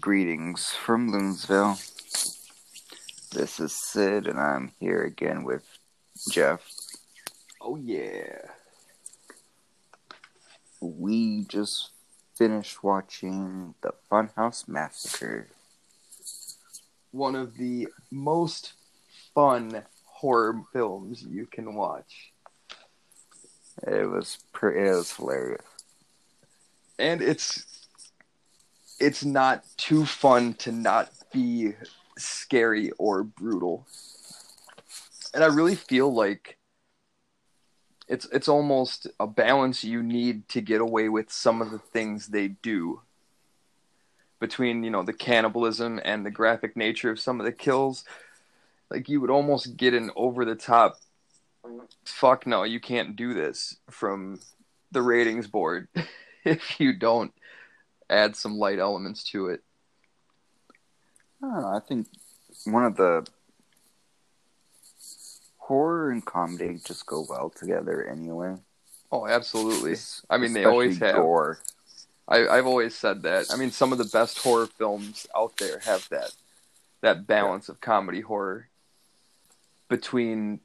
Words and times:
Greetings 0.00 0.70
from 0.70 1.12
Loonsville. 1.12 1.76
This 3.32 3.60
is 3.60 3.72
Sid, 3.72 4.26
and 4.26 4.38
I'm 4.38 4.72
here 4.80 5.04
again 5.04 5.44
with 5.44 5.64
Jeff. 6.30 6.68
Oh 7.60 7.76
yeah. 7.76 8.38
We 10.80 11.44
just 11.44 11.90
finished 12.34 12.82
watching 12.82 13.74
The 13.80 13.92
Funhouse 14.10 14.66
Massacre. 14.66 15.48
One 17.12 17.36
of 17.36 17.56
the 17.56 17.88
most 18.10 18.72
fun 19.34 19.84
horror 20.04 20.62
films 20.72 21.22
you 21.22 21.46
can 21.46 21.74
watch. 21.74 22.32
It 23.86 24.10
was 24.10 24.38
pre- 24.52 24.88
it 24.88 24.90
was 24.92 25.12
hilarious. 25.12 25.62
And 26.98 27.22
it's 27.22 27.75
it's 28.98 29.24
not 29.24 29.64
too 29.76 30.04
fun 30.06 30.54
to 30.54 30.72
not 30.72 31.10
be 31.32 31.74
scary 32.18 32.90
or 32.98 33.22
brutal. 33.22 33.86
And 35.34 35.44
I 35.44 35.48
really 35.48 35.74
feel 35.74 36.12
like 36.12 36.56
it's 38.08 38.26
it's 38.26 38.48
almost 38.48 39.06
a 39.18 39.26
balance 39.26 39.84
you 39.84 40.02
need 40.02 40.48
to 40.48 40.60
get 40.60 40.80
away 40.80 41.08
with 41.08 41.30
some 41.30 41.60
of 41.60 41.70
the 41.70 41.78
things 41.78 42.28
they 42.28 42.48
do 42.48 43.00
between 44.38 44.84
you 44.84 44.90
know 44.90 45.02
the 45.02 45.12
cannibalism 45.12 46.00
and 46.04 46.24
the 46.24 46.30
graphic 46.30 46.76
nature 46.76 47.10
of 47.10 47.18
some 47.18 47.40
of 47.40 47.46
the 47.46 47.52
kills 47.52 48.04
like 48.90 49.08
you 49.08 49.20
would 49.20 49.30
almost 49.30 49.76
get 49.76 49.94
an 49.94 50.10
over 50.14 50.44
the 50.44 50.54
top 50.54 50.98
fuck 52.04 52.46
no 52.46 52.62
you 52.62 52.78
can't 52.78 53.16
do 53.16 53.34
this 53.34 53.76
from 53.90 54.38
the 54.92 55.02
ratings 55.02 55.46
board 55.46 55.88
if 56.44 56.78
you 56.78 56.92
don't 56.92 57.32
add 58.10 58.36
some 58.36 58.56
light 58.56 58.78
elements 58.78 59.24
to 59.24 59.48
it 59.48 59.62
I 61.42 61.46
don't 61.46 61.60
know. 61.62 61.68
I 61.68 61.80
think 61.80 62.06
one 62.64 62.84
of 62.84 62.96
the 62.96 63.26
horror 65.58 66.10
and 66.10 66.24
comedy 66.24 66.78
just 66.84 67.06
go 67.06 67.26
well 67.28 67.50
together 67.50 68.06
anyway. 68.06 68.54
oh 69.12 69.26
absolutely 69.26 69.96
i 70.30 70.38
mean 70.38 70.52
they 70.52 70.64
always 70.64 70.98
have 70.98 71.16
gore. 71.16 71.58
I, 72.28 72.48
I've 72.48 72.66
always 72.66 72.94
said 72.94 73.22
that. 73.22 73.46
I 73.52 73.56
mean, 73.56 73.70
some 73.70 73.92
of 73.92 73.98
the 73.98 74.10
best 74.12 74.38
horror 74.38 74.66
films 74.66 75.26
out 75.36 75.56
there 75.58 75.78
have 75.80 76.08
that 76.08 76.32
that 77.02 77.26
balance 77.26 77.68
of 77.68 77.80
comedy 77.80 78.20
horror 78.20 78.68
between 79.88 80.60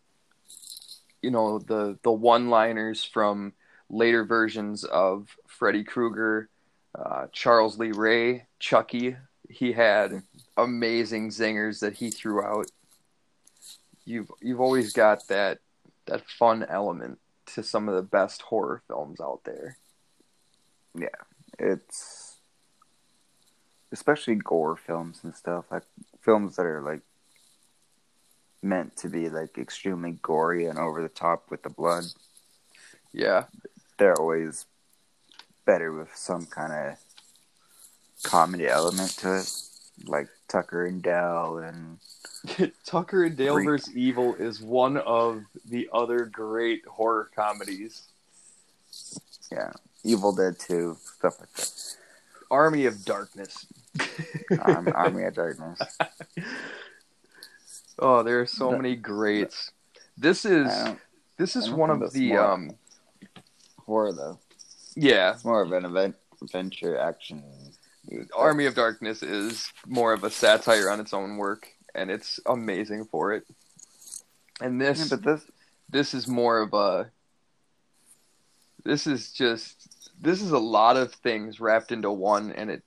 you 1.22 1.30
know 1.30 1.60
the 1.60 2.00
the 2.02 2.12
one 2.12 2.50
liners 2.50 3.04
from 3.04 3.54
later 3.90 4.24
versions 4.24 4.84
of 4.84 5.38
Freddy 5.46 5.84
Krueger, 5.84 6.50
uh, 6.96 7.28
Charles 7.32 7.78
Lee 7.78 7.92
Ray, 7.92 8.46
Chucky. 8.60 9.16
He 9.50 9.74
had 9.74 10.24
amazing 10.58 11.30
zingers 11.30 11.80
that 11.80 11.94
he 11.94 12.10
threw 12.10 12.44
out. 12.44 12.68
You've 14.06 14.32
you've 14.42 14.62
always 14.62 14.94
got 14.94 15.28
that 15.28 15.60
that 16.06 16.28
fun 16.28 16.66
element 16.68 17.20
to 17.54 17.64
some 17.64 17.88
of 17.90 17.96
the 17.96 18.02
best 18.02 18.42
horror 18.42 18.82
films 18.88 19.20
out 19.20 19.42
there. 19.44 19.78
Yeah, 20.98 21.08
it's 21.60 22.38
especially 23.92 24.36
gore 24.36 24.78
films 24.78 25.20
and 25.24 25.36
stuff 25.36 25.66
like 25.70 25.84
films 26.22 26.56
that 26.56 26.66
are 26.66 26.82
like 26.82 27.02
meant 28.62 28.96
to 28.96 29.10
be 29.10 29.30
like 29.30 29.58
extremely 29.58 30.18
gory 30.22 30.66
and 30.66 30.78
over 30.78 31.02
the 31.02 31.10
top 31.10 31.50
with 31.50 31.64
the 31.64 31.70
blood. 31.70 32.06
Yeah. 33.12 33.46
They're 33.98 34.20
always 34.20 34.66
better 35.66 35.92
with 35.94 36.10
some 36.16 36.46
kind 36.46 36.74
of 36.74 36.98
comedy 38.24 38.68
element 38.68 39.12
to 39.18 39.40
it, 39.40 39.52
like 40.06 40.28
Tucker 40.48 40.86
and 40.86 41.02
Dale 41.02 41.58
and 41.60 42.72
Tucker 42.86 43.24
and 43.26 43.38
Dale 43.38 43.54
Freak. 43.56 43.68
vs. 43.68 43.96
Evil 43.96 44.36
is 44.36 44.62
one 44.62 44.98
of 44.98 45.44
the 45.70 45.90
other 45.94 46.26
great 46.26 46.86
horror 46.86 47.30
comedies. 47.36 48.04
yeah, 49.52 49.72
Evil 50.04 50.34
Dead 50.36 50.58
Two 50.60 50.98
stuff 51.18 51.40
like 51.40 51.52
that. 51.54 51.72
Army 52.50 52.86
of 52.86 53.06
Darkness. 53.06 53.66
Arm, 54.60 54.90
Army 54.96 55.24
of 55.24 55.34
Darkness. 55.34 55.80
oh, 58.00 58.24
there 58.24 58.40
are 58.42 58.46
so 58.46 58.72
The- 58.72 58.78
many 58.78 58.96
greats. 58.96 59.72
This 60.18 60.46
is 60.46 60.72
this 61.38 61.56
is 61.56 61.70
one 61.72 61.90
of 61.90 62.12
the 62.14 62.30
more- 62.30 62.40
um 62.42 62.72
horror 63.86 64.14
though. 64.14 64.40
Yeah. 64.96 65.34
It's 65.34 65.46
more 65.46 65.62
of 65.62 65.72
an 65.72 65.86
event, 65.86 66.16
adventure 66.42 66.98
action. 66.98 67.44
Army 68.36 68.66
of 68.66 68.76
Darkness 68.76 69.22
is 69.24 69.72
more 69.88 70.14
of 70.14 70.24
a 70.24 70.30
satire 70.30 70.90
on 70.90 71.00
its 71.00 71.14
own 71.14 71.38
work, 71.38 71.68
and 71.94 72.10
it's 72.10 72.40
amazing 72.46 73.06
for 73.06 73.34
it. 73.34 73.46
And 74.60 74.80
this 74.82 75.00
Yeah, 75.00 75.18
but 75.18 75.24
this 75.24 75.52
this 75.90 76.14
is 76.14 76.28
more 76.28 76.60
of 76.60 76.74
a 76.74 77.12
this 78.84 79.06
is 79.06 79.32
just 79.32 80.12
this 80.20 80.42
is 80.42 80.52
a 80.52 80.60
lot 80.60 80.98
of 80.98 81.14
things 81.14 81.60
wrapped 81.60 81.92
into 81.92 82.12
one 82.12 82.52
and 82.52 82.70
it 82.72 82.84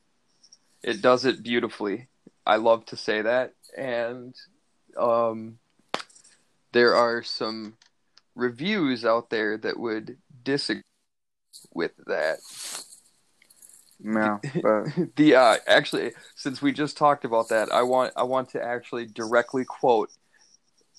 it 0.83 1.03
does 1.03 1.25
it 1.25 1.43
beautifully 1.43 2.09
i 2.47 2.57
love 2.57 2.85
to 2.87 2.97
say 2.97 3.23
that 3.23 3.53
and 3.77 4.35
um 4.97 5.59
there 6.73 6.95
are 6.95 7.23
some 7.23 7.77
reviews 8.35 9.05
out 9.05 9.31
there 9.31 9.57
that 9.57 9.79
would 9.79 10.17
disagree 10.43 10.83
with 11.75 11.93
that. 12.07 12.39
No, 14.01 14.41
but 14.63 15.17
the 15.17 15.35
uh 15.37 15.57
actually 15.67 16.13
since 16.35 16.63
we 16.63 16.73
just 16.73 16.97
talked 16.97 17.25
about 17.25 17.49
that 17.49 17.73
i 17.73 17.83
want 17.83 18.13
i 18.17 18.25
want 18.25 18.51
to 18.51 18.63
actually 18.63 19.07
directly 19.07 19.65
quote 19.65 20.11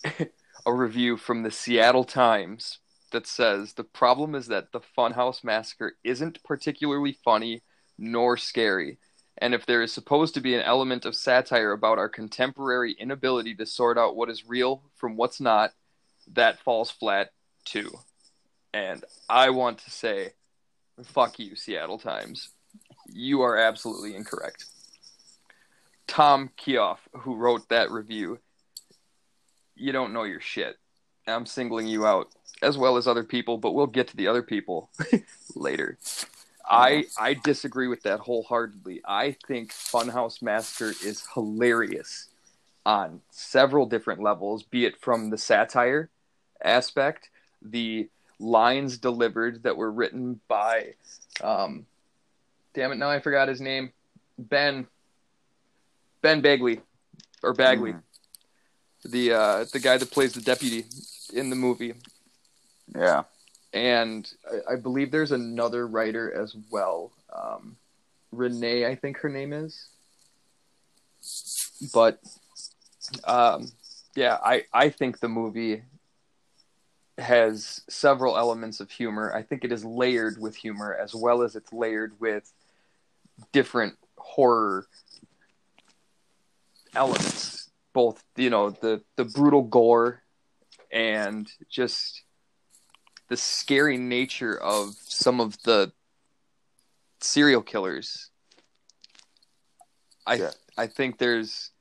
a 0.65 0.73
review 0.73 1.17
from 1.17 1.43
the 1.43 1.51
seattle 1.51 2.03
times 2.03 2.79
that 3.11 3.27
says 3.27 3.73
the 3.73 3.83
problem 3.83 4.35
is 4.35 4.47
that 4.47 4.71
the 4.71 4.81
funhouse 4.97 5.43
massacre 5.43 5.95
isn't 6.03 6.43
particularly 6.43 7.17
funny 7.23 7.61
nor 7.97 8.35
scary. 8.35 8.97
And 9.37 9.53
if 9.53 9.65
there 9.65 9.81
is 9.81 9.93
supposed 9.93 10.33
to 10.33 10.41
be 10.41 10.55
an 10.55 10.61
element 10.61 11.05
of 11.05 11.15
satire 11.15 11.71
about 11.71 11.97
our 11.97 12.09
contemporary 12.09 12.93
inability 12.93 13.55
to 13.55 13.65
sort 13.65 13.97
out 13.97 14.15
what 14.15 14.29
is 14.29 14.47
real 14.47 14.83
from 14.95 15.15
what's 15.15 15.39
not 15.39 15.71
that 16.33 16.59
falls 16.59 16.91
flat 16.91 17.31
too. 17.63 17.91
And 18.73 19.03
i 19.29 19.49
want 19.49 19.77
to 19.79 19.91
say 19.91 20.33
fuck 21.03 21.39
you 21.39 21.55
seattle 21.55 21.99
times 21.99 22.49
you 23.07 23.41
are 23.41 23.57
absolutely 23.57 24.15
incorrect. 24.15 24.65
Tom 26.07 26.51
Kioff, 26.57 26.99
who 27.13 27.35
wrote 27.35 27.67
that 27.69 27.91
review, 27.91 28.39
you 29.75 29.91
don't 29.91 30.13
know 30.13 30.23
your 30.23 30.39
shit. 30.39 30.77
I'm 31.27 31.45
singling 31.45 31.87
you 31.87 32.05
out 32.05 32.27
as 32.61 32.77
well 32.77 32.97
as 32.97 33.07
other 33.07 33.23
people, 33.23 33.57
but 33.57 33.73
we'll 33.73 33.87
get 33.87 34.07
to 34.09 34.17
the 34.17 34.27
other 34.27 34.43
people 34.43 34.89
later. 35.55 35.97
I 36.67 37.05
I 37.19 37.35
disagree 37.35 37.87
with 37.87 38.03
that 38.03 38.19
wholeheartedly. 38.19 39.01
I 39.05 39.35
think 39.47 39.71
Funhouse 39.71 40.41
Massacre 40.41 40.93
is 41.05 41.23
hilarious 41.33 42.29
on 42.85 43.21
several 43.31 43.87
different 43.87 44.21
levels, 44.21 44.63
be 44.63 44.85
it 44.85 44.97
from 44.97 45.29
the 45.29 45.37
satire 45.37 46.09
aspect, 46.63 47.29
the 47.61 48.09
lines 48.39 48.97
delivered 48.97 49.63
that 49.63 49.77
were 49.77 49.91
written 49.91 50.39
by 50.47 50.93
um, 51.41 51.85
damn 52.73 52.91
it, 52.91 52.95
now 52.97 53.09
I 53.09 53.19
forgot 53.19 53.47
his 53.47 53.61
name. 53.61 53.91
Ben 54.37 54.87
Ben 56.21 56.41
Bagley 56.41 56.81
or 57.43 57.53
Bagley, 57.53 57.93
Mhm. 57.93 58.01
the 59.05 59.31
uh, 59.33 59.65
the 59.71 59.79
guy 59.79 59.97
that 59.97 60.11
plays 60.11 60.33
the 60.33 60.41
deputy 60.41 60.85
in 61.33 61.49
the 61.49 61.55
movie, 61.55 61.93
yeah, 62.93 63.23
and 63.73 64.29
I, 64.69 64.73
I 64.73 64.75
believe 64.77 65.11
there's 65.11 65.31
another 65.31 65.87
writer 65.87 66.33
as 66.33 66.55
well, 66.71 67.11
um, 67.33 67.77
Renee, 68.31 68.85
I 68.85 68.95
think 68.95 69.17
her 69.19 69.29
name 69.29 69.53
is. 69.53 69.87
But 71.93 72.19
um, 73.23 73.71
yeah, 74.15 74.37
I 74.43 74.63
I 74.73 74.89
think 74.89 75.19
the 75.19 75.29
movie 75.29 75.83
has 77.17 77.81
several 77.89 78.37
elements 78.37 78.79
of 78.79 78.91
humor. 78.91 79.33
I 79.33 79.41
think 79.41 79.63
it 79.63 79.71
is 79.71 79.85
layered 79.85 80.39
with 80.39 80.55
humor 80.55 80.93
as 80.93 81.15
well 81.15 81.41
as 81.41 81.55
it's 81.55 81.71
layered 81.71 82.13
with 82.19 82.51
different 83.51 83.95
horror 84.17 84.87
elements. 86.93 87.69
Both, 87.93 88.23
you 88.35 88.49
know, 88.49 88.71
the 88.71 89.01
the 89.15 89.23
brutal 89.23 89.61
gore 89.61 90.21
and 90.91 91.49
just 91.69 92.23
the 93.29 93.37
scary 93.37 93.97
nature 93.97 94.57
of 94.57 94.95
some 94.99 95.39
of 95.39 95.61
the 95.63 95.93
serial 97.21 97.61
killers. 97.61 98.29
I 100.27 100.35
Yeah. 100.35 100.51
I 100.77 100.87
think 100.87 101.17
there's 101.17 101.71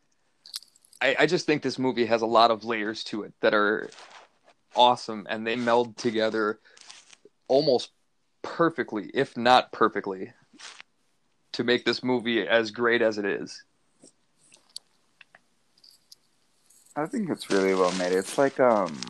I, 1.00 1.16
I 1.20 1.26
just 1.26 1.46
think 1.46 1.62
this 1.62 1.78
movie 1.78 2.06
has 2.06 2.22
a 2.22 2.26
lot 2.26 2.50
of 2.50 2.64
layers 2.64 3.02
to 3.04 3.24
it 3.24 3.34
that 3.40 3.52
are 3.52 3.90
awesome 4.76 5.26
and 5.28 5.46
they 5.46 5.56
meld 5.56 5.96
together 5.96 6.58
almost 7.48 7.90
perfectly, 8.42 9.10
if 9.14 9.36
not 9.36 9.72
perfectly. 9.72 10.32
to 11.52 11.64
make 11.64 11.84
this 11.84 12.02
movie 12.02 12.46
as 12.46 12.70
great 12.72 13.00
as 13.00 13.16
it 13.16 13.24
is. 13.24 13.62
I 16.96 17.06
think 17.06 17.30
it's 17.30 17.50
really 17.50 17.74
well 17.74 17.92
made. 17.92 18.12
It's 18.12 18.36
like 18.38 18.60
um, 18.60 19.00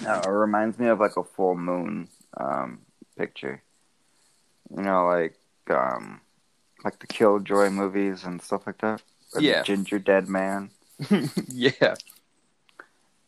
it 0.00 0.28
reminds 0.28 0.78
me 0.78 0.88
of 0.88 1.00
like 1.00 1.16
a 1.16 1.24
full 1.24 1.56
moon 1.56 2.08
um 2.36 2.80
picture. 3.16 3.62
You 4.74 4.82
know, 4.82 5.06
like 5.06 5.36
um, 5.70 6.20
like 6.84 6.98
the 6.98 7.06
Killjoy 7.06 7.70
movies 7.70 8.24
and 8.24 8.40
stuff 8.40 8.66
like 8.66 8.78
that. 8.78 9.02
Yeah. 9.38 9.62
Gingerdead 9.62 10.28
Man. 10.28 10.70
yeah, 11.48 11.94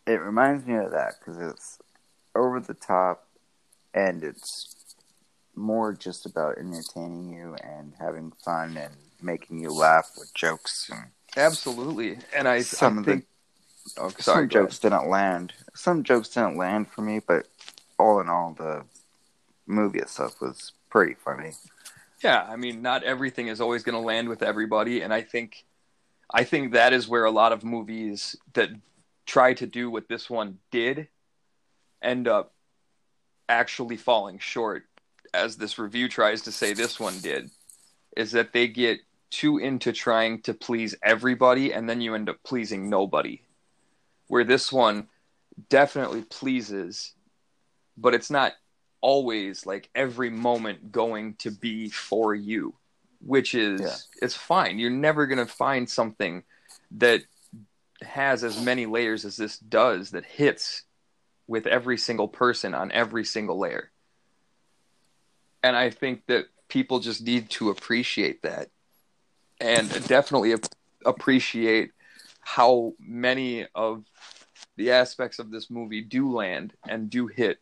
It 0.06 0.20
reminds 0.20 0.66
me 0.66 0.74
of 0.76 0.90
that 0.92 1.14
because 1.18 1.38
it's 1.38 1.78
over 2.34 2.60
the 2.60 2.74
top, 2.74 3.26
and 3.94 4.22
it's 4.24 4.74
more 5.54 5.92
just 5.92 6.26
about 6.26 6.58
entertaining 6.58 7.30
you 7.32 7.54
and 7.62 7.92
having 7.98 8.32
fun 8.44 8.76
and 8.76 8.94
making 9.20 9.60
you 9.60 9.70
laugh 9.72 10.10
with 10.16 10.32
jokes 10.34 10.88
and 10.90 11.10
absolutely. 11.36 12.18
And 12.34 12.48
I, 12.48 12.62
Some 12.62 12.98
I 12.98 13.00
of 13.00 13.06
the- 13.06 13.22
oh, 13.98 14.08
some 14.08 14.20
sorry, 14.20 14.46
go 14.46 14.62
jokes 14.62 14.78
didn't 14.78 15.08
land. 15.08 15.52
Some 15.74 16.02
jokes 16.02 16.28
didn't 16.28 16.56
land 16.56 16.88
for 16.88 17.02
me, 17.02 17.20
but 17.26 17.46
all 17.98 18.20
in 18.20 18.28
all, 18.28 18.54
the 18.56 18.84
movie 19.66 19.98
itself 19.98 20.40
was 20.40 20.72
pretty 20.88 21.14
funny. 21.14 21.52
Yeah, 22.22 22.46
I 22.48 22.56
mean, 22.56 22.82
not 22.82 23.02
everything 23.02 23.48
is 23.48 23.60
always 23.60 23.82
going 23.82 23.94
to 23.94 24.06
land 24.06 24.28
with 24.28 24.42
everybody, 24.42 25.00
and 25.02 25.12
I 25.12 25.22
think, 25.22 25.64
I 26.32 26.44
think 26.44 26.72
that 26.72 26.92
is 26.92 27.08
where 27.08 27.24
a 27.24 27.30
lot 27.30 27.52
of 27.52 27.64
movies 27.64 28.36
that 28.54 28.70
try 29.30 29.54
to 29.54 29.64
do 29.64 29.88
what 29.88 30.08
this 30.08 30.28
one 30.28 30.58
did 30.72 31.06
end 32.02 32.26
up 32.26 32.52
actually 33.48 33.96
falling 33.96 34.40
short, 34.40 34.82
as 35.32 35.56
this 35.56 35.78
review 35.78 36.08
tries 36.08 36.42
to 36.42 36.50
say 36.50 36.72
this 36.72 36.98
one 36.98 37.16
did, 37.20 37.48
is 38.16 38.32
that 38.32 38.52
they 38.52 38.66
get 38.66 38.98
too 39.30 39.58
into 39.58 39.92
trying 39.92 40.42
to 40.42 40.52
please 40.52 40.96
everybody, 41.04 41.72
and 41.72 41.88
then 41.88 42.00
you 42.00 42.16
end 42.16 42.28
up 42.28 42.42
pleasing 42.42 42.90
nobody. 42.90 43.40
Where 44.26 44.42
this 44.42 44.72
one 44.72 45.06
definitely 45.68 46.22
pleases, 46.22 47.14
but 47.96 48.14
it's 48.14 48.30
not 48.30 48.54
always 49.00 49.64
like 49.64 49.88
every 49.94 50.30
moment 50.30 50.90
going 50.90 51.34
to 51.34 51.52
be 51.52 51.88
for 51.88 52.34
you 52.34 52.74
which 53.22 53.54
is 53.54 53.80
Yeah. 53.80 53.96
it's 54.20 54.34
fine 54.34 54.78
you're 54.78 54.90
never 54.90 55.26
going 55.26 55.38
to 55.38 55.46
find 55.46 55.88
something 55.88 56.42
that 56.92 57.22
has 58.02 58.44
as 58.44 58.62
many 58.62 58.86
layers 58.86 59.24
as 59.24 59.36
this 59.36 59.58
does 59.58 60.10
that 60.10 60.24
hits 60.24 60.82
with 61.46 61.66
every 61.66 61.98
single 61.98 62.28
person 62.28 62.74
on 62.74 62.90
every 62.92 63.24
single 63.24 63.58
layer 63.58 63.90
and 65.62 65.76
i 65.76 65.90
think 65.90 66.24
that 66.26 66.46
people 66.68 67.00
just 67.00 67.22
need 67.22 67.50
to 67.50 67.70
appreciate 67.70 68.42
that 68.42 68.68
and 69.60 69.88
definitely 70.06 70.54
ap- 70.54 70.74
appreciate 71.04 71.90
how 72.40 72.94
many 72.98 73.66
of 73.74 74.04
the 74.76 74.90
aspects 74.90 75.38
of 75.38 75.50
this 75.50 75.70
movie 75.70 76.00
do 76.00 76.32
land 76.32 76.72
and 76.88 77.10
do 77.10 77.26
hit 77.26 77.58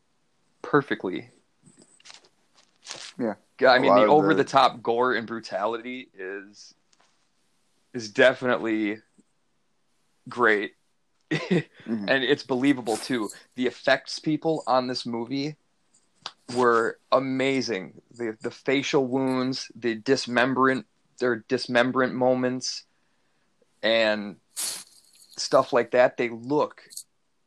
perfectly. 0.62 1.30
Yeah. 3.18 3.34
I 3.66 3.78
mean, 3.78 3.94
the 3.94 4.02
of 4.02 4.06
the- 4.06 4.12
over 4.12 4.34
the 4.34 4.44
top 4.44 4.82
gore 4.82 5.14
and 5.14 5.26
brutality 5.26 6.08
is 6.16 6.74
is 7.94 8.10
definitely 8.10 8.98
great. 10.28 10.74
Mhm. 11.30 12.08
and 12.08 12.24
it's 12.24 12.42
believable 12.42 12.96
too. 12.96 13.30
The 13.54 13.66
effects 13.66 14.18
people 14.18 14.62
on 14.66 14.86
this 14.86 15.04
movie 15.06 15.56
were 16.54 16.98
amazing. 17.12 18.00
The 18.12 18.36
the 18.42 18.50
facial 18.50 19.06
wounds, 19.06 19.70
the 19.74 19.94
dismemberment, 19.94 20.86
their 21.18 21.44
dismemberment 21.48 22.14
moments, 22.14 22.84
and 23.82 24.36
stuff 25.36 25.72
like 25.72 25.90
that. 25.92 26.16
They 26.16 26.28
look 26.30 26.82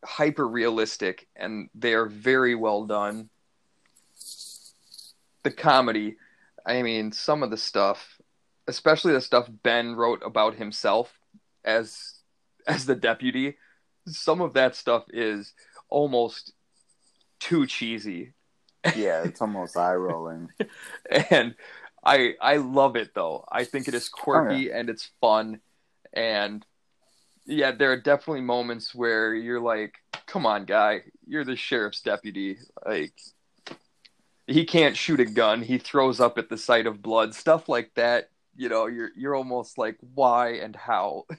hyper 0.04 0.48
realistic, 0.48 1.28
and 1.36 1.70
they 1.76 1.94
are 1.94 2.08
very 2.08 2.56
well 2.56 2.86
done. 2.86 3.30
The 5.44 5.52
comedy, 5.52 6.18
I 6.66 6.82
mean, 6.84 7.12
some 7.12 7.42
of 7.44 7.50
the 7.50 7.58
stuff, 7.58 8.20
especially 8.68 9.14
the 9.14 9.22
stuff 9.22 9.50
Ben 9.64 9.96
wrote 9.96 10.22
about 10.24 10.56
himself 10.56 11.12
as 11.66 12.21
as 12.68 12.86
the 12.86 12.96
deputy, 12.96 13.58
some 14.08 14.42
of 14.42 14.54
that 14.54 14.76
stuff 14.76 15.06
is 15.10 15.54
almost 15.90 16.54
too 17.40 17.66
cheesy 17.66 18.34
yeah, 18.96 19.24
it's 19.24 19.42
almost 19.42 19.78
eye 19.78 19.94
rolling. 19.96 20.50
and 21.30 21.56
I 22.04 22.36
I 22.42 22.58
love 22.58 22.96
it 22.96 23.14
though. 23.14 23.46
I 23.52 23.64
think 23.64 23.88
it 23.88 23.94
is 23.94 24.10
oh, 24.14 24.22
quirky 24.22 24.72
and 24.72 24.90
it's 24.90 25.12
fun, 25.20 25.62
and 26.14 26.66
yeah, 27.46 27.72
there 27.72 27.92
are 27.92 28.00
definitely 28.00 28.42
moments 28.42 28.96
where 28.96 29.34
you're 29.34 29.62
like, 29.62 29.96
"Come 30.26 30.46
on, 30.46 30.66
guy, 30.66 31.04
you're 31.26 31.46
the 31.46 31.56
sheriff's 31.56 32.02
deputy. 32.02 32.58
Like, 32.86 33.14
he 34.48 34.66
can't 34.66 34.98
shoot 34.98 35.20
a 35.20 35.26
gun. 35.26 35.62
He 35.62 35.78
throws 35.78 36.20
up 36.20 36.38
at 36.38 36.50
the 36.50 36.58
sight 36.58 36.88
of 36.88 37.02
blood. 37.02 37.36
Stuff 37.36 37.70
like 37.70 37.92
that. 37.96 38.30
You 38.56 38.70
know, 38.70 38.88
you're 38.88 39.12
you're 39.16 39.36
almost 39.36 39.78
like, 39.78 39.98
why 40.14 40.54
and 40.54 40.76
how." 40.76 41.26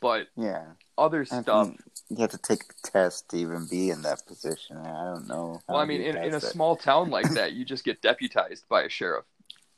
but 0.00 0.28
Yeah, 0.36 0.64
other 0.96 1.22
I 1.30 1.40
stuff. 1.42 1.72
you 2.10 2.16
have 2.18 2.30
to 2.30 2.38
take 2.38 2.66
the 2.68 2.74
test 2.90 3.28
to 3.30 3.36
even 3.36 3.66
be 3.70 3.90
in 3.90 4.02
that 4.02 4.26
position. 4.26 4.76
I 4.76 5.04
don't 5.14 5.26
know. 5.28 5.60
Well, 5.68 5.78
I 5.78 5.84
mean, 5.84 6.02
in, 6.02 6.16
in 6.16 6.34
a 6.34 6.36
it. 6.38 6.42
small 6.42 6.76
town 6.76 7.10
like 7.16 7.30
that, 7.30 7.52
you 7.52 7.64
just 7.64 7.84
get 7.84 8.02
deputized 8.02 8.68
by 8.68 8.82
a 8.82 8.88
sheriff. 8.88 9.24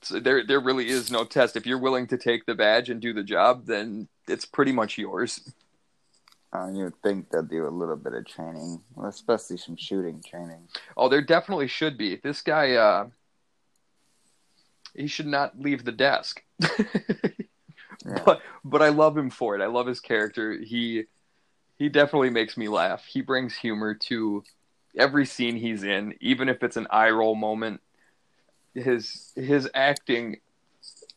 So 0.03 0.19
there, 0.19 0.45
there 0.47 0.61
really 0.61 0.89
is 0.89 1.11
no 1.11 1.25
test. 1.25 1.57
If 1.57 1.67
you're 1.67 1.79
willing 1.79 2.07
to 2.09 2.17
take 2.17 2.47
the 2.47 2.55
badge 2.55 2.89
and 2.89 3.01
do 3.03 3.13
the 3.13 3.23
job, 3.23 3.67
then 3.67 4.09
it's 4.27 4.47
pretty 4.47 4.73
much 4.73 4.97
yours. 4.97 5.41
Uh, 6.53 6.69
you 6.73 6.85
would 6.85 7.01
think 7.03 7.31
they'll 7.31 7.43
do 7.43 7.67
a 7.67 7.69
little 7.69 7.97
bit 7.97 8.13
of 8.15 8.27
training, 8.27 8.83
well, 8.97 9.07
especially 9.09 9.57
some 9.57 9.77
shooting 9.77 10.21
training. 10.27 10.67
Oh, 10.97 11.09
there 11.09 11.21
definitely 11.23 11.69
should 11.69 11.97
be. 11.97 12.17
This 12.17 12.41
guy, 12.43 12.73
uh, 12.73 13.09
he 14.95 15.07
should 15.07 15.27
not 15.29 15.61
leave 15.61 15.85
the 15.85 15.93
desk. 15.93 16.43
Yeah. 18.07 18.23
But 18.25 18.41
but 18.65 18.83
I 18.83 18.89
love 18.89 19.17
him 19.17 19.31
for 19.31 19.55
it. 19.55 19.63
I 19.63 19.67
love 19.67 19.87
his 19.87 20.01
character. 20.01 20.53
He 20.59 21.05
he 21.79 21.89
definitely 21.89 22.31
makes 22.31 22.57
me 22.57 22.69
laugh. 22.69 23.05
He 23.07 23.21
brings 23.21 23.57
humor 23.57 23.95
to 23.95 24.45
every 24.97 25.27
scene 25.27 25.57
he's 25.57 25.83
in, 25.83 26.15
even 26.21 26.49
if 26.49 26.63
it's 26.63 26.77
an 26.77 26.87
eye 26.91 27.11
roll 27.11 27.35
moment. 27.35 27.81
His 28.75 29.33
his 29.35 29.69
acting 29.75 30.41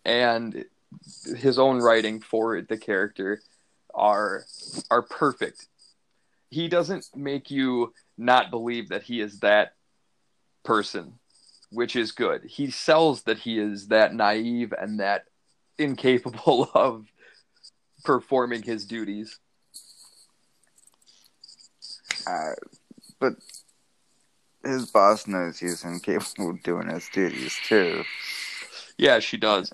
and 0.06 0.66
his 1.38 1.60
own 1.60 1.80
writing 1.80 2.20
for 2.20 2.62
the 2.62 2.78
character 2.78 3.42
are 3.94 4.44
are 4.90 5.02
perfect. 5.02 5.68
He 6.50 6.68
doesn't 6.68 7.08
make 7.16 7.50
you 7.50 7.94
not 8.18 8.52
believe 8.52 8.90
that 8.90 9.04
he 9.04 9.22
is 9.22 9.40
that 9.40 9.74
person, 10.64 11.20
which 11.72 11.96
is 11.96 12.12
good. 12.12 12.44
He 12.44 12.70
sells 12.70 13.24
that 13.24 13.40
he 13.40 13.60
is 13.60 13.88
that 13.88 14.14
naive 14.14 14.74
and 14.80 15.00
that 15.00 15.26
incapable 15.78 16.70
of 16.76 17.06
performing 18.04 18.62
his 18.62 18.86
duties. 18.86 19.40
Uh, 22.28 22.52
but 23.20 23.34
his 24.64 24.90
boss 24.92 25.28
knows 25.28 25.60
he's 25.60 25.84
incapable 25.84 26.52
of 26.52 26.64
doing 26.64 26.88
his 26.88 27.10
duties 27.10 27.58
too. 27.66 28.04
Yeah, 28.98 29.20
she 29.20 29.38
does. 29.38 29.72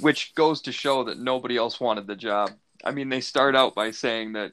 Which 0.00 0.34
goes 0.34 0.62
to 0.62 0.72
show 0.72 1.04
that 1.04 1.18
nobody 1.18 1.56
else 1.56 1.80
wanted 1.80 2.06
the 2.06 2.16
job. 2.16 2.50
I 2.84 2.90
mean, 2.90 3.08
they 3.08 3.20
start 3.20 3.54
out 3.54 3.74
by 3.74 3.90
saying 3.90 4.32
that, 4.32 4.52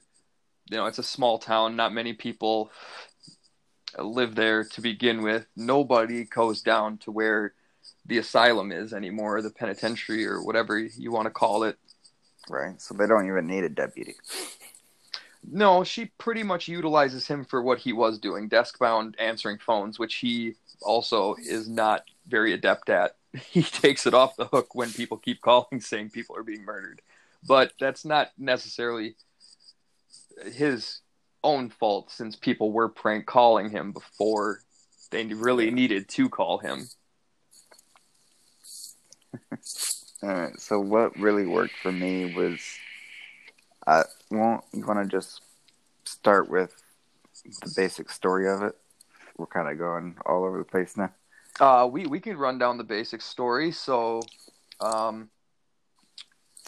you 0.69 0.77
know, 0.77 0.85
it's 0.85 0.99
a 0.99 1.03
small 1.03 1.37
town, 1.39 1.75
not 1.75 1.93
many 1.93 2.13
people 2.13 2.71
live 3.97 4.35
there 4.35 4.63
to 4.63 4.81
begin 4.81 5.21
with. 5.21 5.47
Nobody 5.55 6.25
goes 6.25 6.61
down 6.61 6.97
to 6.99 7.11
where 7.11 7.53
the 8.07 8.17
asylum 8.17 8.71
is 8.71 8.93
anymore, 8.93 9.41
the 9.41 9.49
penitentiary 9.49 10.25
or 10.25 10.41
whatever 10.41 10.79
you 10.79 11.11
want 11.11 11.25
to 11.25 11.31
call 11.31 11.63
it. 11.63 11.77
Right, 12.49 12.81
so 12.81 12.93
they 12.93 13.07
don't 13.07 13.27
even 13.27 13.45
need 13.45 13.65
a 13.65 13.69
deputy. 13.69 14.15
No, 15.49 15.83
she 15.83 16.05
pretty 16.17 16.43
much 16.43 16.67
utilizes 16.67 17.27
him 17.27 17.45
for 17.45 17.61
what 17.61 17.79
he 17.79 17.93
was 17.93 18.19
doing, 18.19 18.47
desk 18.47 18.79
bound 18.79 19.15
answering 19.19 19.57
phones, 19.57 19.99
which 19.99 20.15
he 20.15 20.55
also 20.81 21.35
is 21.35 21.67
not 21.67 22.03
very 22.27 22.53
adept 22.53 22.89
at. 22.89 23.15
He 23.51 23.61
takes 23.61 24.07
it 24.07 24.15
off 24.15 24.35
the 24.35 24.47
hook 24.47 24.73
when 24.73 24.91
people 24.91 25.17
keep 25.17 25.41
calling 25.41 25.79
saying 25.79 26.09
people 26.09 26.35
are 26.35 26.43
being 26.43 26.65
murdered. 26.65 27.01
But 27.47 27.73
that's 27.79 28.03
not 28.03 28.31
necessarily 28.37 29.15
his 30.53 31.01
own 31.43 31.69
fault 31.69 32.11
since 32.11 32.35
people 32.35 32.71
were 32.71 32.89
prank 32.89 33.25
calling 33.25 33.69
him 33.69 33.91
before 33.91 34.61
they 35.11 35.25
really 35.25 35.71
needed 35.71 36.09
to 36.09 36.29
call 36.29 36.57
him. 36.57 36.89
Alright, 40.23 40.59
so 40.59 40.79
what 40.79 41.17
really 41.17 41.45
worked 41.45 41.75
for 41.81 41.91
me 41.91 42.33
was, 42.33 42.59
uh, 43.85 44.03
well, 44.31 44.63
you 44.73 44.85
want 44.85 44.99
to 44.99 45.15
just 45.15 45.41
start 46.05 46.49
with 46.49 46.73
the 47.61 47.71
basic 47.75 48.09
story 48.09 48.49
of 48.49 48.63
it? 48.63 48.75
We're 49.37 49.45
kind 49.45 49.69
of 49.69 49.77
going 49.77 50.17
all 50.25 50.43
over 50.43 50.57
the 50.57 50.63
place 50.63 50.97
now. 50.97 51.11
Uh, 51.59 51.87
we 51.87 52.05
we 52.05 52.19
can 52.19 52.37
run 52.37 52.57
down 52.57 52.77
the 52.77 52.83
basic 52.83 53.21
story. 53.21 53.71
So, 53.71 54.21
um, 54.81 55.29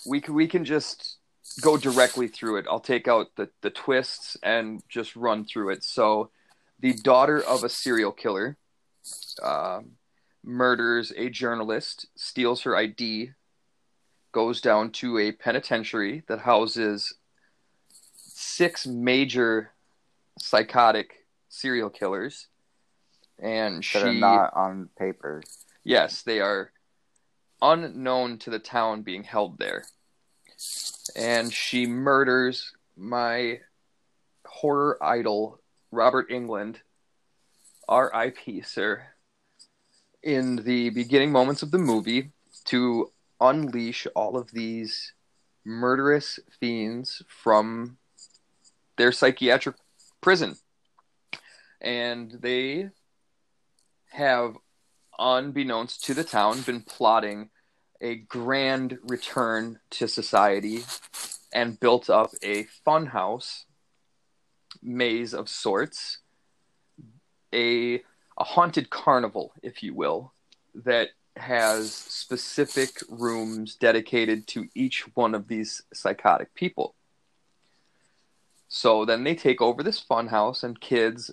we 0.05 0.22
can 0.22 0.34
we 0.36 0.48
can 0.48 0.65
just 0.65 1.17
go 1.62 1.77
directly 1.77 2.27
through 2.27 2.58
it. 2.58 2.65
I'll 2.69 2.79
take 2.79 3.08
out 3.08 3.36
the 3.36 3.50
the 3.62 3.69
twists 3.72 4.38
and 4.43 4.81
just 4.89 5.15
run 5.15 5.46
through 5.46 5.72
it. 5.72 5.84
So, 5.84 6.29
the 6.79 6.93
daughter 6.93 7.41
of 7.41 7.63
a 7.63 7.69
serial 7.69 8.12
killer 8.12 8.58
uh, 9.41 9.81
murders 10.43 11.12
a 11.15 11.29
journalist, 11.29 12.08
steals 12.15 12.62
her 12.63 12.75
ID, 12.75 13.31
goes 14.31 14.62
down 14.62 14.91
to 14.91 15.17
a 15.17 15.31
penitentiary 15.31 16.24
that 16.27 16.39
houses 16.39 17.15
six 17.89 18.86
major 18.86 19.72
psychotic 20.38 21.25
serial 21.50 21.89
killers, 21.89 22.48
and 23.39 23.84
she, 23.84 23.98
are 23.98 24.13
not 24.13 24.53
on 24.55 24.89
paper. 24.98 25.41
Yes, 25.84 26.22
they 26.22 26.39
are 26.39 26.72
unknown 27.62 28.38
to 28.39 28.50
the 28.50 28.60
town 28.60 29.01
being 29.01 29.24
held 29.24 29.58
there. 29.58 29.84
And 31.15 31.51
she 31.51 31.86
murders 31.86 32.74
my 32.96 33.60
horror 34.46 34.98
idol, 35.01 35.60
Robert 35.91 36.29
Englund, 36.29 36.77
R.I.P., 37.88 38.62
sir, 38.62 39.03
in 40.23 40.57
the 40.57 40.89
beginning 40.89 41.31
moments 41.31 41.63
of 41.63 41.71
the 41.71 41.77
movie 41.77 42.31
to 42.65 43.11
unleash 43.39 44.05
all 44.15 44.38
of 44.38 44.51
these 44.51 45.13
murderous 45.65 46.39
fiends 46.59 47.21
from 47.27 47.97
their 48.97 49.11
psychiatric 49.11 49.75
prison. 50.21 50.57
And 51.81 52.31
they 52.31 52.89
have 54.11 54.57
unbeknownst 55.17 56.03
to 56.05 56.13
the 56.13 56.23
town, 56.23 56.61
been 56.61 56.81
plotting 56.81 57.49
a 58.01 58.15
grand 58.15 58.97
return 59.03 59.79
to 59.91 60.07
society 60.07 60.83
and 61.53 61.79
built 61.79 62.09
up 62.09 62.31
a 62.43 62.65
funhouse 62.85 63.63
maze 64.81 65.33
of 65.33 65.49
sorts, 65.49 66.19
a 67.53 68.01
a 68.39 68.43
haunted 68.43 68.89
carnival, 68.89 69.53
if 69.62 69.84
you 69.84 69.93
will, 69.93 70.34
that 70.74 71.10
has 71.36 71.93
specific 71.93 72.89
rooms 73.10 73.75
dedicated 73.75 74.48
to 74.48 74.67
each 74.75 75.03
one 75.15 75.36
of 75.36 75.48
these 75.48 75.81
psychotic 75.93 76.53
people. 76.55 76.96
So 78.67 79.03
then 79.05 79.24
they 79.24 79.36
take 79.36 79.62
over 79.62 79.84
this 79.84 80.03
funhouse, 80.03 80.63
and 80.63 80.79
kids 80.79 81.31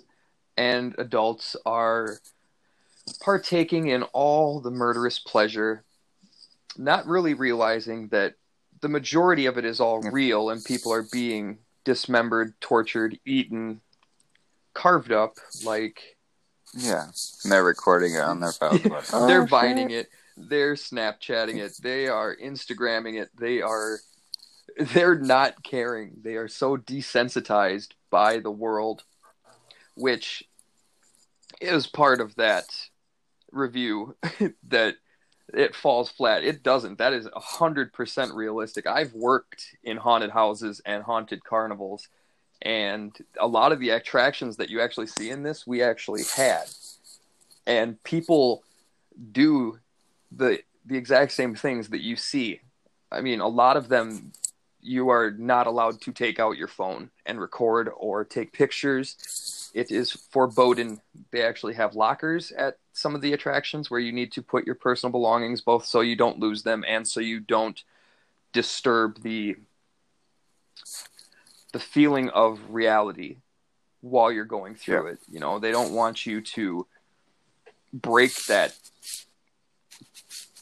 and 0.57 0.95
adults 0.97 1.55
are 1.65 2.17
partaking 3.21 3.87
in 3.87 4.03
all 4.03 4.59
the 4.59 4.71
murderous 4.71 5.19
pleasure, 5.19 5.83
not 6.77 7.05
really 7.05 7.33
realizing 7.33 8.07
that 8.09 8.35
the 8.81 8.89
majority 8.89 9.45
of 9.45 9.57
it 9.57 9.65
is 9.65 9.79
all 9.79 10.01
real 10.01 10.49
and 10.49 10.63
people 10.63 10.91
are 10.91 11.05
being 11.11 11.59
dismembered, 11.83 12.53
tortured, 12.59 13.19
eaten, 13.25 13.81
carved 14.73 15.11
up 15.11 15.37
like 15.63 16.16
Yeah, 16.77 17.03
and 17.43 17.51
they're 17.51 17.63
recording 17.63 18.15
it 18.15 18.21
on 18.21 18.39
their 18.39 18.51
phone. 18.59 18.79
Like, 18.83 19.05
oh, 19.13 19.27
they're 19.27 19.43
shit. 19.43 19.49
vining 19.49 19.91
it, 19.91 20.09
they're 20.37 20.75
Snapchatting 20.75 21.57
it, 21.57 21.73
they 21.81 22.07
are 22.07 22.35
Instagramming 22.35 23.19
it, 23.21 23.29
they 23.37 23.61
are 23.61 23.99
they're 24.77 25.15
not 25.17 25.63
caring. 25.63 26.17
They 26.21 26.35
are 26.35 26.47
so 26.47 26.77
desensitized 26.77 27.89
by 28.09 28.39
the 28.39 28.51
world, 28.51 29.03
which 29.95 30.43
is 31.59 31.87
part 31.87 32.21
of 32.21 32.35
that 32.35 32.65
review 33.51 34.15
that 34.67 34.95
it 35.53 35.75
falls 35.75 36.09
flat. 36.09 36.43
It 36.43 36.61
doesn't. 36.61 36.97
That 36.97 37.13
is 37.13 37.27
hundred 37.35 37.93
percent 37.93 38.33
realistic. 38.33 38.85
I've 38.85 39.13
worked 39.13 39.63
in 39.83 39.97
haunted 39.97 40.31
houses 40.31 40.81
and 40.85 41.03
haunted 41.03 41.43
carnivals, 41.43 42.09
and 42.61 43.15
a 43.39 43.47
lot 43.47 43.71
of 43.71 43.79
the 43.79 43.91
attractions 43.91 44.57
that 44.57 44.69
you 44.69 44.81
actually 44.81 45.07
see 45.07 45.29
in 45.29 45.43
this, 45.43 45.67
we 45.67 45.81
actually 45.81 46.23
had, 46.35 46.63
and 47.65 48.01
people 48.03 48.63
do 49.31 49.79
the 50.31 50.59
the 50.85 50.97
exact 50.97 51.33
same 51.33 51.53
things 51.55 51.89
that 51.89 52.01
you 52.01 52.15
see. 52.15 52.61
I 53.11 53.21
mean, 53.21 53.39
a 53.39 53.47
lot 53.47 53.77
of 53.77 53.89
them 53.89 54.31
you 54.81 55.09
are 55.09 55.31
not 55.31 55.67
allowed 55.67 55.99
to 56.01 56.11
take 56.11 56.39
out 56.39 56.57
your 56.57 56.67
phone 56.67 57.09
and 57.25 57.41
record 57.41 57.89
or 57.97 58.23
take 58.23 58.53
pictures. 58.53 59.69
It 59.73 59.91
is 59.91 60.11
foreboding. 60.11 61.01
They 61.31 61.43
actually 61.43 61.73
have 61.73 61.95
lockers 61.95 62.51
at 62.51 62.77
some 62.93 63.13
of 63.13 63.21
the 63.21 63.33
attractions 63.33 63.91
where 63.91 63.99
you 63.99 64.11
need 64.11 64.31
to 64.31 64.41
put 64.41 64.65
your 64.65 64.75
personal 64.75 65.11
belongings 65.11 65.61
both 65.61 65.85
so 65.85 66.01
you 66.01 66.15
don't 66.15 66.39
lose 66.39 66.63
them 66.63 66.85
and 66.87 67.07
so 67.07 67.19
you 67.19 67.39
don't 67.39 67.83
disturb 68.53 69.21
the 69.21 69.57
the 71.77 71.83
feeling 71.83 72.27
of 72.29 72.59
reality 72.69 73.37
while 74.01 74.31
you're 74.31 74.45
going 74.45 74.73
through 74.73 75.05
Yeah. 75.05 75.11
it. 75.11 75.19
You 75.29 75.39
know, 75.39 75.59
they 75.59 75.71
don't 75.71 75.93
want 75.93 76.25
you 76.25 76.41
to 76.41 76.87
break 77.93 78.33
that 78.45 78.75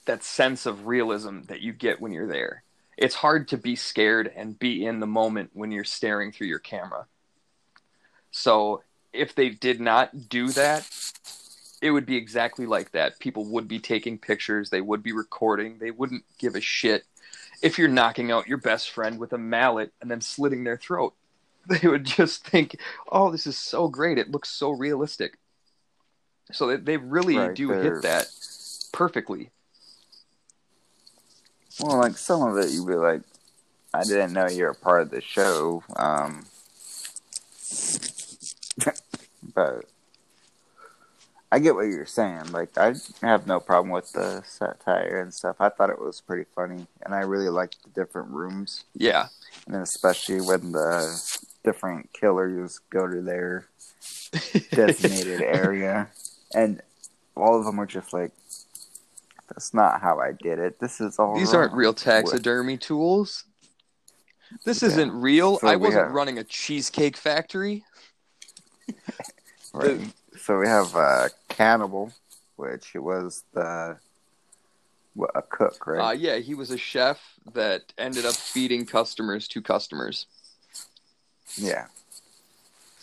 that 0.04 0.26
sense 0.26 0.66
of 0.66 0.86
realism 0.86 1.44
that 1.44 1.62
you 1.62 1.72
get 1.72 2.02
when 2.02 2.12
you're 2.12 2.28
there. 2.28 2.64
It's 2.98 3.16
hard 3.16 3.48
to 3.48 3.58
be 3.58 3.78
scared 3.78 4.28
and 4.36 4.60
be 4.60 4.86
in 4.86 5.00
the 5.00 5.08
moment 5.08 5.52
when 5.54 5.72
you're 5.72 5.86
staring 5.86 6.34
through 6.34 6.48
your 6.48 6.60
camera. 6.60 7.08
So, 8.30 8.84
if 9.14 9.34
they 9.34 9.50
did 9.50 9.80
not 9.80 10.28
do 10.28 10.50
that, 10.50 10.86
it 11.82 11.92
would 11.92 12.06
be 12.06 12.18
exactly 12.18 12.66
like 12.66 12.92
that. 12.92 13.20
People 13.20 13.46
would 13.46 13.70
be 13.70 13.80
taking 13.80 14.18
pictures, 14.20 14.70
they 14.70 14.82
would 14.82 15.02
be 15.02 15.14
recording, 15.14 15.78
they 15.80 15.92
wouldn't 15.92 16.26
give 16.38 16.56
a 16.56 16.62
shit 16.62 17.06
if 17.66 17.80
you're 17.80 17.88
knocking 17.88 18.32
out 18.32 18.48
your 18.48 18.60
best 18.60 18.92
friend 18.92 19.18
with 19.18 19.34
a 19.34 19.40
mallet 19.40 19.92
and 20.00 20.10
then 20.10 20.22
slitting 20.22 20.64
their 20.64 20.78
throat. 20.78 21.14
They 21.68 21.88
would 21.88 22.04
just 22.04 22.46
think, 22.46 22.76
"Oh, 23.12 23.32
this 23.32 23.48
is 23.48 23.58
so 23.58 23.88
great. 23.88 24.20
It 24.20 24.30
looks 24.30 24.50
so 24.50 24.70
realistic." 24.70 25.40
So 26.52 26.68
they, 26.68 26.76
they 26.76 26.98
really 26.98 27.36
Right, 27.38 27.56
do 27.56 27.72
hit 27.72 28.04
that 28.04 28.28
perfectly. 28.94 29.50
Well, 31.80 31.98
like 31.98 32.20
some 32.20 32.44
of 32.44 32.56
it, 32.60 32.70
you'd 32.70 32.88
be 32.88 32.94
like, 32.94 33.22
I 33.96 34.04
didn't 34.04 34.34
know 34.34 34.48
you 34.48 34.66
were 34.66 34.70
a 34.70 34.76
part 34.76 35.02
of 35.02 35.10
the 35.10 35.22
show. 35.22 35.84
Um, 35.96 36.46
but 39.56 39.86
I 41.56 41.60
get 41.60 41.74
what 41.74 41.84
you're 41.88 42.06
saying. 42.06 42.52
Like, 42.52 42.78
I 42.78 42.96
have 43.22 43.48
no 43.48 43.62
problem 43.62 43.90
with 43.92 44.12
the 44.12 44.44
satire 44.46 45.22
and 45.22 45.34
stuff. 45.34 45.56
I 45.62 45.70
thought 45.70 45.90
it 45.90 46.02
was 46.02 46.20
pretty 46.20 46.44
funny, 46.54 46.86
and 47.02 47.16
I 47.16 47.22
really 47.22 47.48
liked 47.48 47.78
the 47.82 47.90
different 47.92 48.30
rooms, 48.32 48.84
Yeah. 48.94 49.28
and 49.66 49.78
especially 49.78 50.42
when 50.42 50.74
the 50.74 51.40
different 51.64 52.12
killers 52.12 52.82
go 52.90 53.08
to 53.08 53.22
their 53.22 53.68
designated 54.72 55.42
area, 55.42 56.10
and 56.54 56.82
all 57.38 57.58
of 57.58 57.64
them 57.64 57.78
were 57.78 57.86
just 57.86 58.12
like, 58.12 58.34
"That's 59.48 59.74
not 59.74 60.02
how 60.02 60.20
I 60.20 60.34
did 60.34 60.60
it. 60.60 60.80
This 60.82 61.00
is 61.00 61.20
all 61.20 61.38
These 61.38 61.54
aren't 61.54 61.72
real 61.74 61.94
taxidermy 61.94 62.76
tools. 62.78 63.46
This 64.66 64.82
Yeah. 64.82 64.90
isn't 64.90 65.12
real. 65.22 65.60
So 65.60 65.68
I 65.68 65.78
wasn't 65.78 66.04
have- 66.08 66.12
running 66.12 66.38
a 66.38 66.44
cheesecake 66.44 67.16
factory. 67.16 67.86
Right. 69.74 70.00
So 70.46 70.60
we 70.60 70.68
have 70.68 70.96
uh, 70.96 71.30
Cannibal, 71.50 72.12
which 72.56 72.94
was 72.94 73.44
the 73.56 73.98
what, 75.16 75.32
a 75.34 75.42
cook, 75.42 75.88
Uh, 75.88 75.92
right? 75.92 76.20
yeah, 76.20 76.36
he 76.36 76.54
was 76.54 76.70
a 76.70 76.78
chef 76.78 77.20
that 77.54 77.92
ended 77.98 78.28
up 78.28 78.36
feeding 78.36 78.86
customers 78.86 79.48
to 79.48 79.62
customers. 79.64 80.28
yeah. 81.58 81.88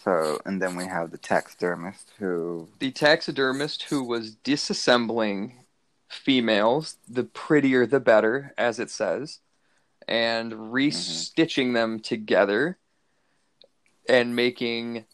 So 0.04 0.40
and 0.44 0.62
then 0.62 0.76
we 0.76 0.84
have 0.86 1.10
the 1.10 1.18
taxidermist 1.18 2.12
who 2.20 2.68
The 2.78 2.92
taxidermist 2.92 3.84
who 3.84 4.04
was 4.04 4.36
disassembling 4.44 5.52
females, 6.08 6.96
the 7.08 7.24
prettier 7.24 7.86
the 7.86 7.98
better, 8.00 8.54
as 8.56 8.78
it 8.78 8.90
says, 8.90 9.40
and 10.06 10.52
restitching 10.52 11.74
them 11.74 11.98
together 11.98 12.78
and 14.08 14.36
making 14.36 15.06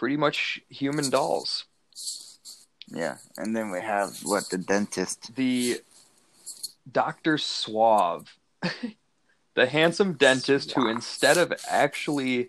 pretty 0.00 0.16
much 0.16 0.62
human 0.70 1.10
dolls. 1.10 1.66
yeah, 2.88 3.18
and 3.36 3.54
then 3.54 3.70
we 3.70 3.82
have 3.82 4.16
what 4.24 4.48
the 4.48 4.56
dentist. 4.56 5.36
the 5.36 5.78
Dr. 6.90 7.36
Suave, 7.36 8.34
the 9.54 9.66
handsome 9.66 10.14
dentist 10.14 10.72
who, 10.72 10.88
instead 10.88 11.36
of 11.36 11.52
actually 11.68 12.48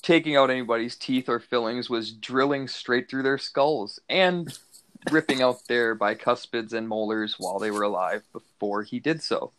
taking 0.00 0.36
out 0.36 0.48
anybody's 0.48 0.96
teeth 0.96 1.28
or 1.28 1.38
fillings, 1.38 1.90
was 1.90 2.12
drilling 2.12 2.66
straight 2.66 3.10
through 3.10 3.24
their 3.24 3.36
skulls 3.36 4.00
and 4.08 4.58
ripping 5.10 5.42
out 5.42 5.66
their 5.68 5.94
bicuspids 5.94 6.72
and 6.72 6.88
molars 6.88 7.36
while 7.38 7.58
they 7.58 7.70
were 7.70 7.82
alive 7.82 8.22
before 8.32 8.82
he 8.84 8.98
did 8.98 9.22
so. 9.22 9.52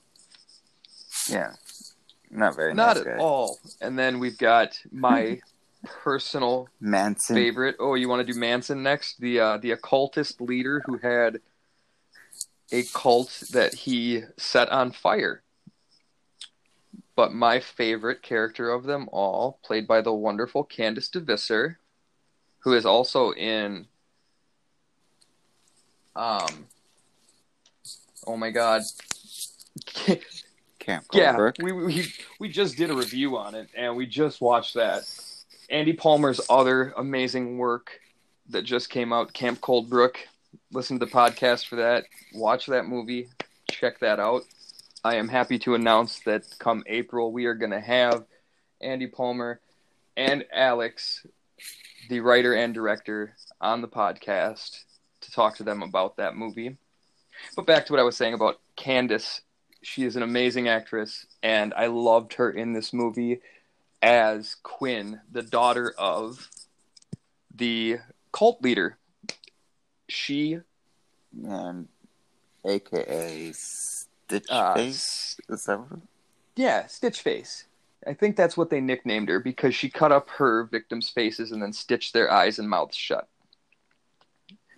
Yeah, 1.30 1.54
not 2.32 2.56
very 2.56 2.74
nice. 2.74 2.78
Not 2.78 2.98
nice 2.98 3.06
at 3.06 3.18
guy. 3.20 3.24
all. 3.24 3.60
And 3.80 3.98
then 3.98 4.18
we've 4.18 4.40
got 4.40 4.80
my 4.92 5.40
personal 5.86 6.70
Manson. 6.80 7.36
favorite. 7.36 7.76
Oh, 7.80 7.96
you 7.96 8.10
want 8.10 8.26
to 8.26 8.34
do 8.34 8.38
Manson 8.40 8.84
next? 8.84 9.20
The 9.20 9.40
uh, 9.40 9.58
the 9.58 9.72
occultist 9.72 10.42
leader 10.42 10.84
who 10.86 10.98
had 10.98 11.40
a 12.72 12.84
cult 12.94 13.44
that 13.52 13.74
he 13.74 14.24
set 14.38 14.70
on 14.70 14.92
fire. 14.92 15.42
But 17.16 17.34
my 17.34 17.60
favorite 17.62 18.22
character 18.22 18.70
of 18.70 18.84
them 18.84 19.08
all, 19.12 19.60
played 19.64 19.88
by 19.88 20.02
the 20.02 20.14
wonderful 20.14 20.66
Candice 20.66 21.10
DeVisser, 21.10 21.78
who 22.60 22.74
is 22.74 22.86
also 22.86 23.32
in 23.32 23.88
um 26.16 26.66
oh 28.26 28.36
my 28.36 28.50
god 28.50 28.82
Camp 30.80 31.06
yeah 31.14 31.52
we, 31.62 31.72
we 31.72 32.08
we 32.40 32.50
just 32.50 32.78
did 32.78 32.90
a 32.90 32.96
review 32.96 33.38
on 33.38 33.54
it 33.54 33.70
and 33.76 33.96
we 33.96 34.06
just 34.06 34.42
watched 34.42 34.76
that 34.76 35.04
andy 35.70 35.94
palmer's 35.94 36.42
other 36.50 36.94
amazing 36.98 37.58
work 37.58 38.00
that 38.50 38.64
just 38.64 38.90
came 38.90 39.12
out 39.12 39.34
camp 39.34 39.60
coldbrook 39.62 40.18
listen 40.72 41.00
to 41.00 41.06
the 41.06 41.12
podcast 41.12 41.68
for 41.68 41.78
that. 41.78 42.06
Watch 42.34 42.68
that 42.68 42.86
movie. 42.86 43.30
Check 43.70 44.00
that 44.00 44.20
out. 44.20 44.44
I 45.04 45.16
am 45.16 45.28
happy 45.28 45.60
to 45.60 45.76
announce 45.76 46.20
that 46.22 46.44
come 46.60 46.84
april 46.88 47.32
we 47.32 47.46
are 47.46 47.54
going 47.54 47.72
to 47.72 47.80
have 47.80 48.26
andy 48.82 49.08
palmer 49.08 49.60
and 50.18 50.44
alex 50.52 51.26
the 52.10 52.20
writer 52.20 52.54
and 52.54 52.74
director 52.74 53.36
on 53.62 53.82
the 53.82 53.88
podcast 53.88 54.84
to 55.22 55.32
talk 55.32 55.56
to 55.58 55.64
them 55.64 55.82
about 55.82 56.18
that 56.18 56.36
movie. 56.36 56.78
But 57.56 57.68
back 57.68 57.86
to 57.86 57.94
what 57.94 58.00
i 58.00 58.04
was 58.04 58.18
saying 58.18 58.34
about 58.34 58.60
candice. 58.78 59.42
She 59.84 60.04
is 60.04 60.16
an 60.16 60.24
amazing 60.24 60.68
actress, 60.68 61.28
and 61.44 61.72
I 61.76 61.88
loved 61.88 62.34
her 62.36 62.50
in 62.50 62.74
this 62.74 62.92
movie 62.92 63.42
as 64.06 64.56
Quinn, 64.62 65.20
the 65.32 65.42
daughter 65.42 65.94
of 65.98 66.48
the 67.54 67.98
cult 68.32 68.62
leader. 68.62 68.98
She, 70.08 70.60
and 71.44 71.88
AKA 72.64 73.52
Stitch 73.54 74.46
uh, 74.48 74.76
Face. 74.76 75.38
Is 75.50 75.66
that 75.66 75.80
what? 75.80 76.00
yeah, 76.56 76.86
Stitch 76.86 77.22
Face. 77.22 77.66
I 78.06 78.14
think 78.14 78.36
that's 78.36 78.56
what 78.56 78.70
they 78.70 78.80
nicknamed 78.80 79.28
her 79.30 79.40
because 79.40 79.74
she 79.74 79.90
cut 79.90 80.12
up 80.12 80.30
her 80.30 80.66
victims' 80.66 81.10
faces 81.10 81.52
and 81.52 81.60
then 81.60 81.74
stitched 81.74 82.14
their 82.14 82.32
eyes 82.32 82.60
and 82.60 82.70
mouths 82.70 82.96
shut. 82.96 83.28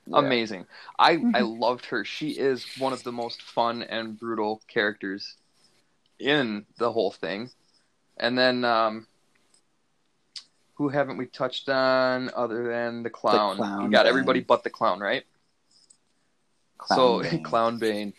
Yeah. 0.05 0.19
Amazing. 0.19 0.67
I 0.97 1.21
I 1.33 1.41
loved 1.41 1.87
her. 1.87 2.05
She 2.05 2.29
is 2.29 2.65
one 2.79 2.93
of 2.93 3.03
the 3.03 3.11
most 3.11 3.41
fun 3.41 3.83
and 3.83 4.17
brutal 4.17 4.61
characters 4.69 5.35
in 6.17 6.65
the 6.77 6.93
whole 6.93 7.11
thing. 7.11 7.49
And 8.15 8.37
then 8.37 8.63
um 8.63 9.05
who 10.77 10.89
haven't 10.89 11.17
we 11.17 11.25
touched 11.25 11.69
on 11.69 12.29
other 12.35 12.67
than 12.67 13.03
the 13.03 13.09
clown? 13.09 13.57
clown 13.57 13.83
we 13.85 13.89
got 13.91 14.03
Bane. 14.03 14.09
everybody 14.09 14.39
but 14.41 14.63
the 14.63 14.69
clown, 14.69 14.99
right? 14.99 15.23
Clown 16.77 16.97
so 16.97 17.21
Bane. 17.31 17.43
clown 17.43 17.79
bane. 17.79 18.13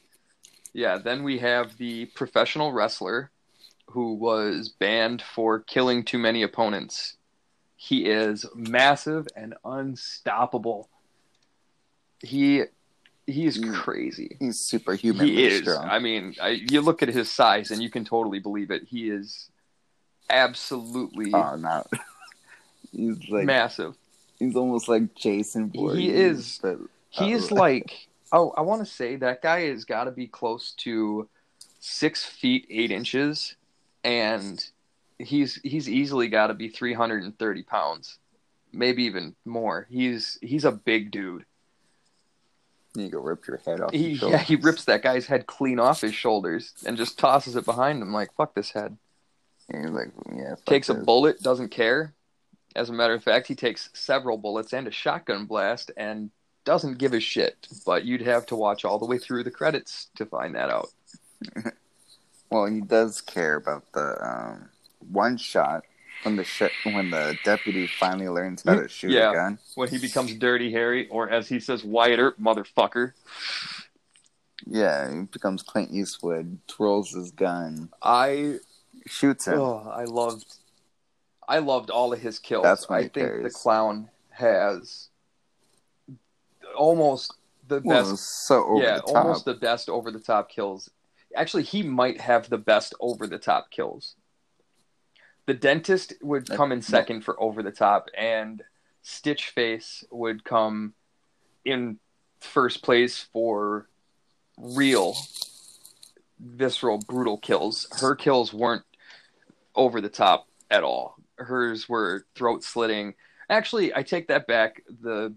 Yeah, 0.73 0.99
then 0.99 1.23
we 1.23 1.39
have 1.39 1.77
the 1.79 2.07
professional 2.07 2.73
wrestler 2.73 3.31
who 3.87 4.15
was 4.15 4.69
banned 4.69 5.23
for 5.23 5.61
killing 5.61 6.05
too 6.05 6.19
many 6.19 6.43
opponents. 6.43 7.17
He 7.77 8.07
is 8.07 8.45
massive 8.55 9.27
and 9.37 9.55
unstoppable. 9.65 10.89
He 12.21 12.65
he's 13.27 13.59
Mm. 13.59 13.75
crazy. 13.75 14.37
He's 14.41 14.59
superhuman. 14.59 15.27
He 15.27 15.45
is. 15.45 15.63
strong. 15.63 15.89
I 15.89 15.99
mean, 16.01 16.35
I, 16.43 16.49
you 16.49 16.81
look 16.81 17.03
at 17.03 17.09
his 17.09 17.31
size 17.31 17.71
and 17.71 17.83
you 17.83 17.89
can 17.91 18.05
totally 18.05 18.41
believe 18.41 18.71
it. 18.71 18.83
He 18.89 19.09
is 19.11 19.49
absolutely 20.29 21.33
oh 21.35 21.55
no. 21.57 21.85
he's 22.93 23.29
like 23.29 23.45
massive. 23.45 23.95
he's 24.39 24.57
almost 24.57 24.89
like 24.89 25.15
Jason 25.15 25.71
He 25.73 26.11
is. 26.11 26.59
But 26.63 26.79
He 27.11 27.33
is 27.33 27.51
like, 27.51 28.09
oh, 28.33 28.53
I 28.57 28.63
want 28.63 28.81
to 28.81 28.87
say 28.87 29.17
that 29.17 29.43
guy 29.43 29.67
has 29.69 29.85
got 29.85 30.05
to 30.05 30.11
be 30.11 30.27
close 30.27 30.73
to 30.79 31.29
six 31.81 32.25
feet 32.25 32.67
eight 32.71 32.91
inches, 32.91 33.57
and 34.05 34.65
he's 35.19 35.61
he's 35.63 35.89
easily 35.89 36.29
got 36.29 36.49
to 36.49 36.55
be 36.55 36.69
three 36.69 36.95
hundred 36.95 37.23
and 37.25 37.39
thirty 37.39 37.63
pounds, 37.63 38.19
maybe 38.73 39.05
even 39.05 39.35
more. 39.45 39.87
He's 39.91 40.39
he's 40.43 40.65
a 40.65 40.73
big 40.73 41.11
dude. 41.11 41.45
you 42.95 43.09
go 43.09 43.21
rip 43.21 43.47
your 43.47 43.59
head 43.65 43.81
off. 43.81 43.93
He 43.93 44.13
yeah, 44.13 44.39
he 44.39 44.57
rips 44.57 44.85
that 44.85 45.03
guy's 45.03 45.27
head 45.27 45.47
clean 45.47 45.79
off 45.79 46.01
his 46.01 46.15
shoulders 46.15 46.73
and 46.87 46.97
just 46.97 47.19
tosses 47.19 47.57
it 47.57 47.65
behind 47.65 48.03
him 48.03 48.13
like 48.13 48.35
fuck 48.35 48.55
this 48.55 48.73
head. 48.73 48.97
And 49.71 49.85
he's 49.85 49.95
like, 49.95 50.11
yeah. 50.35 50.55
Takes 50.65 50.89
a 50.89 50.95
bullet, 50.95 51.41
doesn't 51.43 51.69
care. 51.69 52.15
As 52.79 52.91
a 52.91 52.93
matter 52.93 53.15
of 53.15 53.25
fact, 53.25 53.49
he 53.49 53.55
takes 53.55 53.91
several 53.93 54.37
bullets 54.39 54.73
and 54.73 54.87
a 54.87 54.91
shotgun 54.93 55.47
blast 55.47 55.91
and 55.97 56.31
doesn't 56.65 56.99
give 56.99 57.13
a 57.13 57.19
shit. 57.21 57.67
But 57.85 58.05
you'd 58.05 58.23
have 58.23 58.47
to 58.47 58.57
watch 58.57 58.85
all 58.85 58.99
the 58.99 59.07
way 59.07 59.19
through 59.19 59.43
the 59.45 59.51
credits 59.51 60.09
to 60.17 60.25
find 60.27 60.55
that 60.55 60.71
out. 60.71 60.89
Well, 62.51 62.65
he 62.65 62.81
does 62.81 63.21
care 63.21 63.57
about 63.57 63.85
the 63.93 64.17
um, 64.27 64.71
one 65.13 65.37
shot 65.37 65.83
when 66.23 66.37
the 66.37 66.45
sh- 66.45 66.63
when 66.85 67.11
the 67.11 67.37
deputy 67.45 67.87
finally 67.87 68.27
learns 68.31 68.63
how 68.63 68.77
to 68.77 68.89
shoot 68.89 69.11
Yeah. 69.11 69.33
a 69.33 69.35
gun. 69.35 69.59
When 69.75 69.89
he 69.91 69.99
becomes 69.99 70.33
Dirty 70.35 70.73
Harry, 70.73 71.09
or 71.09 71.29
as 71.29 71.47
he 71.47 71.61
says, 71.61 71.85
Wyatt 71.85 72.19
Earp, 72.19 72.39
motherfucker. 72.41 73.13
Yeah, 74.67 75.13
he 75.15 75.23
becomes 75.25 75.63
Clint 75.63 75.91
Eastwood, 75.93 76.59
twirls 76.67 77.11
his 77.13 77.31
gun, 77.33 77.91
I 78.03 78.61
shoots 79.07 79.47
him. 79.47 79.59
oh, 79.59 79.93
I 79.95 80.05
loved, 80.05 80.47
I 81.49 81.59
loved 81.59 81.89
all 81.89 82.13
of 82.13 82.21
his 82.21 82.39
kills. 82.39 82.63
That's 82.63 82.89
when 82.89 82.99
I 82.99 83.03
think 83.03 83.15
cares. 83.15 83.43
the 83.43 83.59
clown 83.59 84.11
has 84.31 85.09
almost 86.77 87.35
the 87.67 87.81
best 87.81 88.11
was 88.11 88.21
so 88.21 88.65
over 88.65 88.83
yeah, 88.83 88.97
the 88.97 89.03
top. 89.03 89.17
almost 89.17 89.45
the 89.45 89.55
best 89.55 89.89
over 89.89 90.11
the 90.11 90.21
top 90.21 90.51
kills. 90.51 90.91
Actually, 91.35 91.63
he 91.63 91.83
might 91.83 92.21
have 92.21 92.49
the 92.49 92.59
best 92.59 92.95
over 93.01 93.27
the 93.27 93.39
top 93.39 93.71
kills. 93.71 94.15
The 95.47 95.55
dentist 95.55 96.13
would 96.21 96.49
come 96.49 96.73
in 96.73 96.83
second 96.83 97.23
for 97.23 97.41
over 97.43 97.63
the 97.63 97.73
top, 97.73 98.09
and 98.17 98.63
Stitch 99.03 99.49
Face 99.49 100.05
would 100.11 100.45
come 100.45 100.93
in 101.65 101.99
first 102.41 102.83
place 102.83 103.27
for 103.33 103.89
real, 104.59 105.17
visceral, 106.39 106.99
brutal 106.99 107.39
kills. 107.39 107.87
Her 108.01 108.15
kills 108.15 108.53
weren't 108.53 108.85
over 109.75 110.01
the 110.01 110.11
top 110.11 110.47
at 110.71 110.85
all. 110.85 111.19
Hers 111.39 111.89
were 111.89 112.27
throat 112.35 112.65
slitting. 112.65 113.15
Actually, 113.49 113.95
I 113.95 114.03
take 114.03 114.29
that 114.29 114.47
back. 114.47 114.83
The 115.03 115.35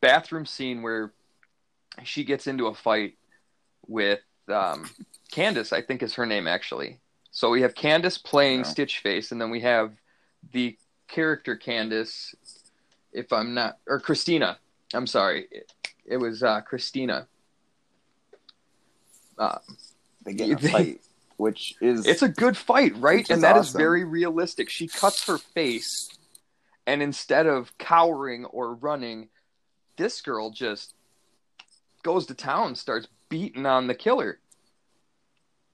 bathroom 0.00 0.46
scene 0.46 0.82
where 0.82 1.12
she 2.02 2.24
gets 2.24 2.46
into 2.46 2.66
a 2.66 2.74
fight 2.74 3.16
with 3.86 4.20
um, 4.48 4.88
Candace, 5.30 5.72
I 5.72 5.80
think 5.80 6.02
is 6.02 6.14
her 6.14 6.26
name 6.26 6.46
actually. 6.46 6.98
So 7.30 7.50
we 7.50 7.62
have 7.62 7.74
Candice 7.74 8.22
playing 8.22 8.60
Yeah. 8.60 8.64
Stitch 8.66 8.98
Face, 9.00 9.32
and 9.32 9.40
then 9.40 9.50
we 9.50 9.60
have 9.60 9.92
the 10.52 10.76
character 11.08 11.56
Candace, 11.56 12.34
if 13.12 13.32
I'm 13.32 13.54
not, 13.54 13.78
or 13.88 13.98
Christina. 13.98 14.58
I'm 14.92 15.06
sorry, 15.06 15.48
it, 15.50 15.72
it 16.04 16.16
was 16.18 16.42
uh, 16.42 16.60
Christina. 16.60 17.26
Uh, 19.36 19.58
they 20.24 20.34
get 20.34 20.50
in 20.50 20.56
a 20.56 20.58
fight, 20.70 21.00
which 21.36 21.76
is 21.80 22.06
it's 22.06 22.22
a 22.22 22.28
good 22.28 22.56
fight, 22.56 22.96
right? 22.96 23.28
And 23.28 23.38
is 23.38 23.42
that 23.42 23.56
is 23.56 23.68
awesome. 23.68 23.78
very 23.78 24.04
realistic. 24.04 24.68
She 24.70 24.86
cuts 24.86 25.26
her 25.26 25.38
face, 25.38 26.10
and 26.86 27.02
instead 27.02 27.46
of 27.46 27.76
cowering 27.78 28.44
or 28.46 28.74
running, 28.74 29.28
this 29.96 30.20
girl 30.20 30.50
just 30.50 30.94
goes 32.02 32.26
to 32.26 32.34
town, 32.34 32.74
starts 32.76 33.08
beating 33.28 33.66
on 33.66 33.86
the 33.86 33.94
killer, 33.94 34.38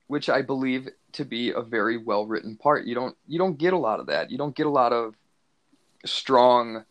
which 0.06 0.28
I 0.28 0.42
believe 0.42 0.88
to 1.12 1.24
be 1.24 1.50
a 1.50 1.60
very 1.60 1.96
well 1.96 2.26
written 2.26 2.56
part. 2.56 2.86
You 2.86 2.94
don't 2.94 3.16
you 3.26 3.38
don't 3.38 3.58
get 3.58 3.72
a 3.72 3.78
lot 3.78 4.00
of 4.00 4.06
that. 4.06 4.30
You 4.30 4.38
don't 4.38 4.54
get 4.54 4.66
a 4.66 4.70
lot 4.70 4.92
of 4.92 5.14
strong 6.04 6.84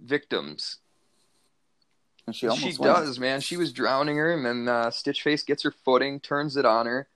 victims. 0.00 0.78
and 2.26 2.34
she 2.34 2.48
She, 2.50 2.72
does, 2.72 3.18
man. 3.18 3.40
She 3.40 3.56
was 3.56 3.72
drowning 3.72 4.16
her, 4.16 4.32
and 4.32 4.44
then 4.44 4.68
uh, 4.68 4.86
Stitchface 4.86 5.44
gets 5.44 5.62
her 5.62 5.72
footing, 5.84 6.20
turns 6.20 6.56
it 6.56 6.64
on 6.64 6.86
her, 6.86 7.08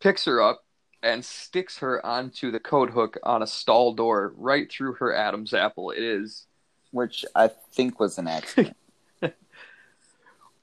picks 0.00 0.24
her 0.24 0.40
up, 0.42 0.64
and 1.02 1.24
sticks 1.24 1.78
her 1.78 2.04
onto 2.04 2.50
the 2.50 2.60
coat 2.60 2.90
hook 2.90 3.18
on 3.22 3.42
a 3.42 3.46
stall 3.46 3.94
door 3.94 4.34
right 4.36 4.70
through 4.70 4.94
her 4.94 5.14
Adam's 5.14 5.54
apple. 5.54 5.90
It 5.90 6.02
is 6.02 6.46
which 6.90 7.24
I 7.34 7.48
think 7.48 8.00
was 8.00 8.18
an 8.18 8.26
accident 8.26 8.76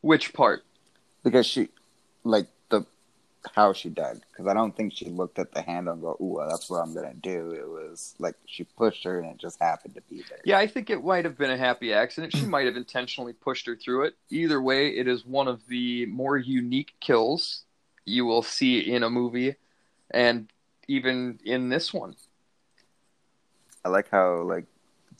which 0.01 0.33
part? 0.33 0.63
because 1.23 1.45
she, 1.45 1.69
like 2.23 2.47
the 2.69 2.85
how 3.55 3.73
she 3.73 3.89
died. 3.89 4.21
Because 4.31 4.47
I 4.47 4.53
don't 4.53 4.75
think 4.75 4.93
she 4.93 5.05
looked 5.05 5.39
at 5.39 5.51
the 5.51 5.61
handle 5.61 5.93
and 5.93 6.01
go, 6.01 6.17
"Ooh, 6.21 6.39
that's 6.49 6.69
what 6.69 6.79
I'm 6.79 6.93
gonna 6.93 7.13
do." 7.13 7.51
It 7.51 7.67
was 7.67 8.15
like 8.19 8.35
she 8.45 8.63
pushed 8.63 9.03
her 9.03 9.19
and 9.19 9.31
it 9.31 9.37
just 9.37 9.59
happened 9.59 9.95
to 9.95 10.01
be 10.09 10.23
there. 10.29 10.39
Yeah, 10.45 10.57
I 10.57 10.67
think 10.67 10.89
it 10.89 11.03
might 11.03 11.25
have 11.25 11.37
been 11.37 11.51
a 11.51 11.57
happy 11.57 11.93
accident. 11.93 12.35
She 12.35 12.45
might 12.45 12.65
have 12.65 12.77
intentionally 12.77 13.33
pushed 13.33 13.65
her 13.67 13.75
through 13.75 14.05
it. 14.05 14.15
Either 14.29 14.61
way, 14.61 14.89
it 14.89 15.07
is 15.07 15.25
one 15.25 15.47
of 15.47 15.67
the 15.67 16.05
more 16.07 16.37
unique 16.37 16.93
kills 16.99 17.63
you 18.07 18.25
will 18.25 18.41
see 18.41 18.79
in 18.79 19.03
a 19.03 19.09
movie, 19.09 19.55
and 20.11 20.51
even 20.87 21.39
in 21.43 21.69
this 21.69 21.93
one. 21.93 22.15
I 23.83 23.89
like 23.89 24.09
how 24.09 24.41
like 24.41 24.65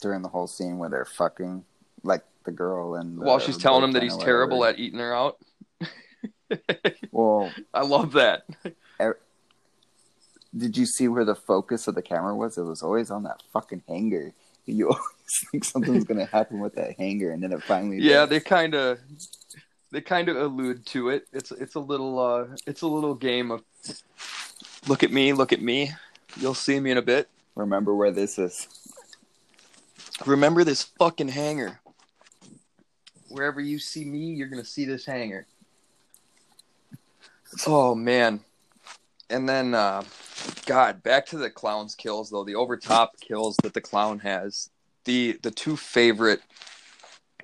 during 0.00 0.22
the 0.22 0.28
whole 0.28 0.46
scene 0.46 0.78
where 0.78 0.88
they're 0.88 1.04
fucking, 1.04 1.64
like 2.02 2.24
the 2.44 2.52
girl 2.52 2.94
and 2.94 3.18
while 3.18 3.38
she's 3.38 3.58
telling 3.58 3.84
him 3.84 3.92
that 3.92 4.02
he's 4.02 4.16
terrible 4.16 4.64
at 4.64 4.78
eating 4.78 4.98
her 4.98 5.14
out. 5.14 5.38
well, 7.12 7.52
I 7.74 7.82
love 7.82 8.12
that. 8.12 8.46
Er, 9.00 9.18
did 10.56 10.76
you 10.76 10.86
see 10.86 11.08
where 11.08 11.24
the 11.24 11.34
focus 11.34 11.88
of 11.88 11.94
the 11.94 12.02
camera 12.02 12.34
was? 12.34 12.56
It 12.56 12.62
was 12.62 12.82
always 12.82 13.10
on 13.10 13.24
that 13.24 13.42
fucking 13.52 13.82
hanger. 13.86 14.32
You 14.64 14.88
always 14.90 15.46
think 15.50 15.64
something's 15.64 16.04
gonna 16.04 16.26
happen 16.26 16.60
with 16.60 16.74
that 16.76 16.96
hanger, 16.98 17.32
and 17.32 17.42
then 17.42 17.52
it 17.52 17.62
finally. 17.62 17.98
Yeah, 18.00 18.20
does. 18.20 18.30
they 18.30 18.40
kind 18.40 18.74
of, 18.74 18.98
they 19.90 20.00
kind 20.00 20.28
of 20.28 20.36
allude 20.36 20.84
to 20.86 21.10
it. 21.10 21.26
It's 21.32 21.50
it's 21.50 21.74
a 21.74 21.80
little 21.80 22.18
uh, 22.18 22.46
it's 22.66 22.82
a 22.82 22.86
little 22.86 23.14
game 23.14 23.50
of, 23.50 23.62
look 24.86 25.02
at 25.02 25.12
me, 25.12 25.32
look 25.32 25.52
at 25.52 25.62
me. 25.62 25.92
You'll 26.36 26.54
see 26.54 26.78
me 26.78 26.90
in 26.90 26.98
a 26.98 27.02
bit. 27.02 27.28
Remember 27.54 27.94
where 27.94 28.10
this 28.10 28.38
is. 28.38 28.68
Remember 30.26 30.64
this 30.64 30.82
fucking 30.82 31.28
hanger. 31.28 31.80
Wherever 33.28 33.60
you 33.60 33.78
see 33.78 34.04
me, 34.04 34.32
you're 34.32 34.48
gonna 34.48 34.64
see 34.64 34.84
this 34.84 35.06
hanger. 35.06 35.46
Oh 37.66 37.94
man. 37.94 38.40
And 39.30 39.48
then 39.48 39.74
uh 39.74 40.02
God, 40.66 41.02
back 41.02 41.26
to 41.26 41.38
the 41.38 41.50
clown's 41.50 41.94
kills 41.94 42.30
though, 42.30 42.44
the 42.44 42.54
overtop 42.54 43.18
kills 43.20 43.56
that 43.62 43.74
the 43.74 43.80
clown 43.80 44.18
has. 44.20 44.70
The 45.04 45.38
the 45.42 45.50
two 45.50 45.76
favorite 45.76 46.42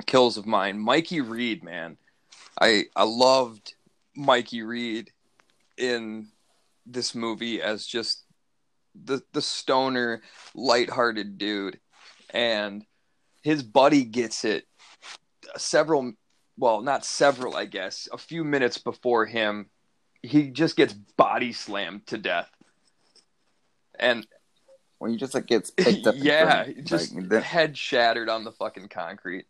kills 0.06 0.36
of 0.36 0.46
mine. 0.46 0.78
Mikey 0.78 1.20
Reed, 1.20 1.64
man. 1.64 1.96
I 2.60 2.84
I 2.94 3.04
loved 3.04 3.74
Mikey 4.16 4.62
Reed 4.62 5.10
in 5.76 6.28
this 6.86 7.14
movie 7.14 7.60
as 7.62 7.86
just 7.86 8.24
the 8.94 9.22
the 9.32 9.42
stoner, 9.42 10.22
lighthearted 10.54 11.38
dude. 11.38 11.80
And 12.30 12.84
his 13.42 13.62
buddy 13.62 14.04
gets 14.04 14.44
it 14.44 14.66
several 15.56 16.12
well, 16.56 16.82
not 16.82 17.04
several, 17.04 17.56
I 17.56 17.64
guess, 17.64 18.08
a 18.12 18.18
few 18.18 18.44
minutes 18.44 18.78
before 18.78 19.26
him. 19.26 19.70
He 20.22 20.50
just 20.50 20.76
gets 20.76 20.92
body 20.92 21.52
slammed 21.52 22.06
to 22.06 22.16
death 22.16 22.50
and 23.98 24.26
when 24.98 25.10
he 25.10 25.16
just 25.16 25.34
like 25.34 25.46
gets 25.46 25.70
picked 25.70 26.06
up, 26.06 26.14
yeah, 26.18 26.66
just 26.84 27.14
like, 27.14 27.42
head 27.42 27.76
shattered 27.76 28.28
on 28.28 28.44
the 28.44 28.52
fucking 28.52 28.88
concrete. 28.88 29.46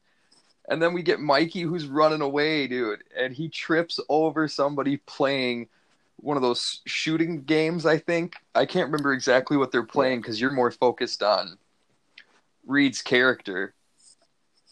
And 0.68 0.80
then 0.80 0.92
we 0.94 1.02
get 1.02 1.20
Mikey 1.20 1.62
who's 1.62 1.86
running 1.86 2.22
away, 2.22 2.66
dude, 2.66 3.04
and 3.16 3.34
he 3.34 3.48
trips 3.48 4.00
over 4.08 4.48
somebody 4.48 4.96
playing 4.98 5.68
one 6.16 6.36
of 6.36 6.42
those 6.42 6.80
shooting 6.86 7.42
games. 7.42 7.84
I 7.84 7.98
think 7.98 8.36
I 8.54 8.64
can't 8.64 8.86
remember 8.86 9.12
exactly 9.12 9.56
what 9.56 9.72
they're 9.72 9.82
playing 9.82 10.20
because 10.22 10.40
you're 10.40 10.50
more 10.50 10.70
focused 10.70 11.22
on 11.22 11.58
Reed's 12.66 13.02
character, 13.02 13.74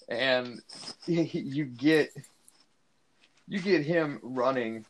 and 0.08 0.62
you 1.06 1.64
get 1.64 2.10
you 3.46 3.60
get 3.60 3.84
him 3.84 4.18
running 4.22 4.86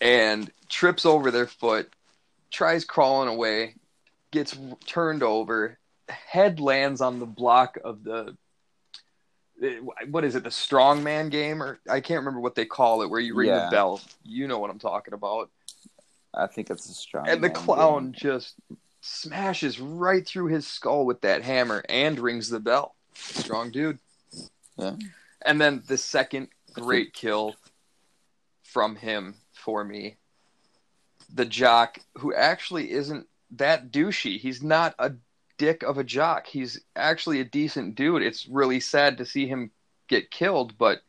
and 0.00 0.50
trips 0.68 1.06
over 1.06 1.30
their 1.30 1.46
foot 1.46 1.90
tries 2.54 2.84
crawling 2.84 3.28
away, 3.28 3.74
gets 4.30 4.56
turned 4.86 5.24
over, 5.24 5.76
head 6.08 6.60
lands 6.60 7.00
on 7.00 7.18
the 7.18 7.26
block 7.26 7.76
of 7.84 8.04
the 8.04 8.36
what 10.10 10.24
is 10.24 10.34
it 10.34 10.42
the 10.42 10.50
strongman 10.50 11.30
game 11.30 11.62
or 11.62 11.78
i 11.88 12.00
can't 12.00 12.18
remember 12.18 12.40
what 12.40 12.54
they 12.54 12.64
call 12.64 13.02
it 13.02 13.10
where 13.10 13.20
you 13.20 13.34
ring 13.34 13.48
yeah. 13.48 13.64
the 13.64 13.70
bell 13.70 14.00
you 14.24 14.48
know 14.48 14.58
what 14.58 14.70
i'm 14.70 14.78
talking 14.78 15.14
about 15.14 15.50
i 16.34 16.46
think 16.46 16.70
it's 16.70 16.88
a 16.88 16.94
strong 16.94 17.28
and 17.28 17.42
the 17.42 17.50
clown 17.50 18.06
game. 18.06 18.14
just 18.14 18.54
smashes 19.00 19.78
right 19.78 20.26
through 20.26 20.46
his 20.46 20.66
skull 20.66 21.06
with 21.06 21.20
that 21.20 21.42
hammer 21.42 21.84
and 21.88 22.18
rings 22.18 22.48
the 22.48 22.60
bell 22.60 22.94
strong 23.14 23.70
dude 23.70 23.98
yeah 24.76 24.96
and 25.46 25.60
then 25.60 25.82
the 25.86 25.96
second 25.96 26.48
great 26.74 27.12
kill 27.12 27.54
from 28.62 28.96
him 28.96 29.34
for 29.52 29.84
me 29.84 30.16
the 31.32 31.44
jock 31.44 31.98
who 32.18 32.34
actually 32.34 32.90
isn't 32.90 33.26
that 33.50 33.90
douchey. 33.90 34.38
He's 34.38 34.62
not 34.62 34.94
a 34.98 35.12
dick 35.58 35.82
of 35.82 35.98
a 35.98 36.04
jock. 36.04 36.46
He's 36.46 36.80
actually 36.96 37.40
a 37.40 37.44
decent 37.44 37.94
dude. 37.94 38.22
It's 38.22 38.46
really 38.46 38.80
sad 38.80 39.18
to 39.18 39.26
see 39.26 39.46
him 39.46 39.70
get 40.08 40.30
killed, 40.30 40.76
but 40.78 41.00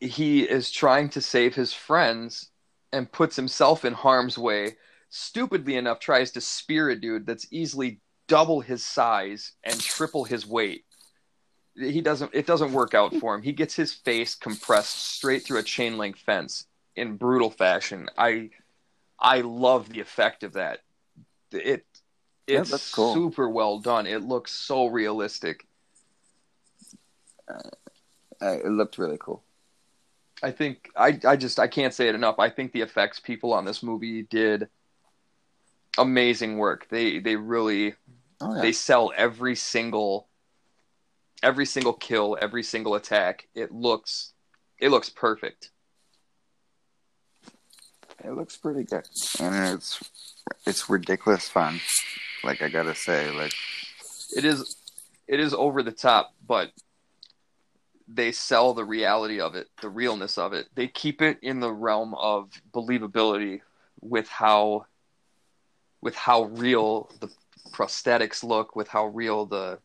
he 0.00 0.42
is 0.42 0.70
trying 0.70 1.10
to 1.10 1.20
save 1.20 1.54
his 1.54 1.72
friends 1.72 2.50
and 2.92 3.10
puts 3.12 3.36
himself 3.36 3.84
in 3.84 3.92
harm's 3.92 4.38
way. 4.38 4.76
Stupidly 5.10 5.76
enough, 5.76 5.98
tries 5.98 6.30
to 6.32 6.40
spear 6.40 6.90
a 6.90 6.96
dude 6.96 7.26
that's 7.26 7.46
easily 7.50 8.00
double 8.28 8.60
his 8.60 8.84
size 8.84 9.52
and 9.64 9.78
triple 9.80 10.24
his 10.24 10.46
weight. 10.46 10.84
He 11.76 12.00
doesn't. 12.00 12.30
It 12.34 12.46
doesn't 12.46 12.72
work 12.72 12.94
out 12.94 13.14
for 13.16 13.34
him. 13.34 13.42
He 13.42 13.52
gets 13.52 13.74
his 13.74 13.92
face 13.92 14.34
compressed 14.34 15.14
straight 15.14 15.44
through 15.44 15.58
a 15.58 15.64
chain 15.64 15.98
link 15.98 16.16
fence 16.16 16.66
in 16.96 17.16
brutal 17.16 17.50
fashion. 17.50 18.08
I 18.18 18.50
I 19.18 19.40
love 19.42 19.88
the 19.88 20.00
effect 20.00 20.42
of 20.42 20.54
that. 20.54 20.80
It 21.52 21.84
it's 22.50 22.70
yeah, 22.70 22.78
cool. 22.92 23.14
super 23.14 23.48
well 23.48 23.78
done. 23.78 24.06
It 24.06 24.22
looks 24.22 24.52
so 24.52 24.86
realistic. 24.86 25.66
Uh, 27.48 27.58
it 28.40 28.70
looked 28.70 28.98
really 28.98 29.18
cool. 29.18 29.42
I 30.42 30.50
think 30.50 30.90
I 30.96 31.18
I 31.26 31.36
just 31.36 31.58
I 31.58 31.66
can't 31.66 31.92
say 31.92 32.08
it 32.08 32.14
enough. 32.14 32.38
I 32.38 32.48
think 32.48 32.72
the 32.72 32.80
effects 32.80 33.20
people 33.20 33.52
on 33.52 33.64
this 33.64 33.82
movie 33.82 34.22
did 34.22 34.68
amazing 35.98 36.56
work. 36.56 36.88
They 36.88 37.18
they 37.18 37.36
really 37.36 37.94
oh, 38.40 38.56
yeah. 38.56 38.62
they 38.62 38.72
sell 38.72 39.12
every 39.16 39.56
single 39.56 40.28
every 41.42 41.66
single 41.66 41.92
kill, 41.92 42.38
every 42.40 42.62
single 42.62 42.94
attack. 42.94 43.48
It 43.54 43.72
looks 43.72 44.32
it 44.78 44.90
looks 44.90 45.10
perfect 45.10 45.70
it 48.24 48.32
looks 48.32 48.56
pretty 48.56 48.84
good, 48.84 49.06
and 49.40 49.74
it's 49.74 50.02
it's 50.66 50.90
ridiculous 50.90 51.48
fun. 51.48 51.80
Like 52.42 52.62
I 52.62 52.68
gotta 52.68 52.94
say, 52.94 53.30
like 53.30 53.54
it 54.36 54.44
is 54.44 54.76
it 55.26 55.40
is 55.40 55.54
over 55.54 55.82
the 55.82 55.92
top, 55.92 56.34
but 56.46 56.72
they 58.08 58.32
sell 58.32 58.74
the 58.74 58.84
reality 58.84 59.40
of 59.40 59.54
it, 59.54 59.68
the 59.80 59.88
realness 59.88 60.38
of 60.38 60.52
it. 60.52 60.66
They 60.74 60.88
keep 60.88 61.22
it 61.22 61.38
in 61.42 61.60
the 61.60 61.72
realm 61.72 62.14
of 62.14 62.50
believability 62.72 63.60
with 64.00 64.28
how 64.28 64.86
with 66.00 66.14
how 66.14 66.44
real 66.44 67.10
the 67.20 67.30
prosthetics 67.70 68.42
look, 68.42 68.74
with 68.74 68.88
how 68.88 69.06
real 69.06 69.46
the 69.46 69.78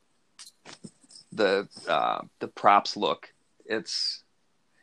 the 1.32 1.68
uh, 1.88 2.22
the 2.40 2.48
props 2.48 2.98
look. 2.98 3.32
It's 3.66 4.24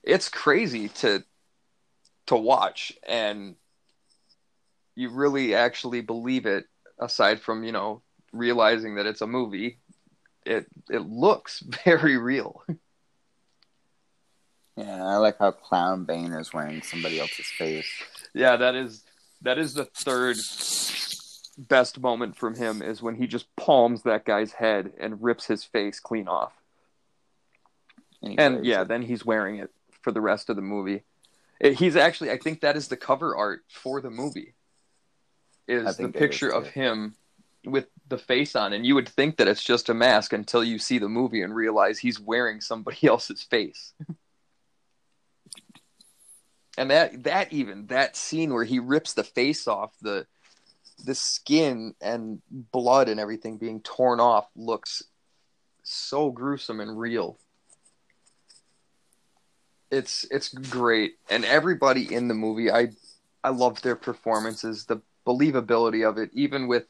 it's 0.03 0.29
crazy 0.29 0.89
to 0.89 1.25
to 2.27 2.37
watch 2.37 2.93
and 3.07 3.57
you 4.95 5.09
really 5.11 5.55
actually 5.55 6.01
believe 6.01 6.47
it 6.47 6.67
aside 7.03 7.41
from 7.41 7.65
you 7.65 7.73
know 7.73 8.03
realizing 8.33 8.95
that 8.97 9.07
it's 9.07 9.21
a 9.21 9.27
movie 9.27 9.79
it 10.45 10.67
it 10.91 11.07
looks 11.09 11.61
very 11.85 12.17
real 12.17 12.63
yeah 14.77 15.05
i 15.05 15.17
like 15.17 15.39
how 15.39 15.51
clown 15.51 16.05
bane 16.05 16.33
is 16.33 16.53
wearing 16.53 16.83
somebody 16.83 17.21
else's 17.21 17.47
face 17.59 17.89
yeah 18.35 18.57
that 18.57 18.75
is 18.75 19.05
that 19.43 19.59
is 19.59 19.75
the 19.75 19.85
third 19.85 20.37
best 21.69 22.01
moment 22.01 22.35
from 22.37 22.55
him 22.55 22.81
is 22.81 23.03
when 23.03 23.15
he 23.15 23.27
just 23.27 23.55
palms 23.57 24.03
that 24.03 24.25
guy's 24.25 24.53
head 24.53 24.93
and 24.99 25.23
rips 25.23 25.47
his 25.47 25.65
face 25.65 26.01
clean 26.01 26.27
off 26.27 26.53
and, 28.23 28.41
and 28.41 28.67
yeah 28.67 28.83
it. 28.83 28.89
then 28.89 29.03
he's 29.03 29.25
wearing 29.25 29.57
it 29.57 29.71
for 30.01 30.13
the 30.13 30.21
rest 30.21 30.49
of 30.49 30.57
the 30.57 30.63
movie 30.63 31.03
He's 31.63 31.95
actually, 31.95 32.33
I 32.33 32.39
think 32.39 32.61
that 32.61 32.77
is 32.77 32.89
the 32.89 32.97
cover 32.97 33.37
art 33.37 33.63
for 33.69 34.01
the 34.01 34.11
movie. 34.11 34.55
Is 35.69 35.97
the 35.97 36.09
picture 36.09 36.49
is, 36.49 36.55
of 36.55 36.69
him 36.69 37.15
with 37.65 37.87
the 38.09 38.19
face 38.19 38.57
on, 38.57 38.73
and 38.73 38.85
you 38.85 38.95
would 38.95 39.09
think 39.09 39.37
that 39.37 39.49
it's 39.49 39.63
just 39.63 39.89
a 39.89 39.95
mask 39.95 40.33
until 40.33 40.65
you 40.65 40.79
see 40.79 40.99
the 40.99 41.09
movie 41.09 41.43
and 41.43 41.55
realize 41.55 41.99
he's 41.99 42.21
wearing 42.21 42.61
somebody 42.61 42.99
else's 43.07 43.43
face. 43.43 43.93
and 46.77 46.91
that 46.91 47.23
that 47.25 47.53
even 47.53 47.87
that 47.87 48.17
scene 48.17 48.53
where 48.53 48.65
he 48.65 48.79
rips 48.79 49.15
the 49.15 49.25
face 49.25 49.69
off 49.69 49.93
the 50.01 50.27
the 51.05 51.15
skin 51.15 51.95
and 52.01 52.41
blood 52.51 53.09
and 53.09 53.19
everything 53.19 53.57
being 53.57 53.81
torn 53.81 54.21
off 54.21 54.47
looks 54.55 55.03
so 55.83 56.31
gruesome 56.31 56.81
and 56.81 56.99
real. 56.99 57.39
It's 59.91 60.25
it's 60.31 60.49
great, 60.49 61.17
and 61.29 61.45
everybody 61.45 62.15
in 62.15 62.29
the 62.29 62.35
movie, 62.35 62.71
I 62.71 62.93
I 63.45 63.51
love 63.51 63.83
their 63.83 63.97
performances, 63.97 64.87
the 64.87 65.03
believability 65.27 66.09
of 66.09 66.19
it, 66.19 66.31
even 66.33 66.67
with 66.67 66.85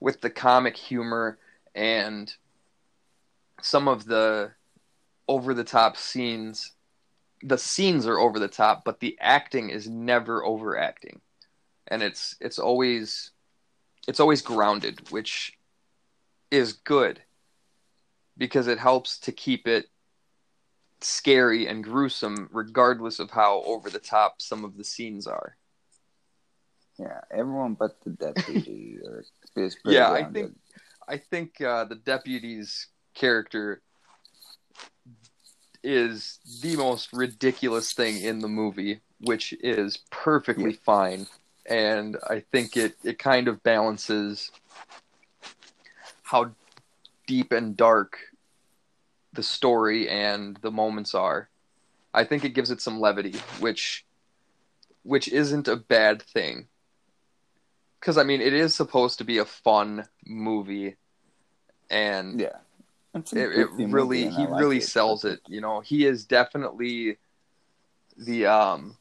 with 0.00 0.20
the 0.20 0.30
comic 0.30 0.76
humor 0.76 1.38
and 1.74 2.32
some 3.60 3.88
of 3.88 4.04
the 4.04 4.52
over 5.26 5.54
the 5.54 5.64
top 5.64 5.96
scenes. 5.96 6.72
The 7.42 7.58
scenes 7.58 8.06
are 8.06 8.18
over 8.18 8.40
the 8.40 8.48
top, 8.48 8.84
but 8.84 8.98
the 8.98 9.16
acting 9.20 9.70
is 9.70 9.88
never 9.88 10.44
overacting, 10.44 11.20
and 11.86 12.02
it's 12.02 12.36
it's 12.40 12.58
always 12.58 13.30
it's 14.08 14.20
always 14.20 14.42
grounded, 14.42 15.10
which 15.10 15.52
is 16.50 16.72
good 16.72 17.20
because 18.36 18.66
it 18.66 18.78
helps 18.78 19.18
to 19.18 19.32
keep 19.32 19.68
it 19.68 19.86
scary 21.00 21.66
and 21.66 21.84
gruesome 21.84 22.48
regardless 22.52 23.18
of 23.18 23.30
how 23.30 23.62
over 23.64 23.90
the 23.90 23.98
top 23.98 24.40
some 24.40 24.64
of 24.64 24.76
the 24.76 24.84
scenes 24.84 25.26
are. 25.26 25.57
Yeah, 26.98 27.20
everyone 27.30 27.74
but 27.74 28.00
the 28.02 28.10
deputy 28.10 28.98
or 29.04 29.24
Yeah, 29.84 30.10
I 30.10 30.24
think 30.24 30.56
I 31.08 31.16
think 31.16 31.60
uh, 31.60 31.84
the 31.84 31.94
deputy's 31.94 32.88
character 33.14 33.82
is 35.82 36.38
the 36.60 36.76
most 36.76 37.12
ridiculous 37.12 37.92
thing 37.92 38.20
in 38.20 38.40
the 38.40 38.48
movie, 38.48 39.00
which 39.20 39.52
is 39.60 39.98
perfectly 40.10 40.72
Yeah. 40.72 40.78
fine, 40.84 41.26
and 41.66 42.16
I 42.28 42.40
think 42.40 42.76
it 42.76 42.96
it 43.04 43.18
kind 43.18 43.48
of 43.48 43.62
balances 43.62 44.50
how 46.24 46.50
deep 47.26 47.52
and 47.52 47.76
dark 47.76 48.18
the 49.32 49.42
story 49.42 50.08
and 50.08 50.56
the 50.62 50.70
moments 50.70 51.14
are. 51.14 51.48
I 52.12 52.24
think 52.24 52.44
it 52.44 52.50
gives 52.54 52.70
it 52.70 52.80
some 52.80 53.00
levity, 53.00 53.36
which 53.60 54.04
which 55.04 55.28
isn't 55.28 55.68
a 55.68 55.76
bad 55.76 56.22
thing. 56.22 56.68
Cuz 58.00 58.16
I 58.16 58.22
mean, 58.22 58.40
it 58.40 58.52
is 58.52 58.74
supposed 58.74 59.18
to 59.18 59.24
be 59.24 59.38
a 59.38 59.44
fun 59.44 60.06
movie 60.26 60.96
and 61.90 62.40
yeah, 62.40 62.58
it, 63.14 63.48
it 63.50 63.68
really 63.72 64.28
he 64.28 64.46
like 64.46 64.60
really 64.60 64.78
it, 64.78 64.84
sells 64.84 65.24
it 65.24 65.40
you 65.48 65.60
know? 65.60 65.80
He 65.80 66.06
is 66.06 66.26
definitely 66.26 67.18
the 68.16 68.46
um 68.46 68.96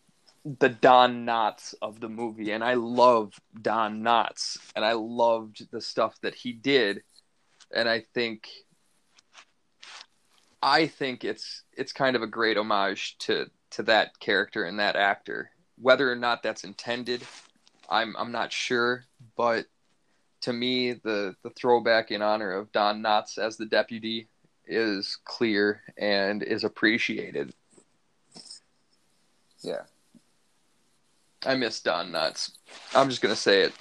the 0.46 0.70
don 0.70 1.26
knotts 1.26 1.76
of 1.82 2.00
the 2.00 2.08
movie 2.08 2.52
and 2.52 2.64
i 2.64 2.74
love 2.74 3.34
don 3.62 4.02
knotts 4.02 4.58
and 4.78 4.86
i 4.86 4.94
loved 4.94 5.70
the 5.72 5.82
stuff 5.82 6.16
that 6.22 6.34
he 6.34 6.54
did 6.54 7.04
and 7.74 7.90
i 7.90 8.00
think 8.14 8.48
i 10.64 10.88
think 10.88 11.26
it's 11.26 11.64
it's 11.74 11.92
kind 11.92 12.16
of 12.16 12.22
a 12.22 12.28
great 12.28 12.56
homage 12.56 13.18
to 13.18 13.50
to 13.72 13.84
that 13.84 14.20
character 14.20 14.64
and 14.64 14.80
that 14.80 14.96
actor. 14.96 15.52
Whether 15.80 16.12
or 16.12 16.16
not 16.16 16.42
that's 16.42 16.64
intended 16.64 17.22
i'm 17.90 18.16
i'm 18.18 18.32
not 18.32 18.52
sure 18.52 19.06
but 19.36 19.66
to 20.42 20.54
me, 20.54 20.94
the 20.94 21.36
the 21.44 21.50
throwback 21.52 22.12
in 22.12 22.22
honor 22.22 22.52
of 22.52 22.72
Don 22.72 23.02
Knotts 23.02 23.38
as 23.38 23.58
the 23.58 23.66
deputy 23.66 24.28
is 24.66 25.18
clear 25.26 25.82
and 25.98 26.44
is 26.44 26.64
appreciated. 26.64 27.54
Yeah, 29.62 29.82
I 31.46 31.56
miss 31.56 31.80
Don 31.80 32.12
Knotts. 32.12 32.52
I'm 32.94 33.10
just 33.10 33.22
gonna 33.22 33.36
say 33.36 33.62
it. 33.62 33.74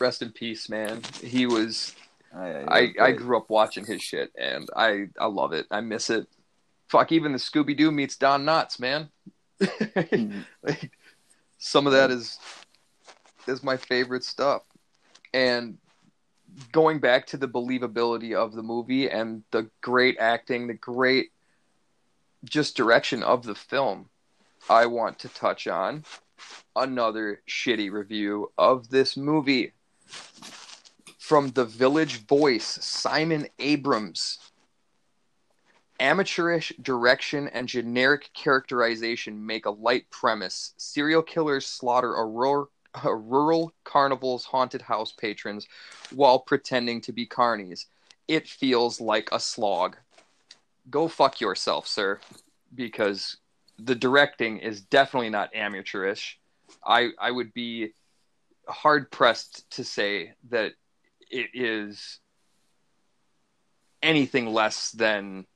Rest 0.00 0.22
in 0.22 0.30
peace, 0.30 0.68
man. 0.68 1.02
He 1.22 1.46
was. 1.46 1.94
Oh, 2.36 2.44
yeah, 2.44 2.64
I 2.68 2.92
I 3.00 3.12
grew 3.12 3.36
up 3.36 3.48
watching 3.48 3.84
his 3.84 4.02
shit, 4.02 4.32
and 4.36 4.68
I 4.76 5.06
I 5.18 5.26
love 5.26 5.52
it. 5.52 5.66
I 5.70 5.80
miss 5.80 6.10
it. 6.10 6.26
Fuck, 6.88 7.12
even 7.12 7.32
the 7.32 7.38
Scooby 7.38 7.76
Doo 7.76 7.92
meets 7.92 8.16
Don 8.16 8.44
Knotts, 8.44 8.80
man. 8.80 9.08
Mhm. 9.60 10.44
like, 10.62 10.90
some 11.58 11.86
of 11.86 11.92
that 11.92 12.10
is 12.10 12.38
is 13.46 13.62
my 13.62 13.76
favorite 13.76 14.24
stuff. 14.24 14.62
And 15.32 15.78
going 16.72 17.00
back 17.00 17.26
to 17.28 17.36
the 17.36 17.48
believability 17.48 18.34
of 18.34 18.54
the 18.54 18.62
movie 18.62 19.10
and 19.10 19.42
the 19.50 19.68
great 19.80 20.16
acting 20.18 20.68
the 20.68 20.74
great 20.74 21.32
just 22.44 22.76
direction 22.76 23.24
of 23.24 23.42
the 23.42 23.54
film 23.56 24.08
i 24.70 24.86
want 24.86 25.18
to 25.18 25.28
touch 25.28 25.66
on 25.66 26.04
another 26.76 27.42
shitty 27.48 27.90
review 27.90 28.50
of 28.58 28.90
this 28.90 29.16
movie. 29.16 29.72
From 31.18 31.50
the 31.50 31.64
village 31.64 32.26
voice 32.26 32.64
simon 32.64 33.48
abrams. 33.58 34.38
Amateurish 36.00 36.72
direction 36.82 37.48
and 37.48 37.68
generic 37.68 38.30
characterization 38.34 39.46
make 39.46 39.64
a 39.64 39.70
light 39.70 40.10
premise. 40.10 40.74
Serial 40.76 41.22
killers 41.22 41.66
slaughter 41.66 42.14
a 42.14 42.26
a 42.26 42.68
rural 43.04 43.72
carnival's 43.84 44.44
haunted 44.44 44.82
house 44.82 45.12
patrons 45.12 45.66
while 46.12 46.38
pretending 46.38 47.00
to 47.02 47.12
be 47.12 47.26
carnies. 47.26 47.86
It 48.28 48.48
feels 48.48 49.00
like 49.00 49.28
a 49.32 49.40
slog. 49.40 49.96
Go 50.90 51.08
fuck 51.08 51.40
yourself, 51.40 51.86
sir, 51.86 52.20
because 52.74 53.36
the 53.78 53.94
directing 53.94 54.58
is 54.58 54.80
definitely 54.82 55.30
not 55.30 55.54
amateurish. 55.54 56.38
I 56.86 57.10
I 57.20 57.30
would 57.30 57.52
be 57.52 57.92
hard 58.68 59.10
pressed 59.10 59.68
to 59.72 59.84
say 59.84 60.32
that 60.50 60.72
it 61.30 61.50
is 61.54 62.20
anything 64.02 64.46
less 64.46 64.90
than 64.90 65.46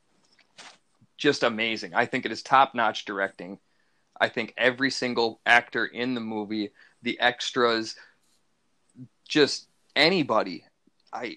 just 1.17 1.43
amazing. 1.43 1.95
I 1.95 2.07
think 2.07 2.25
it 2.25 2.33
is 2.33 2.43
top 2.43 2.75
notch 2.75 3.05
directing. 3.05 3.59
I 4.21 4.29
think 4.29 4.55
every 4.57 4.91
single 4.91 5.41
actor 5.47 5.87
in 5.87 6.15
the 6.15 6.21
movie, 6.21 6.73
the 7.03 7.19
extras, 7.21 7.97
just 9.29 9.69
anybody, 9.95 10.65
I 11.13 11.37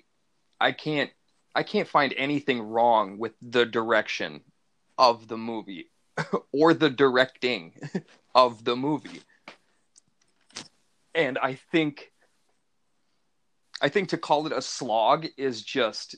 I 0.60 0.72
can't 0.72 1.12
I 1.56 1.64
can't 1.64 1.88
find 1.88 2.14
anything 2.16 2.62
wrong 2.62 3.18
with 3.18 3.34
the 3.42 3.66
direction 3.66 4.42
of 4.98 5.28
the 5.28 5.38
movie 5.38 5.90
or 6.52 6.74
the 6.74 6.90
directing 6.90 7.74
of 8.36 8.64
the 8.64 8.76
movie. 8.76 9.22
And 11.14 11.38
I 11.38 11.56
think 11.72 12.12
I 13.82 13.90
think 13.90 14.10
to 14.10 14.18
call 14.18 14.46
it 14.46 14.54
a 14.54 14.62
slog 14.62 15.26
is 15.38 15.64
just 15.64 16.16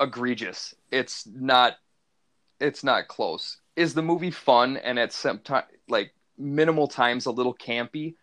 egregious. 0.00 0.74
It's 0.90 1.26
not 1.26 1.74
it's 2.58 2.82
not 2.82 3.08
close. 3.08 3.58
Is 3.76 3.94
the 3.94 4.02
movie 4.02 4.30
fun 4.30 4.76
and 4.76 4.98
at 4.98 5.12
some 5.12 5.38
time 5.40 5.64
like 5.88 6.14
minimal 6.38 6.88
times 6.88 7.26
a 7.26 7.30
little 7.30 7.54
campy? 7.54 8.14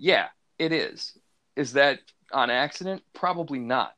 Yeah, 0.00 0.28
it 0.58 0.72
is. 0.72 1.16
Is 1.56 1.74
that 1.74 2.00
on 2.32 2.48
accident? 2.50 3.02
Probably 3.12 3.58
not. 3.58 3.94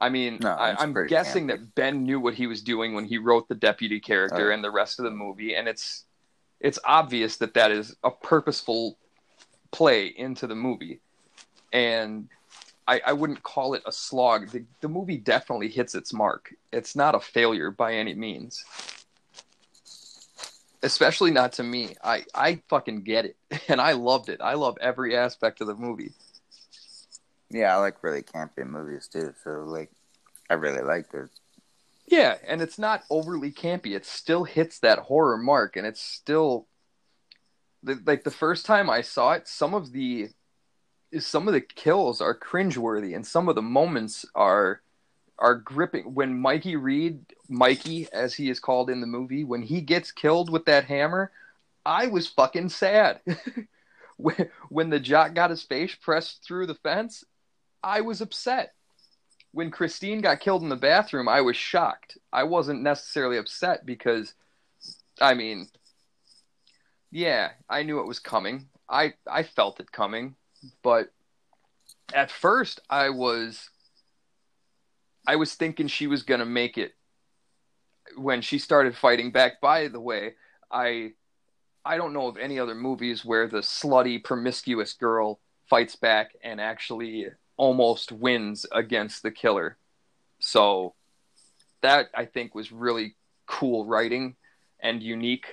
I 0.00 0.08
mean, 0.10 0.38
No, 0.40 0.50
I, 0.50 0.74
I'm 0.78 0.92
guessing 1.06 1.46
campy. 1.46 1.48
that 1.50 1.74
Ben 1.74 2.04
knew 2.04 2.20
what 2.20 2.34
he 2.34 2.46
was 2.46 2.62
doing 2.62 2.94
when 2.94 3.04
he 3.04 3.18
wrote 3.18 3.48
the 3.48 3.54
deputy 3.54 4.00
character 4.00 4.50
Oh, 4.50 4.54
and 4.54 4.62
the 4.62 4.70
rest 4.70 4.98
of 4.98 5.04
the 5.04 5.10
movie, 5.10 5.54
and 5.54 5.66
it's 5.68 6.04
it's 6.60 6.78
obvious 6.84 7.36
that 7.36 7.54
that 7.54 7.70
is 7.70 7.96
a 8.02 8.10
purposeful 8.10 8.98
play 9.70 10.06
into 10.06 10.46
the 10.48 10.54
movie, 10.56 11.00
and 11.72 12.28
I, 12.88 13.00
I 13.06 13.12
wouldn't 13.12 13.42
call 13.42 13.74
it 13.74 13.82
a 13.86 13.92
slog. 13.92 14.50
The, 14.50 14.64
the 14.80 14.88
movie 14.88 15.18
definitely 15.18 15.68
hits 15.68 15.94
its 15.94 16.12
mark. 16.12 16.52
It's 16.72 16.96
not 16.96 17.14
a 17.14 17.20
failure 17.20 17.70
by 17.70 17.94
any 17.94 18.14
means. 18.14 18.64
Especially 20.82 21.30
not 21.30 21.54
to 21.54 21.62
me. 21.62 21.96
I, 22.02 22.24
I 22.34 22.62
fucking 22.68 23.02
get 23.02 23.24
it. 23.24 23.36
And 23.68 23.80
I 23.80 23.92
loved 23.92 24.28
it. 24.28 24.40
I 24.40 24.54
love 24.54 24.76
every 24.80 25.16
aspect 25.16 25.60
of 25.60 25.66
the 25.66 25.74
movie. 25.74 26.12
yeah, 27.50 27.74
I 27.74 27.78
like 27.80 28.02
really 28.02 28.22
campy 28.22 28.66
movies 28.66 29.08
too. 29.08 29.34
So 29.42 29.64
like, 29.66 29.90
I 30.48 30.54
really 30.54 30.82
liked 30.82 31.14
it. 31.14 31.28
Yeah, 32.06 32.36
and 32.46 32.62
it's 32.62 32.78
not 32.78 33.04
overly 33.10 33.52
campy. 33.52 33.94
It 33.94 34.06
still 34.06 34.44
hits 34.44 34.78
that 34.78 34.98
horror 34.98 35.36
mark, 35.36 35.76
and 35.76 35.86
it's 35.86 36.00
still 36.00 36.66
the, 37.82 38.00
like 38.06 38.24
the 38.24 38.30
first 38.30 38.64
time 38.64 38.88
I 38.88 39.02
saw 39.02 39.32
it. 39.32 39.46
Some 39.46 39.74
of 39.74 39.92
the 39.92 40.30
some 41.18 41.48
of 41.48 41.54
the 41.54 41.60
kills 41.60 42.20
are 42.20 42.34
cringeworthy, 42.34 43.14
and 43.14 43.26
some 43.26 43.48
of 43.48 43.54
the 43.54 43.62
moments 43.62 44.24
are 44.34 44.80
are 45.38 45.54
gripping. 45.54 46.14
When 46.14 46.38
Mikey 46.40 46.76
Reed, 46.76 47.20
Mikey 47.48 48.08
as 48.12 48.34
he 48.34 48.50
is 48.50 48.60
called 48.60 48.90
in 48.90 49.00
the 49.00 49.06
movie, 49.06 49.44
when 49.44 49.62
he 49.62 49.80
gets 49.80 50.12
killed 50.12 50.50
with 50.50 50.66
that 50.66 50.84
hammer, 50.84 51.30
I 51.84 52.08
was 52.08 52.28
fucking 52.28 52.68
sad. 52.68 53.20
when 54.16 54.50
when 54.68 54.90
the 54.90 55.00
jock 55.00 55.34
got 55.34 55.50
his 55.50 55.62
face 55.62 55.94
pressed 55.94 56.44
through 56.44 56.66
the 56.66 56.74
fence, 56.74 57.24
I 57.82 58.02
was 58.02 58.20
upset 58.20 58.74
when 59.52 59.70
Christine 59.70 60.20
got 60.20 60.40
killed 60.40 60.62
in 60.62 60.68
the 60.68 60.76
bathroom, 60.76 61.28
I 61.28 61.40
was 61.40 61.56
shocked. 61.56 62.18
I 62.32 62.44
wasn't 62.44 62.82
necessarily 62.82 63.38
upset 63.38 63.86
because, 63.86 64.34
I 65.20 65.34
mean, 65.34 65.68
yeah, 67.10 67.50
I 67.68 67.82
knew 67.82 68.00
it 68.00 68.06
was 68.06 68.18
coming. 68.18 68.68
I 68.88 69.14
I 69.26 69.42
felt 69.42 69.80
it 69.80 69.92
coming, 69.92 70.36
but 70.82 71.10
at 72.14 72.30
first 72.30 72.80
I 72.88 73.10
was 73.10 73.70
I 75.26 75.36
was 75.36 75.54
thinking 75.54 75.88
she 75.88 76.06
was 76.06 76.22
gonna 76.22 76.46
make 76.46 76.78
it 76.78 76.94
when 78.16 78.42
she 78.42 78.58
started 78.58 78.96
fighting 78.96 79.30
back. 79.30 79.60
By 79.60 79.88
the 79.88 80.00
way, 80.00 80.34
I 80.70 81.12
I 81.84 81.96
don't 81.96 82.12
know 82.12 82.26
of 82.26 82.36
any 82.36 82.58
other 82.58 82.74
movies 82.74 83.24
where 83.24 83.48
the 83.48 83.58
slutty, 83.58 84.22
promiscuous 84.22 84.92
girl 84.92 85.40
fights 85.68 85.96
back 85.96 86.32
and 86.42 86.60
actually 86.60 87.26
almost 87.56 88.12
wins 88.12 88.66
against 88.72 89.22
the 89.22 89.30
killer. 89.30 89.76
So 90.40 90.94
that 91.82 92.08
I 92.14 92.24
think 92.24 92.54
was 92.54 92.72
really 92.72 93.16
cool 93.46 93.86
writing 93.86 94.36
and 94.80 95.02
unique, 95.02 95.46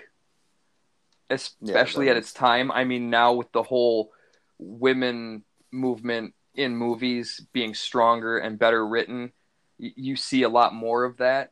especially 1.30 2.06
that 2.06 2.12
at 2.12 2.18
its 2.18 2.34
time. 2.34 2.72
I 2.72 2.84
mean, 2.84 3.10
now 3.10 3.34
with 3.34 3.52
the 3.52 3.64
whole 3.64 4.12
women 4.58 5.44
movement 5.72 6.34
in 6.54 6.76
movies 6.76 7.46
being 7.54 7.74
stronger 7.74 8.38
and 8.38 8.60
better 8.60 8.86
written, 8.86 9.32
you 9.78 10.16
see 10.16 10.44
a 10.44 10.50
lot 10.50 10.74
more 10.74 11.04
of 11.04 11.18
that. 11.18 11.52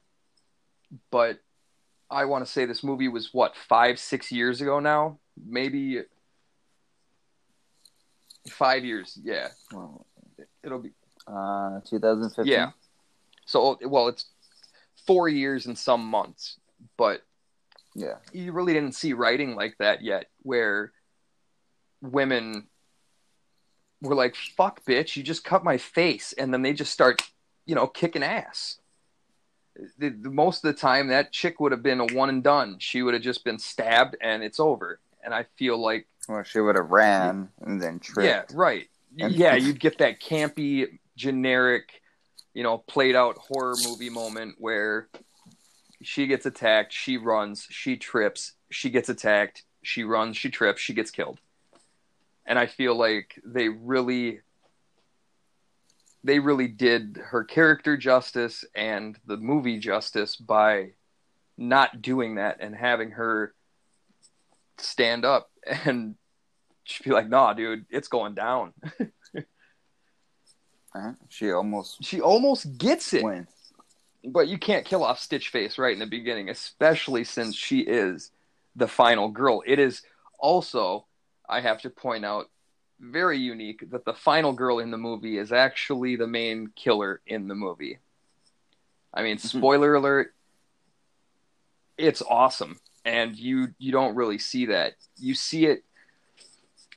But 1.11 1.39
I 2.09 2.25
want 2.25 2.45
to 2.45 2.51
say 2.51 2.65
this 2.65 2.83
movie 2.83 3.07
was 3.07 3.33
what 3.33 3.55
five, 3.55 3.99
six 3.99 4.31
years 4.31 4.61
ago 4.61 4.79
now, 4.79 5.19
maybe 5.43 6.01
five 8.49 8.85
years. 8.85 9.17
Yeah, 9.23 9.49
Well, 9.71 10.05
it'll 10.63 10.79
be 10.79 10.91
uh, 11.27 11.79
2015. 11.89 12.51
yeah. 12.51 12.71
So 13.45 13.77
well, 13.85 14.07
it's 14.07 14.25
four 15.07 15.27
years 15.27 15.65
and 15.65 15.77
some 15.77 16.05
months, 16.05 16.59
but 16.97 17.23
Yeah. 17.95 18.17
you 18.31 18.51
really 18.53 18.73
didn't 18.73 18.93
see 18.95 19.13
writing 19.13 19.55
like 19.55 19.77
that 19.79 20.01
yet, 20.01 20.29
where 20.43 20.93
women 22.01 22.67
were 24.01 24.15
like, 24.15 24.35
"Fuck, 24.35 24.83
bitch, 24.85 25.15
you 25.15 25.23
just 25.23 25.43
cut 25.43 25.63
my 25.63 25.77
face," 25.77 26.33
and 26.33 26.53
then 26.53 26.61
they 26.61 26.73
just 26.73 26.91
start, 26.93 27.21
you 27.65 27.75
know, 27.75 27.87
kicking 27.87 28.23
ass. 28.23 28.79
The, 29.97 30.09
the, 30.09 30.29
most 30.29 30.63
of 30.63 30.73
the 30.73 30.79
time, 30.79 31.07
that 31.07 31.31
chick 31.31 31.59
would 31.59 31.71
have 31.71 31.81
been 31.83 31.99
a 31.99 32.05
one 32.05 32.29
and 32.29 32.43
done. 32.43 32.77
She 32.79 33.01
would 33.01 33.13
have 33.13 33.23
just 33.23 33.43
been 33.43 33.57
stabbed, 33.59 34.15
and 34.21 34.43
it's 34.43 34.59
over. 34.59 34.99
And 35.23 35.33
I 35.33 35.43
feel 35.57 35.77
like, 35.77 36.07
Well, 36.29 36.43
she 36.43 36.59
would 36.59 36.75
have 36.75 36.91
ran 36.91 37.49
and 37.61 37.81
then 37.81 37.99
tripped. 37.99 38.27
yeah, 38.51 38.55
right, 38.57 38.87
And- 39.19 39.33
yeah, 39.33 39.55
you'd 39.65 39.79
get 39.79 39.97
that 39.97 40.19
campy, 40.19 40.99
generic, 41.15 42.01
you 42.53 42.61
know, 42.63 42.77
played 42.77 43.15
out 43.15 43.37
horror 43.37 43.75
movie 43.83 44.09
moment 44.11 44.55
where 44.59 45.07
she 46.03 46.27
gets 46.27 46.45
attacked, 46.45 46.93
she 46.93 47.17
runs, 47.17 47.65
she 47.69 47.97
trips, 47.97 48.53
she 48.69 48.89
gets 48.89 49.09
attacked, 49.09 49.63
she 49.81 50.03
runs, 50.03 50.37
she 50.37 50.49
trips, 50.49 50.81
she 50.81 50.93
gets 50.93 51.09
killed. 51.09 51.39
And 52.45 52.59
I 52.59 52.67
feel 52.67 52.93
like 52.95 53.39
they 53.45 53.69
really 53.69 54.41
they 56.23 56.39
really 56.39 56.67
did 56.67 57.19
her 57.31 57.43
character 57.43 57.97
justice 57.97 58.63
and 58.75 59.17
the 59.25 59.37
movie 59.37 59.79
justice 59.79 60.35
by 60.35 60.91
not 61.57 62.01
doing 62.01 62.35
that 62.35 62.57
and 62.59 62.75
having 62.75 63.11
her 63.11 63.53
stand 64.77 65.25
up 65.25 65.49
and 65.85 66.15
she'd 66.83 67.03
be 67.03 67.11
like, 67.11 67.29
"Nah, 67.29 67.53
dude, 67.53 67.85
it's 67.89 68.07
going 68.07 68.33
down." 68.35 68.73
Uh, 70.95 71.13
She 71.27 71.51
almost 71.51 72.03
She 72.03 72.21
almost 72.21 72.77
gets 72.77 73.13
it. 73.13 73.23
went. 73.23 73.49
But 74.23 74.47
you 74.47 74.59
can't 74.59 74.85
kill 74.85 75.03
off 75.03 75.19
Stitch 75.19 75.49
Face 75.49 75.79
right 75.79 75.91
in 75.93 75.97
the 75.99 76.05
beginning, 76.05 76.49
especially 76.49 77.23
since 77.23 77.55
she 77.55 77.79
is 77.79 78.31
the 78.75 78.87
final 78.87 79.29
girl. 79.29 79.63
It 79.65 79.79
is 79.79 80.03
also, 80.37 81.07
I 81.49 81.61
have 81.61 81.81
to 81.81 81.89
point 81.89 82.23
out, 82.25 82.49
very 83.03 83.37
unique 83.37 83.89
that 83.91 84.05
the 84.05 84.13
final 84.13 84.53
girl 84.53 84.79
in 84.79 84.91
the 84.91 84.97
movie 84.97 85.37
is 85.37 85.51
actually 85.51 86.15
the 86.15 86.27
main 86.27 86.71
killer 86.75 87.21
in 87.27 87.47
the 87.47 87.55
movie. 87.55 87.99
I 89.13 89.23
mean, 89.23 89.37
mm-hmm. 89.37 89.57
spoiler 89.57 89.95
alert, 89.95 90.33
it's 91.97 92.21
awesome. 92.21 92.79
And 93.05 93.37
you 93.37 93.73
you 93.77 93.91
don't 93.91 94.15
really 94.15 94.39
see 94.39 94.67
that. 94.67 94.93
You 95.17 95.35
see 95.35 95.65
it 95.65 95.83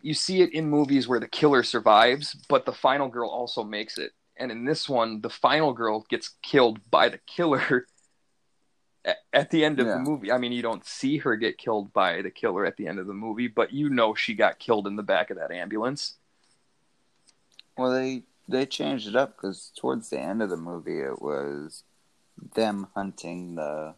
you 0.01 0.15
see 0.15 0.41
it 0.41 0.53
in 0.53 0.71
movies 0.71 1.09
where 1.09 1.19
the 1.19 1.27
killer 1.27 1.63
survives, 1.63 2.35
but 2.49 2.65
the 2.65 2.73
final 2.73 3.09
girl 3.09 3.29
also 3.29 3.65
makes 3.65 3.99
it 3.99 4.13
and 4.37 4.51
in 4.51 4.65
this 4.65 4.89
one 4.89 5.21
the 5.21 5.31
final 5.31 5.73
girl 5.73 6.05
gets 6.09 6.31
killed 6.43 6.79
by 6.91 7.09
the 7.09 7.21
killer 7.27 7.87
at, 9.33 9.51
the 9.51 9.65
end 9.65 9.79
of 9.81 9.87
Yeah. 9.87 9.95
the 9.95 10.01
movie 10.01 10.33
i 10.33 10.39
mean 10.39 10.53
you 10.53 10.63
don't 10.63 10.85
see 10.85 11.19
her 11.19 11.37
get 11.37 11.59
killed 11.59 11.93
by 11.93 12.23
the 12.23 12.31
killer 12.31 12.65
at 12.67 12.77
the 12.77 12.87
end 12.89 12.99
of 12.99 13.07
the 13.07 13.15
movie 13.15 13.47
but 13.49 13.73
you 13.73 13.89
know 13.89 14.15
she 14.15 14.35
got 14.35 14.59
killed 14.59 14.87
in 14.87 14.97
the 14.97 15.03
back 15.03 15.31
of 15.31 15.37
that 15.37 15.51
ambulance 15.53 16.15
Well, 17.77 17.91
they 17.93 18.23
they 18.49 18.65
changed 18.67 19.07
it 19.09 19.17
up 19.17 19.37
because 19.37 19.71
towards 19.77 20.09
the 20.11 20.19
end 20.19 20.41
of 20.41 20.51
the 20.51 20.57
movie, 20.57 21.01
it 21.01 21.21
was 21.21 21.83
them 22.55 22.87
hunting 22.95 23.57
the 23.57 23.95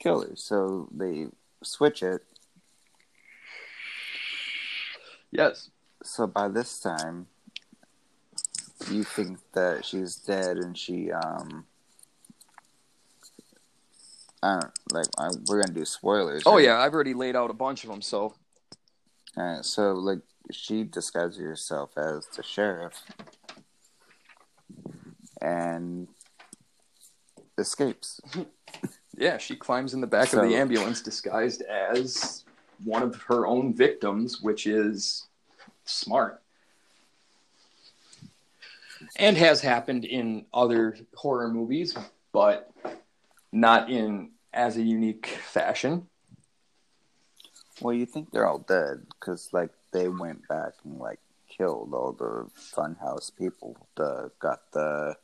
killers. 0.00 0.42
So 0.42 0.88
they 0.90 1.28
switch 1.62 2.02
it. 2.02 2.24
yes 5.30 5.70
So 6.02 6.26
by 6.26 6.48
this 6.48 6.80
time, 6.80 7.28
you 8.90 9.04
think 9.04 9.38
that 9.52 9.84
she's 9.84 10.16
dead, 10.16 10.56
and 10.56 10.76
she 10.76 11.12
um. 11.12 11.66
I 14.42 14.60
don't 14.60 14.72
like. 14.92 15.06
I, 15.18 15.30
we're 15.48 15.62
gonna 15.62 15.72
do 15.72 15.84
spoilers. 15.84 16.42
oh 16.46 16.56
right? 16.56 16.64
yeah 16.64 16.80
i've 16.80 16.94
already 16.94 17.14
laid 17.14 17.36
out 17.36 17.50
a 17.50 17.54
bunch 17.54 17.84
of 17.84 17.90
them 17.90 18.02
so 18.02 18.34
so 19.62 19.92
like 19.92 20.20
she 20.50 20.84
disguises 20.84 21.38
herself 21.38 21.96
as 21.96 22.26
the 22.36 22.42
sheriff 22.42 23.00
and 25.40 26.08
escapes. 27.58 28.20
yeah 29.16 29.38
she 29.38 29.54
climbs 29.54 29.94
in 29.94 30.00
the 30.00 30.06
back 30.06 30.32
of 30.32 30.42
the 30.48 30.56
ambulance 30.56 31.02
disguised 31.02 31.62
as 31.62 32.44
one 32.84 33.02
of 33.02 33.14
her 33.22 33.46
own 33.46 33.74
victims 33.74 34.40
which 34.40 34.66
is 34.66 35.28
smart 35.84 36.42
and 39.16 39.36
has 39.36 39.60
happened 39.60 40.04
in 40.04 40.44
other 40.54 40.96
horror 41.14 41.48
movies 41.48 41.96
but 42.32 42.72
not 43.52 43.90
in 43.90 44.30
as 44.52 44.76
a 44.76 44.82
unique 44.82 45.26
fashion. 45.26 46.08
Well, 47.80 47.94
you 47.94 48.06
think 48.06 48.30
they're 48.30 48.46
all 48.46 48.58
dead 48.58 49.06
because 49.08 49.50
like 49.52 49.70
they 49.92 50.08
went 50.08 50.46
back 50.48 50.72
and 50.84 50.98
like 50.98 51.20
killed 51.48 51.92
all 51.94 52.12
the 52.12 52.48
Funhouse 52.74 53.30
people. 53.36 53.76
The 53.96 54.30
got 54.40 54.60
the 54.72 55.16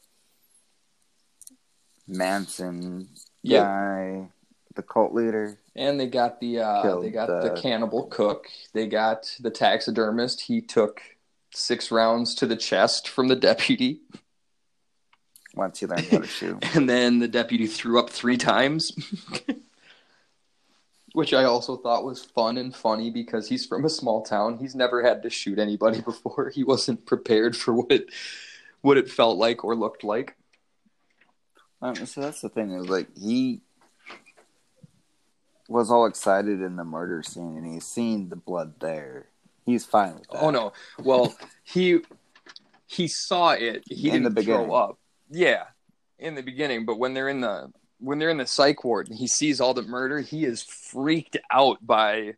Manson 2.07 3.09
guy, 3.47 4.29
the 4.75 4.83
cult 4.83 5.13
leader. 5.15 5.59
and 5.77 6.01
they 6.01 6.07
got 6.07 6.41
the 6.41 6.61
uh, 6.61 7.01
they 7.01 7.11
got 7.11 7.27
the 7.29 7.51
the- 7.51 7.61
cannibal 7.61 8.07
cook. 8.07 8.47
They 8.73 8.87
got 8.87 9.37
the 9.41 9.51
taxidermist. 9.51 10.43
He 10.43 10.61
took 10.61 11.03
six 11.55 11.91
rounds 11.91 12.35
to 12.37 12.47
the 12.47 12.57
chest 12.57 13.09
from 13.09 13.29
the 13.29 13.37
deputy 13.37 14.01
Once 15.59 15.81
he 15.81 15.87
learned 15.87 16.07
how 16.11 16.19
to 16.19 16.27
shoot. 16.27 16.77
and 16.77 16.89
then 16.89 17.19
the 17.19 17.29
deputy 17.29 17.67
threw 17.67 17.99
up 17.99 18.09
three 18.09 18.37
times 18.39 18.93
which 21.13 21.33
i 21.35 21.45
also 21.45 21.77
thought 21.77 22.05
was 22.05 22.25
fun 22.25 22.57
and 22.59 22.75
funny 22.77 23.11
because 23.11 23.49
he's 23.49 23.67
from 23.67 23.85
a 23.85 23.89
small 23.89 24.23
town 24.23 24.57
he's 24.59 24.75
never 24.75 25.03
had 25.03 25.23
to 25.23 25.31
shoot 25.31 25.59
anybody 25.59 26.01
before 26.13 26.51
he 26.51 26.63
wasn't 26.65 27.05
prepared 27.07 27.57
for 27.57 27.73
what 27.75 27.91
it 27.91 28.09
what 28.83 28.97
it 28.97 29.11
felt 29.11 29.37
like 29.39 29.65
or 29.65 29.75
looked 29.75 30.05
like 30.05 30.37
Um, 31.83 31.95
so 32.07 32.21
that's 32.21 32.41
the 32.41 32.49
thing 32.49 32.71
is 32.73 32.89
like 32.89 33.09
he 33.17 33.61
was 35.69 35.91
all 35.91 36.07
excited 36.07 36.63
in 36.63 36.77
the 36.77 36.85
murder 36.85 37.23
scene, 37.23 37.57
and 37.59 37.67
he's 37.67 37.85
seen 37.85 38.31
the 38.31 38.37
blood 38.37 38.73
there. 38.81 39.27
He's 39.67 39.85
fine 39.85 40.15
with 40.15 40.29
that. 40.31 40.43
oh 40.43 40.51
no 40.51 40.73
well 41.03 41.35
he 41.63 42.01
he 42.87 43.07
saw 43.07 43.51
it 43.53 43.83
he 43.87 44.09
In 44.09 44.23
didn't 44.23 44.35
throw 44.35 44.65
beginning. 44.65 44.73
up 44.73 44.99
yeah 45.31 45.65
in 46.19 46.35
the 46.35 46.43
beginning 46.43 46.85
but 46.85 46.99
when 46.99 47.15
they're 47.15 47.29
in 47.29 47.41
the 47.41 47.71
when 48.01 48.19
they're 48.19 48.31
in 48.31 48.39
the 48.39 48.47
psych 48.47 48.83
ward 48.85 49.09
and 49.09 49.19
he 49.19 49.27
sees 49.27 49.61
all 49.61 49.75
the 49.75 49.83
murder 49.83 50.21
he 50.21 50.45
is 50.45 50.63
freaked 50.63 51.37
out 51.51 51.85
by 51.87 52.35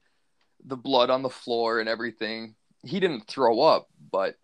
the 0.65 0.77
blood 0.77 1.11
on 1.11 1.23
the 1.23 1.31
floor 1.31 1.81
and 1.81 1.89
everything 1.89 2.55
he 2.83 3.01
didn't 3.01 3.27
throw 3.27 3.61
up 3.61 3.89
but 4.11 4.37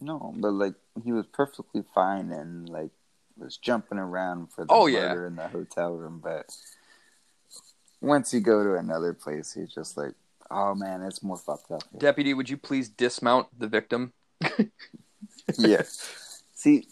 no, 0.00 0.34
but 0.36 0.50
like 0.52 0.74
he 1.04 1.12
was 1.12 1.26
perfectly 1.32 1.84
fine 1.94 2.32
and 2.32 2.68
like 2.68 2.90
was 3.38 3.56
jumping 3.56 3.98
around 3.98 4.50
for 4.52 4.64
the 4.64 4.72
Oh, 4.72 4.86
yeah. 4.86 5.08
murder 5.08 5.26
in 5.28 5.36
the 5.36 5.46
hotel 5.46 5.92
room. 5.94 6.20
But 6.20 6.46
once 8.00 8.34
you 8.34 8.40
go 8.40 8.64
to 8.64 8.74
another 8.74 9.12
place, 9.14 9.52
he's 9.52 9.72
just 9.72 9.96
like, 9.96 10.14
oh 10.50 10.74
man, 10.74 11.02
it's 11.02 11.22
more 11.22 11.36
fucked 11.36 11.70
up. 11.70 11.84
here." 11.92 12.00
deputy 12.00 12.34
would 12.34 12.50
you 12.50 12.56
please 12.56 12.88
dismount 12.88 13.46
the 13.56 13.68
victim 13.68 14.12
yeah. 15.56 15.82
See, 16.62 16.86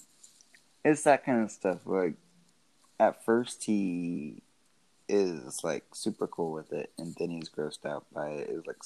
it's 0.84 1.04
that 1.04 1.24
kind 1.24 1.44
of 1.44 1.50
stuff. 1.52 1.78
Like, 1.84 2.14
at 2.98 3.24
first 3.24 3.62
he 3.62 4.42
is 5.08 5.62
like 5.62 5.84
super 5.94 6.26
cool 6.26 6.50
with 6.50 6.72
it, 6.72 6.90
and 6.98 7.14
then 7.20 7.30
he's 7.30 7.48
grossed 7.48 7.86
out 7.86 8.04
by 8.12 8.30
it. 8.30 8.50
It's 8.50 8.66
like 8.66 8.82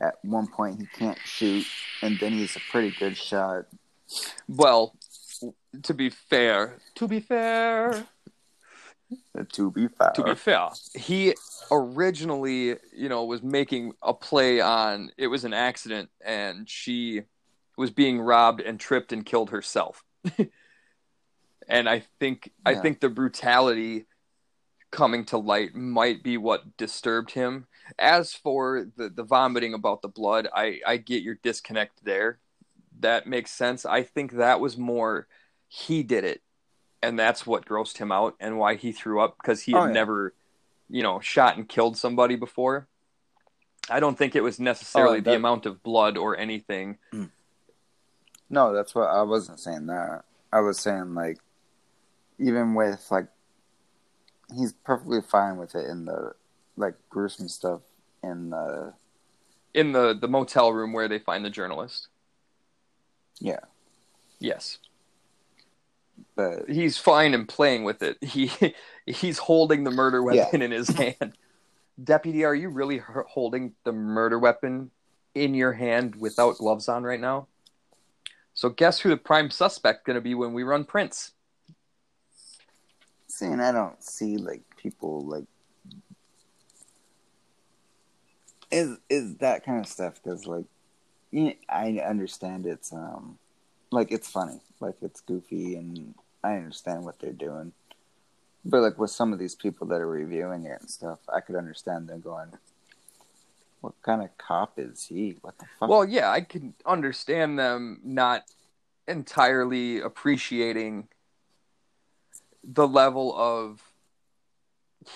at 0.00 0.14
one 0.22 0.46
point 0.46 0.80
he 0.80 0.86
can't 0.86 1.18
shoot, 1.26 1.66
and 2.00 2.18
then 2.18 2.32
he's 2.32 2.56
a 2.56 2.60
pretty 2.70 2.96
good 2.98 3.14
shot. 3.14 3.66
well 4.48 4.96
to 5.82 5.92
be 5.92 6.08
fair 6.08 6.78
to 6.94 7.06
be 7.06 7.20
fair 7.20 8.06
uh, 9.38 9.44
To 9.52 9.70
be 9.70 9.88
fair, 9.88 10.12
to 10.14 10.24
be 10.24 10.34
fair, 10.34 10.70
he 10.94 11.34
originally, 11.70 12.76
you 12.96 13.08
know, 13.10 13.24
was 13.24 13.42
making 13.42 13.92
a 14.02 14.14
play 14.14 14.62
on 14.62 15.10
it 15.18 15.26
was 15.26 15.44
an 15.44 15.52
accident 15.52 16.08
and 16.24 16.68
she 16.68 17.22
was 17.76 17.90
being 17.90 18.20
robbed 18.20 18.60
and 18.60 18.78
tripped 18.78 19.12
and 19.12 19.24
killed 19.24 19.50
herself. 19.50 20.04
and 21.68 21.88
I 21.88 22.04
think 22.20 22.50
I 22.64 22.74
think 22.74 23.00
the 23.00 23.08
brutality 23.08 24.06
coming 24.90 25.24
to 25.26 25.38
light 25.38 25.74
might 25.74 26.22
be 26.22 26.36
what 26.36 26.76
disturbed 26.76 27.32
him. 27.32 27.66
As 27.98 28.32
for 28.32 28.86
the, 28.96 29.08
the 29.08 29.24
vomiting 29.24 29.74
about 29.74 30.02
the 30.02 30.08
blood, 30.08 30.48
I, 30.54 30.80
I 30.86 30.96
get 30.96 31.22
your 31.22 31.34
disconnect 31.42 32.04
there 32.04 32.38
that 33.00 33.26
makes 33.26 33.50
sense. 33.50 33.84
I 33.84 34.02
think 34.02 34.32
that 34.32 34.60
was 34.60 34.76
more 34.76 35.26
he 35.68 36.02
did 36.02 36.24
it, 36.24 36.42
and 37.02 37.18
that's 37.18 37.46
what 37.46 37.66
grossed 37.66 37.98
him 37.98 38.12
out 38.12 38.34
and 38.40 38.58
why 38.58 38.76
he 38.76 38.92
threw 38.92 39.20
up 39.20 39.36
because 39.40 39.62
he 39.62 39.72
had 39.72 39.78
Oh, 39.78 39.86
yeah. 39.86 39.92
never, 39.92 40.34
you 40.88 41.02
know, 41.02 41.20
shot 41.20 41.56
and 41.56 41.68
killed 41.68 41.96
somebody 41.96 42.36
before. 42.36 42.88
I 43.90 44.00
don't 44.00 44.16
think 44.16 44.34
it 44.34 44.42
was 44.42 44.58
oh, 44.58 44.64
necessarily 44.64 45.18
Oh, 45.18 45.22
the 45.22 45.36
amount 45.36 45.66
of 45.66 45.82
blood 45.82 46.16
or 46.16 46.36
anything. 46.36 46.98
Mm. 47.12 47.30
No, 48.50 48.72
that's 48.72 48.94
what 48.94 49.08
I 49.08 49.22
wasn't 49.22 49.60
saying 49.60 49.86
that. 49.86 50.24
I 50.52 50.60
was 50.60 50.78
saying 50.78 51.14
like 51.14 51.38
even 52.38 52.74
with 52.74 53.06
like 53.10 53.28
he's 54.54 54.72
perfectly 54.72 55.20
fine 55.20 55.56
with 55.56 55.74
it 55.74 55.88
in 55.88 56.04
the 56.04 56.32
like 56.76 56.94
gruesome 57.08 57.48
stuff 57.48 57.80
in 58.22 58.50
the 58.50 58.94
in 59.72 59.92
the 59.92 60.14
the 60.14 60.28
motel 60.28 60.72
room 60.72 60.92
where 60.92 61.08
they 61.08 61.18
find 61.18 61.44
the 61.44 61.50
journalist. 61.50 62.08
yeah, 63.40 63.60
Yes, 64.38 64.78
but 66.36 66.68
he's 66.68 66.98
fine 66.98 67.34
and 67.34 67.48
playing 67.48 67.84
with 67.84 68.02
it. 68.02 68.22
He 68.22 68.50
he's 69.06 69.38
holding 69.38 69.84
the 69.84 69.90
murder 69.90 70.22
weapon 70.22 70.62
in 70.62 70.70
his 70.70 70.88
hand. 70.88 71.36
Deputy, 72.02 72.44
are 72.44 72.54
you 72.54 72.68
really 72.68 73.00
holding 73.28 73.74
the 73.84 73.92
murder 73.92 74.38
weapon 74.38 74.90
in 75.34 75.54
your 75.54 75.72
hand 75.72 76.16
without 76.16 76.58
gloves 76.58 76.88
on 76.88 77.04
right 77.04 77.20
now? 77.20 77.46
So 78.54 78.68
guess 78.70 79.00
who 79.00 79.08
the 79.10 79.16
prime 79.16 79.50
suspect 79.50 80.06
going 80.06 80.14
to 80.14 80.20
be 80.20 80.34
when 80.34 80.52
we 80.52 80.62
run 80.62 80.84
prints? 80.84 81.32
seeing 83.34 83.60
I 83.60 83.72
don't 83.72 84.02
see 84.02 84.36
like 84.36 84.62
people 84.76 85.22
like 85.26 85.46
is 88.70 88.96
is 89.10 89.36
that 89.36 89.64
kind 89.64 89.80
of 89.80 89.86
stuff 89.86 90.14
because 90.22 90.46
like 90.46 90.66
I 91.68 91.98
understand 91.98 92.66
it's 92.66 92.92
um 92.92 93.38
like 93.90 94.12
it's 94.12 94.30
funny 94.30 94.60
like 94.80 94.94
it's 95.02 95.20
goofy 95.20 95.74
and 95.74 96.14
I 96.44 96.56
understand 96.56 97.04
what 97.04 97.18
they're 97.18 97.32
doing 97.32 97.72
but 98.64 98.82
like 98.82 98.98
with 98.98 99.10
some 99.10 99.32
of 99.32 99.38
these 99.38 99.54
people 99.54 99.88
that 99.88 100.00
are 100.00 100.08
reviewing 100.08 100.64
it 100.64 100.80
and 100.80 100.90
stuff 100.90 101.18
I 101.32 101.40
could 101.40 101.56
understand 101.56 102.08
them 102.08 102.20
going 102.20 102.52
what 103.84 104.00
kind 104.00 104.22
of 104.22 104.36
cop 104.38 104.78
is 104.78 105.06
he 105.06 105.36
what 105.42 105.58
the 105.58 105.66
fuck 105.78 105.90
Well, 105.90 106.06
yeah, 106.06 106.30
I 106.30 106.40
can 106.40 106.74
understand 106.86 107.58
them 107.58 108.00
not 108.02 108.44
entirely 109.06 110.00
appreciating 110.00 111.08
the 112.62 112.88
level 112.88 113.36
of 113.36 113.82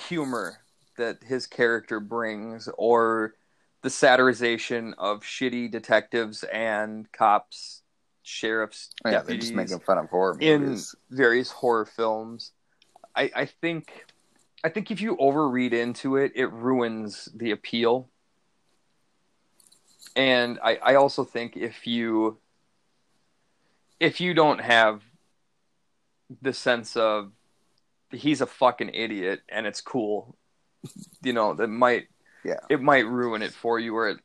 humor 0.09 0.59
that 0.99 1.25
his 1.25 1.47
character 1.47 1.99
brings 1.99 2.69
or 2.77 3.35
the 3.81 3.89
satirization 3.89 4.93
of 4.99 5.23
shitty 5.23 5.71
detectives 5.71 6.43
and 6.53 7.11
cops, 7.13 7.83
sheriffs, 8.23 8.91
Oh, 9.03 9.09
yeah 9.09 9.23
they're 9.23 9.29
deputies 9.29 9.45
just 9.45 9.55
making 9.55 9.81
fun 9.81 9.97
of 9.97 10.11
horror 10.11 10.37
in 10.41 10.79
various 11.09 11.51
horror 11.51 11.87
films. 11.87 12.53
I, 13.17 13.31
I 13.35 13.45
think 13.47 14.05
I 14.63 14.69
think 14.69 14.91
if 14.91 15.01
you 15.01 15.17
overread 15.17 15.73
into 15.73 16.17
it, 16.17 16.33
it 16.35 16.53
ruins 16.53 17.31
the 17.35 17.53
appeal. 17.53 18.11
And 20.19 20.59
I, 20.65 20.79
I 20.83 20.95
also 20.97 21.23
think 21.23 21.57
if 21.57 21.87
you 21.87 22.39
if 24.01 24.21
you 24.21 24.35
don't 24.35 24.61
have 24.61 25.01
the 26.43 26.53
sense 26.53 26.97
of 26.97 27.31
he's 28.11 28.41
a 28.41 28.47
fucking 28.47 28.91
idiot 28.93 29.43
and 29.49 29.65
it's 29.65 29.81
cool, 29.81 30.37
you 31.23 31.33
know, 31.33 31.55
that 31.55 31.69
might 31.69 32.09
Yeah. 32.45 32.59
it 32.69 32.83
might 32.83 33.07
ruin 33.07 33.43
it 33.43 33.53
for 33.53 33.79
you 33.79 33.95
or 33.95 34.09
at, 34.09 34.17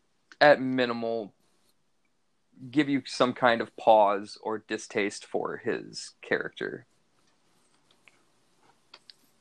at 0.41 0.59
minimal 0.59 1.31
give 2.71 2.89
you 2.89 3.03
some 3.05 3.33
kind 3.33 3.61
of 3.61 3.75
pause 3.77 4.35
or 4.41 4.57
distaste 4.67 5.27
for 5.27 5.57
his 5.57 6.15
character. 6.23 6.87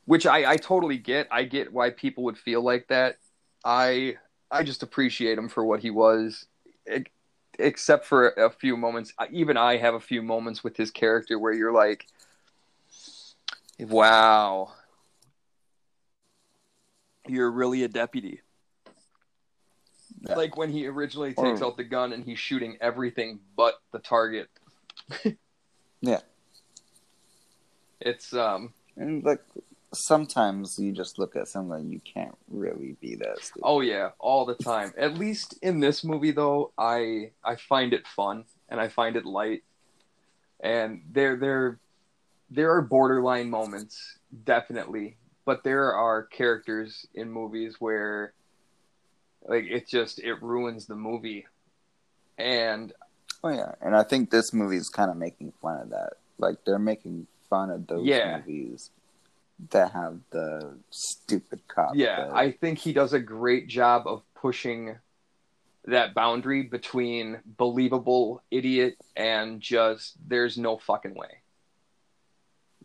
Which 0.05 0.27
I, 0.27 0.51
I 0.51 0.57
totally 0.57 0.99
get. 0.99 1.27
I 1.31 1.45
get 1.45 1.73
why 1.73 1.89
people 1.89 2.25
would 2.25 2.37
feel 2.37 2.61
like 2.61 2.89
that. 2.89 3.17
I 3.65 4.17
I 4.53 4.63
just 4.63 4.83
appreciate 4.83 5.37
him 5.37 5.49
for 5.49 5.65
what 5.65 5.79
he 5.81 5.89
was, 5.89 6.45
except 7.57 8.05
for 8.05 8.29
a 8.29 8.51
few 8.51 8.77
moments. 8.77 9.11
Even 9.31 9.57
I 9.57 9.77
have 9.77 9.95
a 9.95 9.99
few 9.99 10.21
moments 10.21 10.63
with 10.63 10.77
his 10.77 10.91
character 10.91 11.39
where 11.39 11.53
you're 11.53 11.73
like, 11.73 12.05
"Wow, 13.79 14.73
you're 17.27 17.49
really 17.51 17.83
a 17.83 17.87
deputy." 17.87 18.41
Yeah. 20.21 20.35
Like 20.35 20.55
when 20.55 20.69
he 20.69 20.87
originally 20.87 21.33
takes 21.33 21.61
Or- 21.61 21.65
out 21.65 21.77
the 21.77 21.83
gun 21.83 22.13
and 22.13 22.23
he's 22.23 22.39
shooting 22.39 22.77
everything 22.79 23.39
but 23.57 23.81
the 23.91 23.99
target. 23.99 24.49
Yeah. 26.01 26.19
It's 28.05 28.33
um 28.33 28.73
and 28.97 29.23
like 29.23 29.39
sometimes 29.95 30.77
you 30.79 30.91
just 30.91 31.17
look 31.19 31.35
at 31.35 31.47
someone 31.47 31.89
you 31.91 31.99
can't 32.01 32.35
really 32.49 32.95
be 33.01 33.15
that 33.15 33.43
stupid 33.43 33.61
oh 33.63 33.81
yeah, 33.81 34.09
all 34.19 34.45
the 34.45 34.55
time. 34.55 34.93
At 34.97 35.17
least 35.17 35.57
in 35.61 35.79
this 35.79 36.03
movie 36.03 36.31
though, 36.31 36.71
I 36.77 37.31
I 37.43 37.55
find 37.55 37.93
it 37.93 38.07
fun 38.07 38.45
and 38.69 38.79
I 38.79 38.87
find 38.89 39.15
it 39.15 39.25
light. 39.25 39.63
And 40.59 41.01
there 41.11 41.35
there 41.35 41.79
there 42.49 42.71
are 42.75 42.81
borderline 42.81 43.49
moments, 43.49 44.17
definitely. 44.45 45.17
But 45.45 45.63
there 45.63 45.93
are 45.93 46.23
characters 46.23 47.05
in 47.13 47.31
movies 47.31 47.75
where 47.79 48.33
like 49.45 49.65
it 49.65 49.87
just 49.87 50.19
it 50.19 50.41
ruins 50.41 50.85
the 50.85 50.95
movie. 50.95 51.45
And 52.37 52.93
Oh 53.43 53.49
yeah, 53.49 53.73
and 53.81 53.95
I 53.95 54.03
think 54.03 54.29
this 54.29 54.53
movie's 54.53 54.87
kind 54.87 55.11
of 55.11 55.17
making 55.17 55.51
fun 55.61 55.81
of 55.81 55.89
that. 55.89 56.13
Like 56.37 56.63
they're 56.65 56.79
making 56.79 57.27
fun 57.49 57.69
of 57.69 57.87
those 57.87 58.05
Yeah. 58.05 58.37
movies 58.37 58.89
that 59.71 59.91
have 59.91 60.19
the 60.31 60.77
stupid 60.89 61.61
cop. 61.67 61.95
Yeah, 61.95 62.25
that- 62.27 62.35
I 62.35 62.51
think 62.51 62.79
he 62.79 62.93
does 62.93 63.13
a 63.13 63.19
great 63.19 63.67
job 63.67 64.07
of 64.07 64.23
pushing 64.35 64.97
that 65.85 66.13
boundary 66.13 66.63
between 66.63 67.39
believable 67.57 68.41
idiot 68.51 68.97
and 69.17 69.59
just 69.59 70.15
there's 70.27 70.57
no 70.57 70.77
fucking 70.77 71.13
way. 71.13 71.39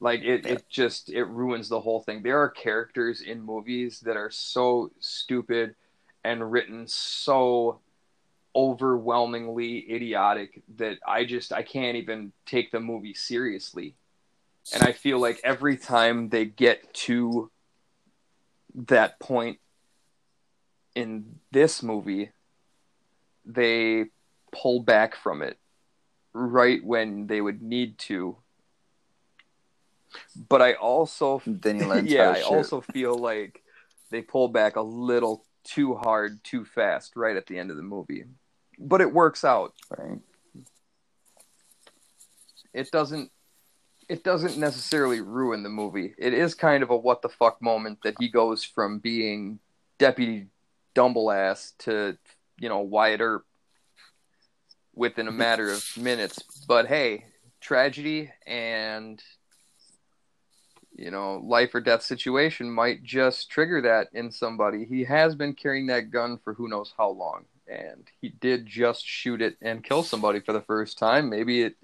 Like 0.00 0.22
it, 0.22 0.44
Yeah. 0.44 0.52
it 0.54 0.68
just 0.68 1.08
it 1.10 1.24
ruins 1.24 1.68
the 1.68 1.80
whole 1.80 2.00
thing. 2.02 2.22
There 2.22 2.40
are 2.40 2.48
characters 2.48 3.20
in 3.20 3.40
movies 3.40 4.00
that 4.00 4.16
are 4.16 4.30
so 4.30 4.90
stupid 5.00 5.74
and 6.24 6.50
written 6.50 6.86
so 6.88 7.80
overwhelmingly 8.54 9.90
idiotic 9.92 10.62
that 10.76 10.98
I 11.06 11.24
just 11.24 11.52
I 11.52 11.62
can't 11.62 11.96
even 11.96 12.32
take 12.46 12.70
the 12.72 12.80
movie 12.80 13.14
seriously. 13.14 13.94
And 14.74 14.82
I 14.82 14.92
feel 14.92 15.18
like 15.18 15.40
every 15.44 15.76
time 15.76 16.28
they 16.28 16.44
get 16.44 16.92
to 16.94 17.50
that 18.74 19.18
point 19.18 19.58
in 20.94 21.38
this 21.52 21.82
movie, 21.82 22.30
they 23.44 24.06
pull 24.52 24.82
back 24.82 25.14
from 25.16 25.42
it 25.42 25.58
right 26.32 26.84
when 26.84 27.26
they 27.26 27.40
would 27.40 27.62
need 27.62 27.98
to. 27.98 28.36
But 30.48 30.62
I 30.62 30.74
also, 30.74 31.42
then 31.46 31.80
he 31.80 31.84
learns 31.84 32.12
yeah, 32.12 32.30
I 32.30 32.42
also 32.42 32.80
feel 32.80 33.14
like 33.14 33.62
they 34.10 34.22
pull 34.22 34.48
back 34.48 34.76
a 34.76 34.82
little 34.82 35.44
too 35.64 35.94
hard, 35.94 36.42
too 36.44 36.64
fast, 36.64 37.14
right 37.16 37.36
at 37.36 37.46
the 37.46 37.58
end 37.58 37.70
of 37.70 37.76
the 37.76 37.82
movie. 37.82 38.24
But 38.78 39.00
it 39.00 39.12
works 39.12 39.44
out. 39.44 39.74
right? 39.96 40.18
It 42.72 42.90
doesn't. 42.90 43.30
It 44.08 44.24
doesn't 44.24 44.56
necessarily 44.56 45.20
ruin 45.20 45.62
the 45.62 45.68
movie. 45.68 46.14
It 46.16 46.32
is 46.32 46.54
kind 46.54 46.82
of 46.82 46.90
a 46.90 46.96
what 46.96 47.20
the 47.20 47.28
fuck 47.28 47.60
moment 47.60 47.98
that 48.04 48.14
he 48.18 48.28
goes 48.28 48.64
from 48.64 48.98
being 48.98 49.58
deputy 49.98 50.46
Dumbleass 50.94 51.76
to 51.80 52.16
you 52.58 52.68
know 52.68 52.80
Wyatt 52.80 53.20
Earp 53.20 53.44
within 54.94 55.28
a 55.28 55.32
matter 55.32 55.70
of 55.70 55.84
minutes. 55.96 56.42
But 56.66 56.86
hey, 56.86 57.26
tragedy 57.60 58.30
and 58.46 59.22
you 60.96 61.10
know 61.10 61.42
life 61.44 61.74
or 61.74 61.80
death 61.80 62.02
situation 62.02 62.70
might 62.70 63.02
just 63.02 63.50
trigger 63.50 63.82
that 63.82 64.08
in 64.12 64.32
somebody. 64.32 64.86
He 64.86 65.04
has 65.04 65.34
been 65.34 65.54
carrying 65.54 65.86
that 65.88 66.10
gun 66.10 66.38
for 66.42 66.54
who 66.54 66.68
knows 66.68 66.94
how 66.96 67.10
long, 67.10 67.44
and 67.66 68.08
he 68.20 68.30
did 68.30 68.66
just 68.66 69.06
shoot 69.06 69.42
it 69.42 69.56
and 69.60 69.84
kill 69.84 70.02
somebody 70.02 70.40
for 70.40 70.52
the 70.52 70.62
first 70.62 70.98
time. 70.98 71.28
Maybe 71.28 71.62
it 71.62 71.76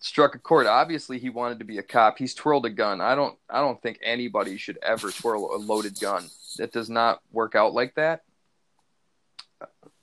struck 0.00 0.34
a 0.34 0.38
chord. 0.38 0.66
Obviously, 0.66 1.18
he 1.18 1.30
wanted 1.30 1.60
to 1.60 1.64
be 1.64 1.78
a 1.78 1.82
cop. 1.82 2.18
He's 2.18 2.34
twirled 2.34 2.66
a 2.66 2.70
gun. 2.70 3.00
I 3.00 3.14
don't. 3.14 3.38
I 3.48 3.60
don't 3.60 3.80
think 3.80 3.98
anybody 4.02 4.56
should 4.56 4.78
ever 4.82 5.10
twirl 5.10 5.54
a 5.54 5.58
loaded 5.58 5.98
gun. 6.00 6.28
That 6.56 6.72
does 6.72 6.90
not 6.90 7.20
work 7.30 7.54
out 7.54 7.72
like 7.72 7.94
that. 7.94 8.22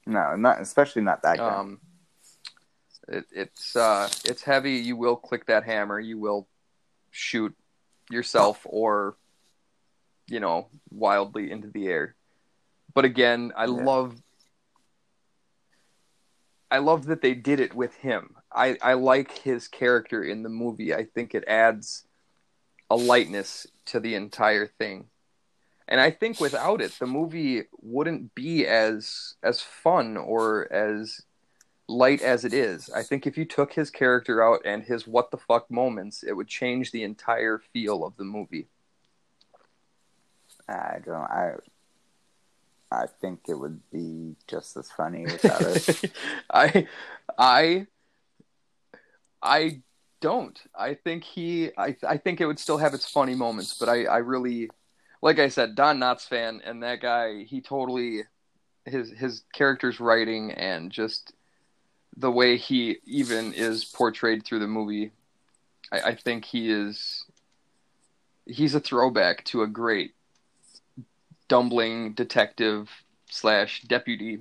No, 0.05 0.35
not 0.37 0.61
especially 0.61 1.01
not 1.01 1.23
that 1.23 1.37
gun. 1.37 1.59
Um, 1.59 1.81
it, 3.09 3.25
it's 3.31 3.75
uh, 3.75 4.09
it's 4.23 4.41
heavy. 4.43 4.75
You 4.75 4.95
will 4.95 5.17
click 5.17 5.47
that 5.47 5.65
hammer. 5.65 5.99
You 5.99 6.17
will 6.17 6.47
shoot 7.11 7.53
yourself 8.09 8.61
or 8.63 9.17
you 10.27 10.39
know 10.39 10.69
wildly 10.89 11.51
into 11.51 11.67
the 11.67 11.87
air. 11.87 12.15
But 12.93 13.03
again, 13.05 13.51
I 13.55 13.65
Yeah. 13.65 13.83
love. 13.83 14.15
I, 16.71 16.77
I 16.77 16.79
love 16.79 17.05
that 17.07 17.21
they 17.21 17.33
did 17.33 17.59
it 17.59 17.73
with 17.73 17.95
him. 17.95 18.36
I 18.51 18.77
I 18.81 18.93
like 18.93 19.37
his 19.39 19.67
character 19.67 20.23
in 20.23 20.43
the 20.43 20.49
movie. 20.49 20.93
I 20.93 21.05
think 21.05 21.35
it 21.35 21.43
adds 21.47 22.05
a 22.89 22.95
lightness 22.95 23.67
to 23.87 23.99
the 23.99 24.15
entire 24.15 24.67
thing. 24.67 25.07
And 25.87 26.01
I 26.01 26.11
think 26.11 26.41
without 26.41 26.81
it, 26.81 26.91
the 26.99 27.07
movie 27.07 27.63
wouldn't 27.81 28.35
be 28.35 28.65
as 28.67 29.35
as 29.41 29.61
fun 29.61 30.17
or 30.17 30.71
as 30.71 31.21
light 31.87 32.21
as 32.21 32.43
it 32.43 32.53
is. 32.53 32.89
I 32.89 33.03
think 33.03 33.25
if 33.25 33.37
you 33.37 33.45
took 33.45 33.73
his 33.73 33.89
character 33.89 34.43
out 34.43 34.61
and 34.65 34.83
his 34.83 35.07
what 35.07 35.31
the 35.31 35.37
fuck 35.37 35.71
moments, 35.71 36.23
it 36.23 36.33
would 36.33 36.47
change 36.47 36.91
the 36.91 37.03
entire 37.03 37.59
feel 37.71 38.03
of 38.03 38.17
the 38.17 38.25
movie. 38.25 38.67
I 40.67 40.97
don't. 41.05 41.15
I 41.15 41.53
I 42.91 43.05
think 43.21 43.41
it 43.47 43.55
would 43.55 43.79
be 43.91 44.35
just 44.47 44.75
as 44.77 44.91
funny 44.91 45.23
without 45.23 45.61
it. 45.61 46.11
I 46.51 46.87
I 47.37 47.87
I 49.47 49.81
don't. 50.19 50.59
I 50.77 50.93
think 50.93 51.23
he 51.23 51.71
I 51.77 51.95
I 52.07 52.17
think 52.17 52.41
it 52.41 52.45
would 52.45 52.59
still 52.59 52.77
have 52.77 52.93
its 52.93 53.09
funny 53.09 53.35
moments, 53.35 53.77
but 53.79 53.89
I 53.89 54.05
I 54.05 54.17
really 54.17 54.69
like 55.21 55.39
I 55.39 55.49
said, 55.49 55.75
Don 55.75 55.99
Knotts 55.99 56.27
fan 56.27 56.61
and 56.63 56.83
that 56.83 57.01
guy, 57.01 57.43
he 57.43 57.61
totally 57.61 58.23
his 58.85 59.11
his 59.11 59.43
character's 59.53 59.99
writing 59.99 60.51
and 60.51 60.91
just 60.91 61.33
the 62.15 62.31
way 62.31 62.57
he 62.57 62.97
even 63.05 63.53
is 63.53 63.85
portrayed 63.85 64.43
through 64.43 64.59
the 64.59 64.67
movie, 64.67 65.11
I, 65.91 66.01
I 66.01 66.15
think 66.15 66.45
he 66.45 66.71
is 66.71 67.25
he's 68.45 68.75
a 68.75 68.79
throwback 68.79 69.43
to 69.45 69.61
a 69.61 69.67
great 69.67 70.13
dumbling 71.47 72.13
detective 72.13 72.89
slash 73.29 73.81
deputy. 73.83 74.39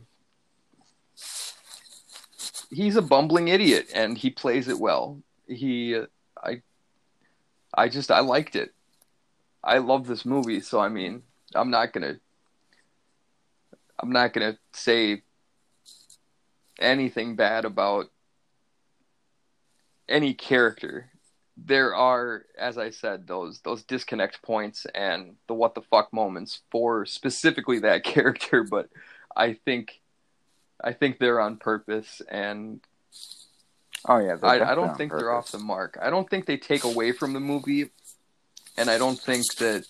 He's 2.71 2.97
a 2.97 3.03
bumbling 3.03 3.49
idiot, 3.49 3.89
and 3.95 4.19
he 4.19 4.31
plays 4.31 4.69
it 4.69 4.79
well. 4.79 5.21
He, 5.47 6.01
I, 6.43 6.63
I 7.75 7.89
just 7.89 8.11
I 8.11 8.21
liked 8.21 8.57
it. 8.57 8.73
I 9.63 9.79
love 9.79 10.07
this 10.07 10.25
movie, 10.25 10.61
so 10.61 10.81
I 10.81 10.89
mean, 10.89 11.23
I'm 11.55 11.71
not 11.71 11.93
gonna, 11.93 12.17
I'm 13.99 14.11
not 14.11 14.33
gonna 14.33 14.59
say 14.73 15.23
anything 16.79 17.37
bad 17.37 17.65
about 17.65 18.11
any 20.09 20.35
character 20.35 21.11
there 21.57 21.95
are, 21.95 22.45
as 22.59 22.77
I 22.77 22.91
said, 22.91 23.27
those 23.27 23.61
those 23.61 23.83
disconnect 23.83 24.43
points 24.43 24.87
and 24.95 25.37
the 25.49 25.55
what 25.55 25.75
the 25.75 25.83
fuck 25.83 26.13
moments 26.13 26.61
for 26.71 27.07
specifically 27.07 27.79
that 27.81 28.05
character, 28.05 28.63
but 28.63 28.89
I 29.35 29.55
think 29.55 30.01
I 30.83 30.93
think 30.93 31.19
they're 31.19 31.41
on 31.41 31.57
purpose 31.57 32.23
and 32.29 32.81
oh 34.07 34.19
yeah, 34.19 34.37
I, 34.43 34.73
I 34.73 34.75
don't 34.75 34.97
think 34.97 35.11
purpose. 35.11 35.23
they're 35.23 35.33
off 35.33 35.53
the 35.53 35.59
mark. 35.59 35.99
I 36.01 36.11
don't 36.11 36.29
think 36.29 36.47
they 36.47 36.57
take 36.57 36.85
away 36.85 37.13
from 37.13 37.33
the 37.33 37.41
movie, 37.41 37.91
and 38.77 38.91
I 38.91 38.99
don't 38.99 39.19
think 39.19 39.45
that 39.57 39.87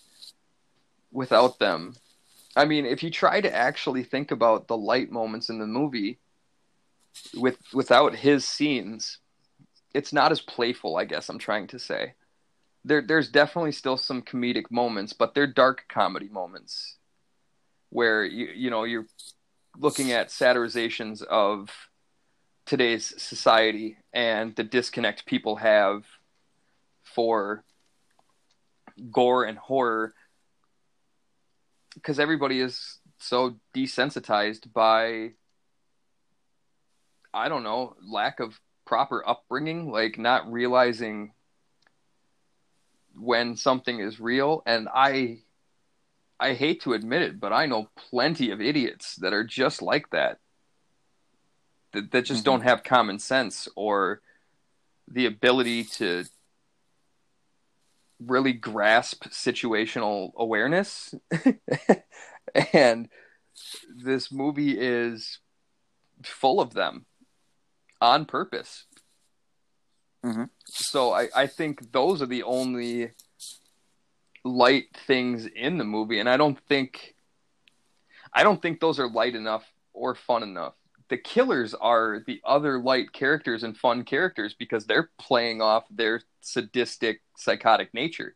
without 1.12 1.58
them, 1.58 1.96
I 2.54 2.64
mean, 2.64 2.86
if 2.86 3.02
you 3.02 3.10
try 3.10 3.40
to 3.40 3.54
actually 3.54 4.04
think 4.04 4.30
about 4.30 4.68
the 4.68 4.76
light 4.76 5.10
moments 5.10 5.48
in 5.48 5.58
the 5.58 5.66
movie, 5.66 6.18
with 7.34 7.58
without 7.72 8.14
his 8.14 8.44
scenes 8.46 9.18
it's 9.96 10.12
not 10.12 10.30
as 10.30 10.42
playful, 10.42 10.96
I 10.96 11.06
guess 11.06 11.30
I'm 11.30 11.38
trying 11.38 11.66
to 11.68 11.78
say. 11.78 12.12
There 12.84 13.00
there's 13.00 13.30
definitely 13.30 13.72
still 13.72 13.96
some 13.96 14.22
comedic 14.22 14.70
moments, 14.70 15.14
but 15.14 15.34
they're 15.34 15.46
dark 15.46 15.86
comedy 15.88 16.28
moments 16.28 16.96
where 17.88 18.24
you 18.24 18.48
you 18.54 18.70
know 18.70 18.84
you're 18.84 19.06
looking 19.78 20.12
at 20.12 20.28
satirizations 20.28 21.22
of 21.22 21.70
today's 22.64 23.14
society 23.22 23.96
and 24.12 24.54
the 24.56 24.64
disconnect 24.64 25.26
people 25.26 25.56
have 25.56 26.04
for 27.04 27.64
gore 29.10 29.44
and 29.44 29.58
horror 29.58 30.14
because 31.94 32.18
everybody 32.18 32.60
is 32.60 32.98
so 33.18 33.56
desensitized 33.74 34.72
by 34.72 35.30
I 37.32 37.48
don't 37.48 37.64
know 37.64 37.96
lack 38.02 38.40
of 38.40 38.58
proper 38.86 39.28
upbringing, 39.28 39.90
like 39.90 40.18
not 40.18 40.50
realizing 40.50 41.32
when 43.14 43.56
something 43.56 44.00
is 44.00 44.18
real. 44.18 44.62
And 44.64 44.88
I, 44.92 45.40
I 46.38 46.52
hate 46.54 46.82
to 46.82 46.92
admit 46.92 47.22
it, 47.22 47.40
but 47.40 47.52
I 47.52 47.66
know 47.66 47.88
plenty 48.10 48.50
of 48.50 48.60
idiots 48.60 49.16
that 49.16 49.32
are 49.32 49.44
just 49.44 49.80
like 49.80 50.10
that. 50.10 50.38
That 51.92 52.10
that 52.12 52.24
just 52.24 52.40
mm-hmm. 52.40 52.50
don't 52.50 52.62
have 52.62 52.84
common 52.84 53.18
sense 53.18 53.68
or 53.74 54.20
the 55.08 55.26
ability 55.26 55.84
to 55.84 56.24
really 58.20 58.52
grasp 58.52 59.24
situational 59.26 60.32
awareness. 60.36 61.14
and 62.72 63.08
this 63.94 64.32
movie 64.32 64.76
is 64.78 65.38
full 66.24 66.60
of 66.60 66.74
them 66.74 67.06
on 68.00 68.24
purpose. 68.24 68.84
Mm-hmm. 70.24 70.44
So 70.66 71.12
I, 71.12 71.28
I 71.34 71.46
think 71.46 71.92
those 71.92 72.20
are 72.20 72.26
the 72.26 72.42
only 72.42 73.12
light 74.46 74.86
things 75.06 75.46
in 75.46 75.78
the 75.78 75.84
movie, 75.84 76.20
and 76.20 76.28
I 76.28 76.36
don't 76.36 76.58
think 76.68 77.14
I 78.32 78.42
don't 78.42 78.60
think 78.60 78.80
those 78.80 78.98
are 78.98 79.08
light 79.08 79.34
enough 79.34 79.64
or 79.92 80.14
fun 80.14 80.42
enough. 80.42 80.74
The 81.08 81.16
killers 81.16 81.72
are 81.74 82.22
the 82.26 82.40
other 82.44 82.78
light 82.78 83.12
characters 83.12 83.62
and 83.62 83.76
fun 83.76 84.04
characters 84.04 84.54
because 84.58 84.86
they're 84.86 85.10
playing 85.18 85.62
off 85.62 85.84
their 85.90 86.20
sadistic, 86.40 87.22
psychotic 87.36 87.94
nature. 87.94 88.34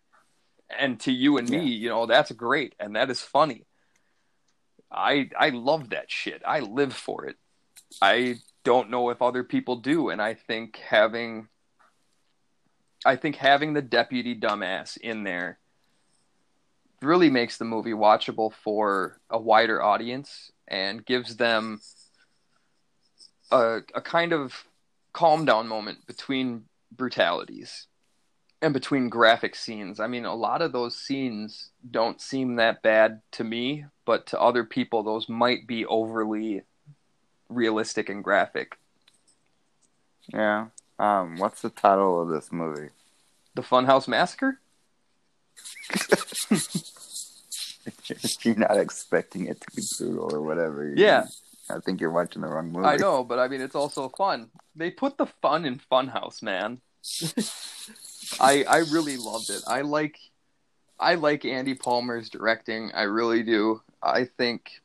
And 0.78 1.00
to 1.00 1.12
you 1.12 1.36
and 1.36 1.50
yeah. 1.50 1.58
me, 1.58 1.66
you 1.66 1.88
know, 1.88 2.06
that's 2.06 2.30
great 2.32 2.74
and 2.78 2.96
that 2.96 3.10
is 3.10 3.20
funny. 3.20 3.66
I 4.90 5.30
I 5.38 5.50
love 5.50 5.90
that 5.90 6.10
shit. 6.10 6.42
I 6.46 6.60
live 6.60 6.92
for 6.92 7.26
it. 7.26 7.36
I 8.00 8.36
don't 8.64 8.90
know 8.90 9.10
if 9.10 9.22
other 9.22 9.44
people 9.44 9.76
do, 9.76 10.10
and 10.10 10.20
I 10.20 10.34
think 10.34 10.76
having 10.76 11.48
I 13.04 13.16
think 13.16 13.36
having 13.36 13.72
the 13.72 13.82
deputy 13.82 14.38
dumbass 14.38 14.96
in 14.96 15.24
there 15.24 15.59
really 17.02 17.30
makes 17.30 17.56
the 17.56 17.64
movie 17.64 17.92
watchable 17.92 18.52
for 18.52 19.18
a 19.30 19.38
wider 19.38 19.82
audience 19.82 20.52
and 20.68 21.04
gives 21.04 21.36
them 21.36 21.80
a, 23.50 23.80
a 23.94 24.00
kind 24.00 24.32
of 24.32 24.64
calm 25.12 25.44
down 25.44 25.66
moment 25.66 26.06
between 26.06 26.64
brutalities 26.92 27.86
and 28.62 28.74
between 28.74 29.08
graphic 29.08 29.54
scenes. 29.54 30.00
I 30.00 30.06
mean, 30.06 30.24
a 30.24 30.34
lot 30.34 30.62
of 30.62 30.72
those 30.72 30.96
scenes 30.96 31.70
don't 31.90 32.20
seem 32.20 32.56
that 32.56 32.82
bad 32.82 33.22
to 33.32 33.44
me, 33.44 33.86
but 34.04 34.26
to 34.28 34.40
other 34.40 34.64
people, 34.64 35.02
those 35.02 35.28
might 35.28 35.66
be 35.66 35.86
overly 35.86 36.62
realistic 37.48 38.08
and 38.08 38.22
graphic. 38.22 38.76
Yeah. 40.28 40.66
Um, 40.98 41.38
what's 41.38 41.62
the 41.62 41.70
title 41.70 42.20
of 42.20 42.28
this 42.28 42.52
movie? 42.52 42.90
The 43.54 43.62
Funhouse 43.62 44.06
Massacre. 44.06 44.60
you're 48.44 48.56
not 48.56 48.76
expecting 48.76 49.46
it 49.46 49.60
to 49.60 49.66
be 49.76 49.82
brutal 49.98 50.34
or 50.34 50.42
whatever. 50.42 50.92
Yeah. 50.96 51.26
I 51.68 51.78
think 51.78 52.00
you're 52.00 52.10
watching 52.10 52.42
the 52.42 52.48
wrong 52.48 52.72
movie. 52.72 52.86
I 52.86 52.96
know, 52.96 53.22
but 53.22 53.38
I 53.38 53.48
mean, 53.48 53.60
it's 53.60 53.76
also 53.76 54.08
fun. 54.08 54.50
They 54.74 54.90
put 54.90 55.18
the 55.18 55.26
fun 55.26 55.64
in 55.64 55.80
Funhouse, 55.90 56.42
man. 56.42 56.80
I 58.40 58.64
I 58.64 58.78
really 58.90 59.16
loved 59.16 59.50
it. 59.50 59.62
I 59.66 59.82
like 59.82 60.18
I 60.98 61.14
like 61.14 61.44
Andy 61.44 61.74
Palmer's 61.74 62.28
directing. 62.28 62.90
I 62.92 63.02
really 63.02 63.42
do. 63.42 63.82
I 64.02 64.24
think 64.24 64.80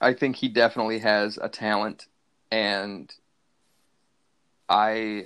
I 0.00 0.12
think 0.12 0.36
he 0.36 0.48
definitely 0.48 0.98
has 0.98 1.38
a 1.40 1.48
talent, 1.48 2.06
and 2.50 3.10
I, 4.68 5.24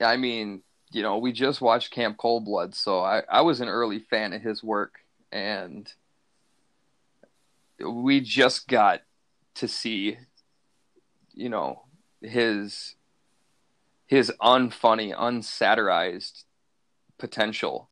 I 0.00 0.16
mean, 0.16 0.62
you 0.92 1.02
know, 1.02 1.16
we 1.18 1.32
just 1.32 1.60
watched 1.60 1.90
Camp 1.90 2.18
Cold 2.18 2.44
Blood, 2.44 2.74
so 2.74 3.00
I, 3.00 3.22
I 3.30 3.40
was 3.40 3.60
an 3.60 3.68
early 3.68 4.00
fan 4.00 4.34
of 4.34 4.42
his 4.42 4.62
work, 4.62 4.96
and 5.32 5.90
we 7.84 8.20
just 8.20 8.68
got 8.68 9.02
to 9.56 9.68
see, 9.68 10.18
you 11.34 11.48
know, 11.48 11.82
his 12.20 12.94
his 14.06 14.32
unfunny, 14.40 15.14
unsatirized 15.14 16.44
potential 17.18 17.90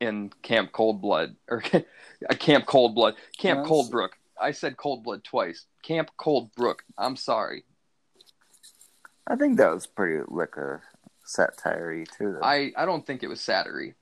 in 0.00 0.30
Camp 0.42 0.72
Cold 0.72 1.00
Blood 1.00 1.36
or 1.48 1.60
Camp 2.38 2.66
Cold 2.66 2.94
Blood, 2.94 3.14
Camp 3.38 3.60
yes. 3.60 3.68
Coldbrook. 3.68 4.10
I 4.40 4.52
said 4.52 4.76
Cold 4.76 5.04
Blood 5.04 5.24
twice. 5.24 5.66
Camp 5.82 6.10
Cold 6.16 6.52
Brook. 6.54 6.84
I'm 6.98 7.16
sorry. 7.16 7.64
I 9.26 9.36
think 9.36 9.58
that 9.58 9.72
was 9.72 9.86
pretty 9.86 10.24
liquor 10.28 10.82
satire 11.24 12.04
too. 12.18 12.32
Though. 12.32 12.40
I 12.42 12.72
I 12.76 12.84
don't 12.84 13.06
think 13.06 13.22
it 13.22 13.28
was 13.28 13.40
satire. 13.40 13.94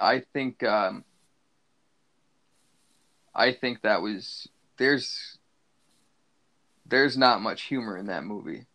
I 0.00 0.20
think 0.32 0.62
um, 0.62 1.04
I 3.38 3.52
think 3.52 3.82
that 3.82 4.02
was 4.02 4.48
there's 4.78 5.38
there's 6.84 7.16
not 7.16 7.40
much 7.40 7.62
humor 7.62 7.96
in 7.96 8.06
that 8.06 8.24
movie. 8.24 8.66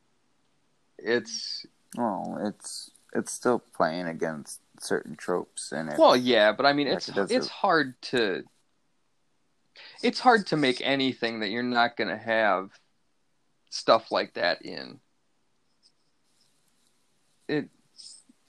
It's 0.97 1.65
well, 1.97 2.39
it's 2.45 2.91
it's 3.13 3.33
still 3.33 3.59
playing 3.75 4.07
against 4.07 4.61
certain 4.79 5.15
tropes 5.15 5.73
in 5.73 5.89
it. 5.89 5.99
well, 5.99 6.15
yeah, 6.15 6.53
but 6.53 6.65
I 6.65 6.71
mean, 6.71 6.87
Like 6.87 6.97
it's 6.97 7.09
it 7.09 7.31
it's 7.31 7.49
hard 7.49 8.01
to 8.03 8.43
it's 10.01 10.19
hard 10.19 10.47
to 10.47 10.57
make 10.57 10.81
anything 10.81 11.41
that 11.41 11.49
you're 11.49 11.61
not 11.61 11.97
gonna 11.97 12.17
have 12.17 12.69
stuff 13.69 14.11
like 14.11 14.35
that 14.35 14.61
in. 14.61 15.01
It 17.49 17.69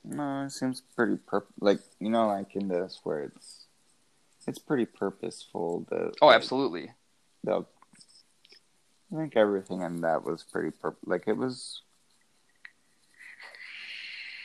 No, 0.05 0.45
it 0.45 0.51
seems 0.51 0.81
pretty 0.81 1.17
purp 1.17 1.49
like 1.61 1.81
you 1.99 2.11
know, 2.11 2.29
like 2.29 2.55
in 2.55 2.69
this 2.69 3.01
where 3.03 3.25
it's 3.25 3.64
it's 4.47 4.59
pretty 4.59 4.87
purposeful. 4.87 5.87
The 5.89 6.13
oh, 6.21 6.27
like, 6.27 6.37
absolutely. 6.37 6.91
the- 7.43 7.65
I 9.13 9.17
think 9.17 9.37
everything 9.37 9.83
in 9.83 10.01
that 10.01 10.25
was 10.25 10.43
pretty 10.43 10.71
purp 10.71 10.97
like 11.05 11.29
it 11.29 11.37
was. 11.37 11.83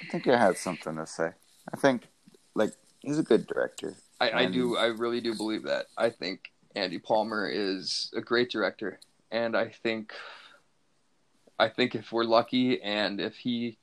I 0.01 0.11
think 0.11 0.27
it 0.27 0.37
had 0.37 0.57
something 0.57 0.95
to 0.95 1.07
say. 1.07 1.31
I 1.73 1.77
think, 1.77 2.07
like, 2.55 2.73
he's 2.99 3.17
a 3.17 3.23
good 3.23 3.47
director. 3.47 3.95
I, 4.19 4.31
I 4.31 4.45
do. 4.45 4.77
I 4.77 4.87
really 4.87 5.21
do 5.21 5.33
believe 5.33 5.63
that. 5.63 5.87
I 5.97 6.09
think 6.09 6.51
Andy 6.75 6.99
Palmer 6.99 7.49
is 7.49 8.11
a 8.15 8.21
great 8.21 8.51
director, 8.51 8.99
and 9.31 9.55
I 9.55 9.69
think, 9.69 10.13
I 11.57 11.69
think 11.69 11.95
if 11.95 12.11
we're 12.11 12.25
lucky, 12.25 12.81
and 12.81 13.19
if 13.19 13.35
he, 13.37 13.77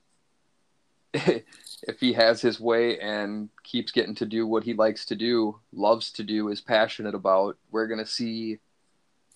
if 1.89 2.01
he 2.01 2.13
has 2.15 2.41
his 2.41 2.61
way 2.61 2.99
and 3.01 3.51
keeps 3.63 3.93
getting 3.93 4.15
to 4.17 4.27
do 4.27 4.47
what 4.47 4.65
he 4.65 4.75
likes 4.75 5.05
to 5.07 5.17
do, 5.17 5.61
loves 5.73 6.11
to 6.13 6.25
do, 6.25 6.49
is 6.49 6.61
passionate 6.61 7.15
about, 7.15 7.59
we're 7.71 7.87
gonna 7.89 8.07
see 8.07 8.59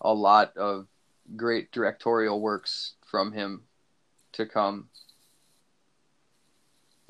a 0.01 0.13
lot 0.15 0.57
of 0.57 0.87
great 1.37 1.73
directorial 1.73 2.41
works 2.41 2.95
from 3.07 3.33
him 3.33 3.63
to 4.33 4.47
come. 4.47 4.89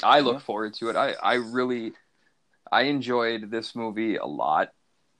I 0.03 0.21
look 0.21 0.37
Yeah. 0.37 0.41
forward 0.41 0.75
to 0.75 0.89
it. 0.91 0.97
I, 0.97 1.13
I 1.23 1.35
really 1.35 1.95
I 2.71 2.83
enjoyed 2.83 3.51
this 3.51 3.75
movie 3.75 4.17
a 4.17 4.27
lot, 4.27 4.73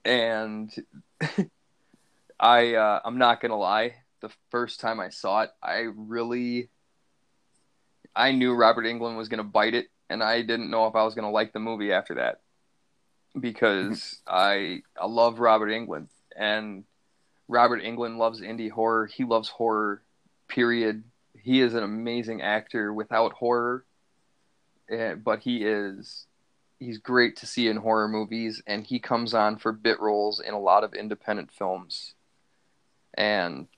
and 0.05 0.73
I 2.41 2.75
uh, 2.75 3.01
I'm 3.05 3.19
not 3.19 3.41
gonna 3.41 3.59
lie. 3.59 3.97
The 4.21 4.31
first 4.51 4.81
time 4.81 5.01
I 5.01 5.11
saw 5.11 5.43
it, 5.43 5.51
I 5.63 5.89
really 5.95 6.71
I 8.21 8.33
knew 8.33 8.53
Robert 8.53 8.85
Englund 8.85 9.17
was 9.17 9.29
gonna 9.29 9.45
bite 9.45 9.75
it, 9.75 9.89
and 10.11 10.23
I 10.23 10.43
didn't 10.43 10.71
know 10.71 10.87
if 10.87 10.95
I 10.95 11.05
was 11.05 11.15
gonna 11.15 11.31
like 11.31 11.53
the 11.53 11.59
movie 11.59 11.93
after 11.93 12.17
that 12.17 12.41
because 13.39 14.21
I 14.27 14.83
I 15.01 15.07
love 15.07 15.41
Robert 15.41 15.71
Englund, 15.71 16.09
and 16.37 16.85
Robert 17.49 17.83
Englund 17.83 18.19
loves 18.19 18.43
indie 18.43 18.71
horror. 18.71 19.07
He 19.07 19.25
loves 19.25 19.49
horror. 19.49 20.03
Period. 20.49 21.05
He 21.35 21.63
is 21.63 21.75
an 21.75 21.83
amazing 21.83 22.43
actor 22.43 22.93
without 22.93 23.33
horror, 23.33 23.85
eh, 24.91 25.15
but 25.15 25.41
he 25.41 25.65
is 25.65 26.27
he's 26.79 26.99
great 26.99 27.37
to 27.37 27.47
see 27.47 27.69
in 27.69 27.77
horror 27.77 28.09
movies 28.09 28.63
and 28.67 28.87
he 28.87 28.99
comes 28.99 29.33
on 29.35 29.57
for 29.57 29.71
bit 29.71 30.01
roles 30.01 30.41
in 30.41 30.55
a 30.55 30.59
lot 30.59 30.83
of 30.83 30.95
independent 30.95 31.53
films 31.53 32.15
and 33.15 33.69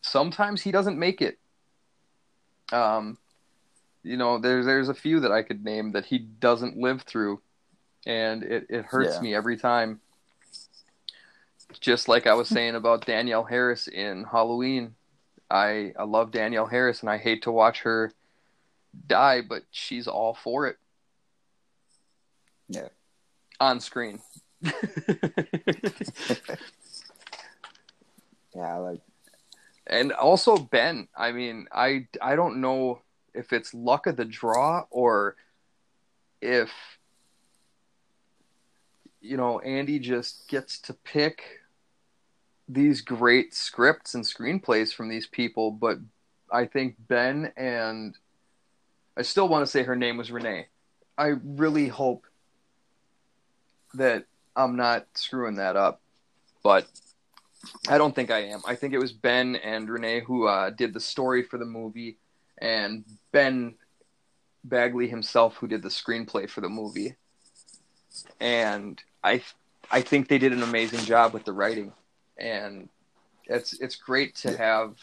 sometimes 0.00 0.62
he 0.62 0.70
doesn't 0.70 0.96
make 0.96 1.20
it 1.20 1.38
um 2.72 3.18
you 4.04 4.16
know 4.16 4.38
there's 4.38 4.66
there's 4.66 4.88
a 4.88 4.94
few 4.94 5.18
that 5.20 5.32
i 5.32 5.42
could 5.42 5.64
name 5.64 5.90
that 5.92 6.04
he 6.06 6.18
doesn't 6.18 6.76
live 6.76 7.02
through 7.02 7.40
and 8.06 8.42
it, 8.44 8.66
it 8.68 8.84
hurts 8.84 9.16
Yeah. 9.16 9.20
me 9.22 9.34
every 9.34 9.56
time 9.56 10.00
just 11.80 12.06
like 12.08 12.26
i 12.26 12.34
was 12.34 12.48
saying 12.56 12.74
about 12.76 13.06
danielle 13.06 13.44
harris 13.44 13.88
in 13.88 14.24
halloween 14.24 14.94
i 15.50 15.92
i 15.98 16.04
love 16.04 16.30
danielle 16.30 16.66
harris 16.66 17.00
and 17.00 17.08
i 17.10 17.16
hate 17.18 17.42
to 17.42 17.50
watch 17.50 17.80
her 17.80 18.12
die 19.08 19.40
but 19.40 19.62
she's 19.70 20.06
all 20.06 20.34
for 20.34 20.66
it 20.68 20.76
Yeah. 22.68 22.88
on 23.60 23.80
screen. 23.80 24.20
Yeah, 28.54 28.76
like 28.76 29.00
and 29.86 30.12
also 30.12 30.56
Ben. 30.56 31.08
I 31.16 31.32
mean, 31.32 31.66
I 31.72 32.06
I 32.22 32.36
don't 32.36 32.60
know 32.60 33.00
if 33.34 33.52
it's 33.52 33.74
luck 33.74 34.06
of 34.06 34.16
the 34.16 34.24
draw 34.24 34.84
or 34.90 35.36
if 36.40 36.70
you 39.20 39.36
know 39.36 39.58
Andy 39.60 39.98
just 39.98 40.48
gets 40.48 40.78
to 40.80 40.92
pick 40.92 41.60
these 42.68 43.00
great 43.00 43.54
scripts 43.54 44.14
and 44.14 44.24
screenplays 44.24 44.94
from 44.94 45.08
these 45.08 45.26
people, 45.26 45.70
but 45.70 45.98
I 46.50 46.66
think 46.66 46.96
Ben 46.98 47.52
and 47.56 48.16
I 49.16 49.22
still 49.22 49.48
want 49.48 49.64
to 49.64 49.70
say 49.70 49.82
her 49.82 49.96
name 49.96 50.16
was 50.16 50.30
Renee. 50.30 50.66
I 51.16 51.34
really 51.44 51.88
hope 51.88 52.26
that 53.94 54.24
I'm 54.56 54.76
not 54.76 55.06
screwing 55.14 55.56
that 55.56 55.76
up, 55.76 56.00
but 56.62 56.86
I 57.88 57.98
don't 57.98 58.14
think 58.14 58.30
I 58.30 58.40
am. 58.44 58.60
I 58.66 58.74
think 58.74 58.94
it 58.94 58.98
was 58.98 59.12
Ben 59.12 59.56
and 59.56 59.88
Renee 59.88 60.20
who 60.20 60.46
uh, 60.46 60.70
did 60.70 60.92
the 60.94 61.00
story 61.00 61.42
for 61.42 61.58
the 61.58 61.64
movie, 61.64 62.18
and 62.64 63.04
Ben 63.30 63.74
Begley 64.66 65.08
himself 65.08 65.56
who 65.56 65.68
did 65.68 65.82
the 65.82 65.88
screenplay 65.88 66.48
for 66.48 66.62
the 66.62 66.68
movie. 66.68 67.14
And 68.40 69.00
I, 69.22 69.42
I 69.90 70.00
think 70.00 70.28
they 70.28 70.38
did 70.38 70.52
an 70.52 70.62
amazing 70.62 71.00
job 71.00 71.34
with 71.34 71.44
the 71.44 71.52
writing, 71.52 71.92
and 72.38 72.88
it's 73.46 73.78
it's 73.80 73.96
great 73.96 74.34
to 74.36 74.56
have 74.56 74.96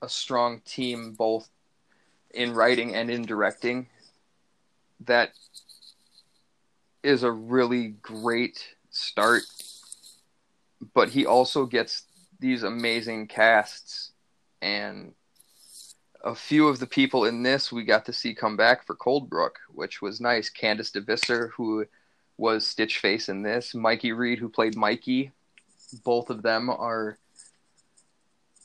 a 0.00 0.08
strong 0.08 0.60
team 0.64 1.12
both 1.12 1.48
in 2.32 2.54
writing 2.54 2.94
and 2.94 3.10
in 3.10 3.22
directing. 3.22 3.88
That 5.04 5.32
is 7.02 7.24
a 7.24 7.30
really 7.30 7.88
great 8.02 8.76
start 8.90 9.42
but 10.94 11.10
he 11.10 11.26
also 11.26 11.66
gets 11.66 12.04
these 12.40 12.62
amazing 12.62 13.26
casts 13.26 14.12
and 14.60 15.14
a 16.24 16.34
few 16.34 16.68
of 16.68 16.78
the 16.78 16.86
people 16.86 17.24
in 17.24 17.42
this 17.42 17.72
we 17.72 17.84
got 17.84 18.04
to 18.06 18.12
see 18.12 18.34
come 18.34 18.56
back 18.56 18.86
for 18.86 18.94
Coldbrook, 18.94 19.56
which 19.68 20.00
was 20.00 20.20
nice. 20.20 20.50
Candice 20.50 20.92
DeVisser, 20.92 21.50
who 21.50 21.84
was 22.36 22.64
Stitchface 22.64 23.28
in 23.28 23.42
this, 23.42 23.74
Mikey 23.74 24.12
Reed, 24.12 24.38
who 24.38 24.48
played 24.48 24.76
Mikey. 24.76 25.32
Both 26.04 26.30
of 26.30 26.42
them 26.42 26.70
are 26.70 27.18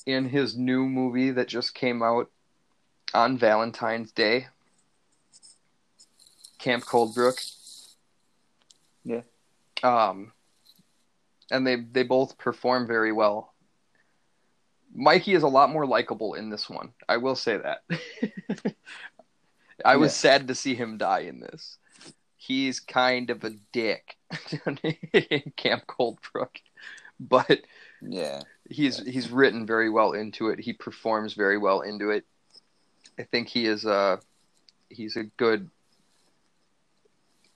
in 0.06 0.30
his 0.30 0.56
new 0.56 0.86
movie 0.86 1.32
that 1.32 1.48
just 1.48 1.74
came 1.74 2.02
out 2.02 2.30
on 3.14 3.38
Valentine's 3.38 4.12
Day. 4.12 4.48
Camp 6.60 6.86
Coldbrook. 6.86 7.54
Yeah. 9.04 9.22
Um, 9.84 10.32
and 11.52 11.66
they 11.66 11.76
they 11.76 12.04
both 12.04 12.38
perform 12.38 12.88
very 12.88 13.12
well. 13.12 13.54
Mikey 14.96 15.34
is 15.34 15.44
a 15.44 15.48
lot 15.48 15.70
more 15.70 15.86
likable 15.86 16.34
in 16.34 16.50
this 16.50 16.70
one. 16.70 16.94
I 17.08 17.18
will 17.18 17.36
say 17.36 17.58
that. 17.58 17.84
I 19.86 19.98
was 19.98 20.12
Yeah. 20.12 20.32
sad 20.40 20.48
to 20.48 20.56
see 20.56 20.76
him 20.76 20.98
die 20.98 21.20
in 21.22 21.40
this. 21.40 21.78
He's 22.38 22.80
kind 22.80 23.30
of 23.30 23.44
a 23.44 23.52
dick 23.72 24.18
in 24.66 25.52
Camp 25.56 25.86
Coldbrook, 25.88 26.62
but 27.20 27.62
yeah, 28.02 28.42
he's 28.70 29.00
he's 29.06 29.30
written 29.30 29.66
very 29.66 29.90
well 29.90 30.14
into 30.14 30.50
it. 30.50 30.60
He 30.60 30.74
performs 30.74 31.34
very 31.34 31.58
well 31.58 31.82
into 31.82 32.10
it. 32.12 32.26
I 33.20 33.24
think 33.24 33.48
he 33.50 33.66
is 33.66 33.86
a 33.86 34.20
he's 34.90 35.16
a 35.18 35.24
good 35.24 35.70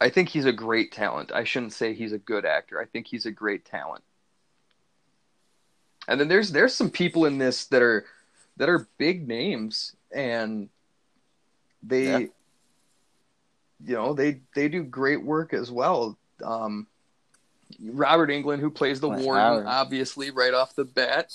I 0.01 0.09
think 0.09 0.29
he's 0.29 0.45
a 0.45 0.51
great 0.51 0.91
talent. 0.91 1.31
I 1.31 1.43
shouldn't 1.43 1.73
say 1.73 1.93
he's 1.93 2.11
a 2.11 2.17
good 2.17 2.43
actor. 2.45 2.81
I 2.81 2.85
think 2.85 3.07
he's 3.07 3.25
a 3.27 3.31
great 3.31 3.65
talent. 3.65 4.03
And 6.07 6.19
then 6.19 6.27
there's 6.27 6.51
there's 6.51 6.73
some 6.75 6.89
people 6.89 7.25
in 7.25 7.37
this 7.37 7.65
that 7.65 7.81
are 7.81 8.05
that 8.57 8.69
are 8.69 8.87
big 8.97 9.27
names 9.27 9.95
and 10.13 10.69
they 11.83 12.05
Yeah. 12.05 12.17
you 13.85 13.95
know, 13.95 14.13
they 14.13 14.41
they 14.55 14.67
do 14.67 14.83
great 14.83 15.23
work 15.23 15.53
as 15.53 15.71
well. 15.71 16.17
Um 16.43 16.87
Robert 17.83 18.29
Englund 18.29 18.59
who 18.59 18.69
plays 18.69 18.99
the 18.99 19.07
Clint 19.09 19.23
warden 19.23 19.43
Howard. 19.43 19.65
obviously 19.67 20.31
right 20.31 20.53
off 20.53 20.75
the 20.75 20.85
bat. 20.85 21.33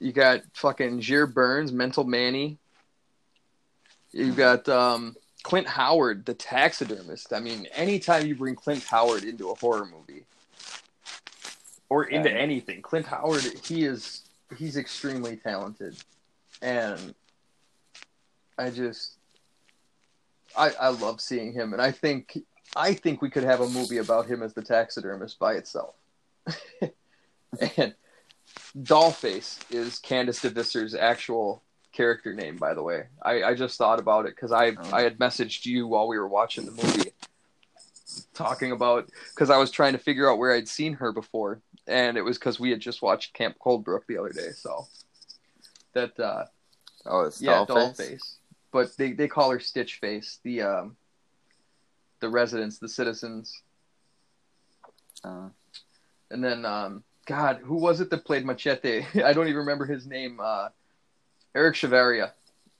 You 0.00 0.12
got 0.12 0.40
fucking 0.54 1.00
Jere 1.00 1.26
Burns, 1.26 1.72
Mental 1.72 2.04
Manny. 2.04 2.58
You 4.12 4.32
got 4.32 4.68
um 4.68 5.16
Clint 5.42 5.66
Howard, 5.68 6.24
the 6.24 6.34
taxidermist. 6.34 7.32
I 7.32 7.40
mean, 7.40 7.66
anytime 7.72 8.26
you 8.26 8.34
bring 8.34 8.54
Clint 8.56 8.82
Howard 8.84 9.22
into 9.24 9.50
a 9.50 9.54
horror 9.54 9.84
movie 9.86 10.24
or 11.88 12.04
into 12.04 12.28
Yeah. 12.30 12.36
anything, 12.36 12.82
Clint 12.82 13.06
Howard, 13.06 13.42
he 13.64 13.84
is 13.84 14.22
he's 14.56 14.76
extremely 14.76 15.36
talented. 15.36 15.96
And 16.62 17.14
I 18.58 18.70
just 18.70 19.18
I 20.56 20.70
I 20.70 20.88
love 20.88 21.20
seeing 21.20 21.52
him 21.52 21.72
and 21.72 21.82
I 21.82 21.90
think 21.92 22.38
I 22.74 22.94
think 22.94 23.22
we 23.22 23.30
could 23.30 23.44
have 23.44 23.60
a 23.60 23.68
movie 23.68 23.98
about 23.98 24.26
him 24.26 24.42
as 24.42 24.54
the 24.54 24.62
taxidermist 24.62 25.38
by 25.38 25.54
itself. 25.54 25.94
and 27.76 27.94
Dollface 28.78 29.58
is 29.72 29.98
Candice 30.00 30.48
DeVisser's 30.48 30.94
actual 30.94 31.62
character 31.92 32.34
name, 32.34 32.56
by 32.56 32.74
the 32.74 32.82
way. 32.82 33.04
I, 33.22 33.42
I 33.42 33.54
just 33.54 33.78
thought 33.78 33.98
about 33.98 34.26
it 34.26 34.34
because 34.34 34.52
I 34.52 34.70
Oh. 34.70 34.90
I 34.92 35.02
had 35.02 35.18
messaged 35.18 35.64
you 35.66 35.86
while 35.86 36.08
we 36.08 36.18
were 36.18 36.28
watching 36.28 36.66
the 36.66 36.72
movie, 36.72 37.12
talking 38.34 38.72
about 38.72 39.08
because 39.34 39.50
I 39.50 39.56
was 39.58 39.70
trying 39.70 39.92
to 39.92 39.98
figure 39.98 40.30
out 40.30 40.38
where 40.38 40.52
I'd 40.52 40.68
seen 40.68 40.94
her 40.94 41.12
before, 41.12 41.60
and 41.86 42.16
it 42.16 42.22
was 42.22 42.38
because 42.38 42.58
we 42.60 42.70
had 42.70 42.80
just 42.80 43.02
watched 43.02 43.34
Camp 43.34 43.56
Coldbrook 43.64 44.06
the 44.08 44.18
other 44.18 44.32
day. 44.32 44.50
So 44.52 44.86
that 45.94 46.18
uh, 46.18 46.46
Oh, 47.06 47.22
it's 47.22 47.40
yeah, 47.40 47.64
Dollface? 47.68 47.96
Dollface, 47.96 48.34
but 48.72 48.96
they 48.96 49.12
they 49.12 49.28
call 49.28 49.50
her 49.50 49.60
Stitch 49.60 49.98
Face. 50.00 50.40
The 50.42 50.62
um, 50.62 50.96
the 52.20 52.28
residents, 52.28 52.78
the 52.78 52.88
citizens, 52.88 53.62
Uh, 55.24 55.48
and 56.30 56.42
then 56.42 56.64
um, 56.64 57.04
God, 57.26 57.60
who 57.62 57.76
was 57.76 58.00
it 58.00 58.10
that 58.10 58.24
played 58.24 58.44
Machete? 58.44 59.04
I 59.24 59.32
don't 59.32 59.46
even 59.46 59.58
remember 59.58 59.86
his 59.86 60.06
name. 60.06 60.40
Uh, 60.42 60.68
Eric 61.54 61.76
Chavaria. 61.76 62.32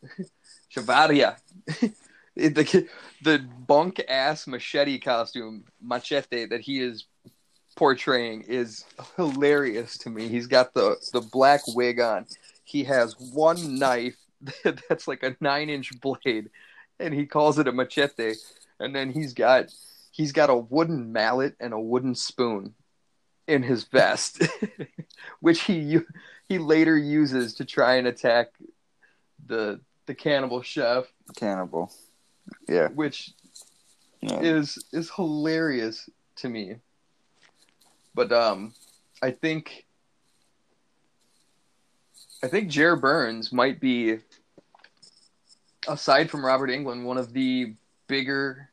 Chavaria. 0.75 1.37
the 2.37 2.89
the 3.23 3.39
bunk 3.67 4.03
ass 4.09 4.47
machete 4.47 4.99
costume 4.99 5.65
machete 5.81 6.47
that 6.47 6.61
he 6.61 6.81
is 6.81 7.07
portraying 7.77 8.43
is 8.43 8.85
hilarious 9.17 9.99
to 9.99 10.11
me. 10.11 10.29
He's 10.29 10.47
got 10.47 10.75
the 10.75 10.97
the 11.13 11.21
black 11.21 11.61
wig 11.69 12.01
on. 12.01 12.27
He 12.65 12.85
has 12.85 13.15
one 13.19 13.79
knife 13.79 14.17
that's 14.89 15.07
like 15.07 15.23
a 15.23 15.37
nine 15.41 15.71
inch 15.71 15.93
blade, 16.01 16.51
and 16.99 17.15
he 17.15 17.27
calls 17.27 17.59
it 17.59 17.69
a 17.69 17.73
machete. 17.73 18.35
And 18.81 18.95
then 18.95 19.13
he's 19.13 19.33
got 19.33 19.67
he's 20.11 20.33
got 20.33 20.51
a 20.51 20.57
wooden 20.57 21.13
mallet 21.13 21.55
and 21.61 21.73
a 21.73 21.81
wooden 21.81 22.15
spoon 22.15 22.75
in 23.47 23.63
his 23.63 23.85
vest, 23.85 24.43
which 25.41 25.63
he 25.63 25.99
he 26.49 26.59
later 26.59 26.97
uses 26.97 27.55
to 27.55 27.65
try 27.65 27.97
and 27.97 28.07
attack 28.07 28.49
the 29.47 29.81
the 30.07 30.15
cannibal 30.15 30.63
chef, 30.63 31.07
cannibal. 31.37 31.93
Yeah. 32.69 32.89
which 32.89 33.33
yeah. 34.21 34.41
is 34.41 34.85
is 34.93 35.11
hilarious 35.11 36.09
to 36.37 36.49
me. 36.49 36.77
But 38.17 38.33
um, 38.33 38.73
I 39.23 39.31
think 39.31 39.85
I 42.43 42.49
think 42.49 42.71
Jere 42.71 42.97
Burns 42.97 43.53
might 43.53 43.79
be, 43.79 44.19
aside 45.87 46.31
from 46.31 46.45
Robert 46.45 46.71
Englund, 46.71 47.05
one 47.05 47.19
of 47.19 47.35
the 47.35 47.75
bigger, 48.07 48.71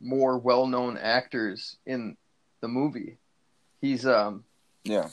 more 0.00 0.38
well-known 0.38 0.98
actors 0.98 1.76
in 1.86 2.16
the 2.60 2.68
movie. 2.68 3.16
He's 3.80 4.04
um 4.04 4.42
yeah. 4.82 5.08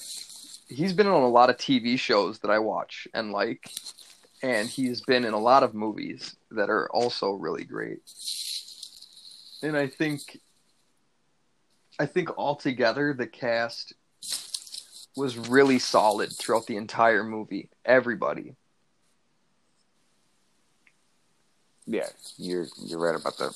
he's 0.68 0.94
been 0.94 1.08
on 1.08 1.22
a 1.22 1.30
lot 1.30 1.52
of 1.52 1.58
TV 1.58 2.00
shows 2.00 2.40
that 2.40 2.50
I 2.50 2.58
watch 2.58 3.08
and 3.14 3.32
like, 3.32 3.70
and 4.42 4.68
he's 4.68 5.02
been 5.02 5.24
in 5.24 5.34
a 5.34 5.40
lot 5.40 5.62
of 5.62 5.76
movies 5.76 6.36
that 6.50 6.72
are 6.72 6.90
also 6.90 7.34
really 7.34 7.64
great. 7.64 8.00
And 9.62 9.78
I 9.78 9.88
think, 9.88 10.40
I 11.98 12.06
think 12.06 12.30
altogether 12.38 13.14
the 13.14 13.28
cast 13.28 13.94
was 15.16 15.38
really 15.38 15.80
solid 15.80 16.32
throughout 16.34 16.68
the 16.68 16.76
entire 16.76 17.24
movie. 17.24 17.70
Everybody. 17.86 18.56
Yeah, 21.88 22.10
you're 22.38 22.66
you're 22.84 23.00
right 23.00 23.20
about 23.20 23.38
that. 23.38 23.54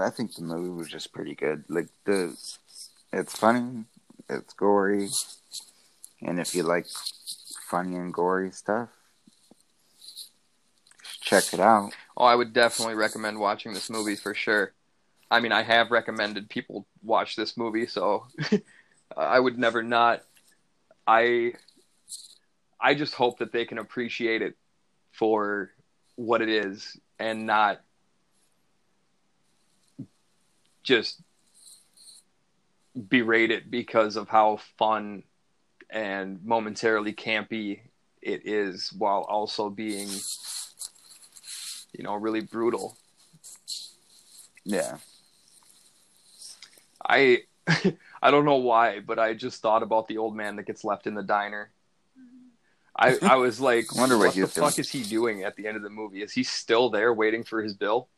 I 0.00 0.10
think 0.10 0.34
the 0.34 0.42
movie 0.42 0.70
was 0.70 0.88
just 0.88 1.12
pretty 1.12 1.34
good. 1.34 1.64
Like 1.68 1.88
the, 2.04 2.36
it's 3.12 3.38
funny, 3.38 3.84
it's 4.28 4.54
gory, 4.54 5.08
and 6.22 6.40
if 6.40 6.54
you 6.54 6.62
like 6.62 6.86
funny 7.68 7.96
and 7.96 8.12
gory 8.12 8.50
stuff, 8.52 8.88
check 11.20 11.52
it 11.52 11.60
out. 11.60 11.92
Oh, 12.16 12.24
I 12.24 12.34
would 12.34 12.52
definitely 12.52 12.94
recommend 12.94 13.38
watching 13.38 13.72
this 13.72 13.90
movie 13.90 14.16
for 14.16 14.34
sure. 14.34 14.72
I 15.30 15.40
mean, 15.40 15.52
I 15.52 15.62
have 15.62 15.90
recommended 15.90 16.50
people 16.50 16.86
watch 17.02 17.36
this 17.36 17.56
movie, 17.56 17.86
so 17.86 18.26
I 19.16 19.40
would 19.40 19.58
never 19.58 19.82
not. 19.82 20.22
I 21.06 21.54
I 22.80 22.94
just 22.94 23.14
hope 23.14 23.38
that 23.38 23.52
they 23.52 23.64
can 23.64 23.78
appreciate 23.78 24.42
it 24.42 24.56
for 25.12 25.70
what 26.16 26.42
it 26.42 26.48
is 26.48 26.98
and 27.18 27.46
not 27.46 27.80
just 30.82 31.22
berate 33.08 33.50
it 33.50 33.70
because 33.70 34.16
of 34.16 34.28
how 34.28 34.58
fun 34.78 35.22
and 35.88 36.44
momentarily 36.44 37.12
campy 37.12 37.80
it 38.20 38.46
is 38.46 38.92
while 38.92 39.22
also 39.22 39.70
being 39.70 40.08
you 41.92 42.02
know 42.04 42.14
really 42.14 42.40
brutal 42.40 42.96
Yeah, 44.64 44.98
i 47.08 47.42
i 48.22 48.30
don't 48.30 48.44
know 48.44 48.56
why 48.56 49.00
but 49.00 49.18
i 49.18 49.34
just 49.34 49.60
thought 49.62 49.82
about 49.82 50.08
the 50.08 50.18
old 50.18 50.34
man 50.36 50.56
that 50.56 50.64
gets 50.64 50.84
left 50.84 51.06
in 51.06 51.14
the 51.14 51.22
diner 51.22 51.70
i 52.96 53.16
i 53.22 53.36
was 53.36 53.60
like 53.70 53.86
I 53.96 54.00
wonder 54.00 54.18
what 54.18 54.26
what 54.26 54.34
the 54.34 54.40
doing. 54.40 54.48
fuck 54.48 54.78
is 54.78 54.90
he 54.90 55.02
doing 55.02 55.42
at 55.44 55.56
the 55.56 55.66
end 55.66 55.76
of 55.76 55.82
the 55.82 55.90
movie 55.90 56.22
is 56.22 56.32
he 56.32 56.42
still 56.42 56.90
there 56.90 57.12
waiting 57.14 57.44
for 57.44 57.62
his 57.62 57.74
bill 57.74 58.08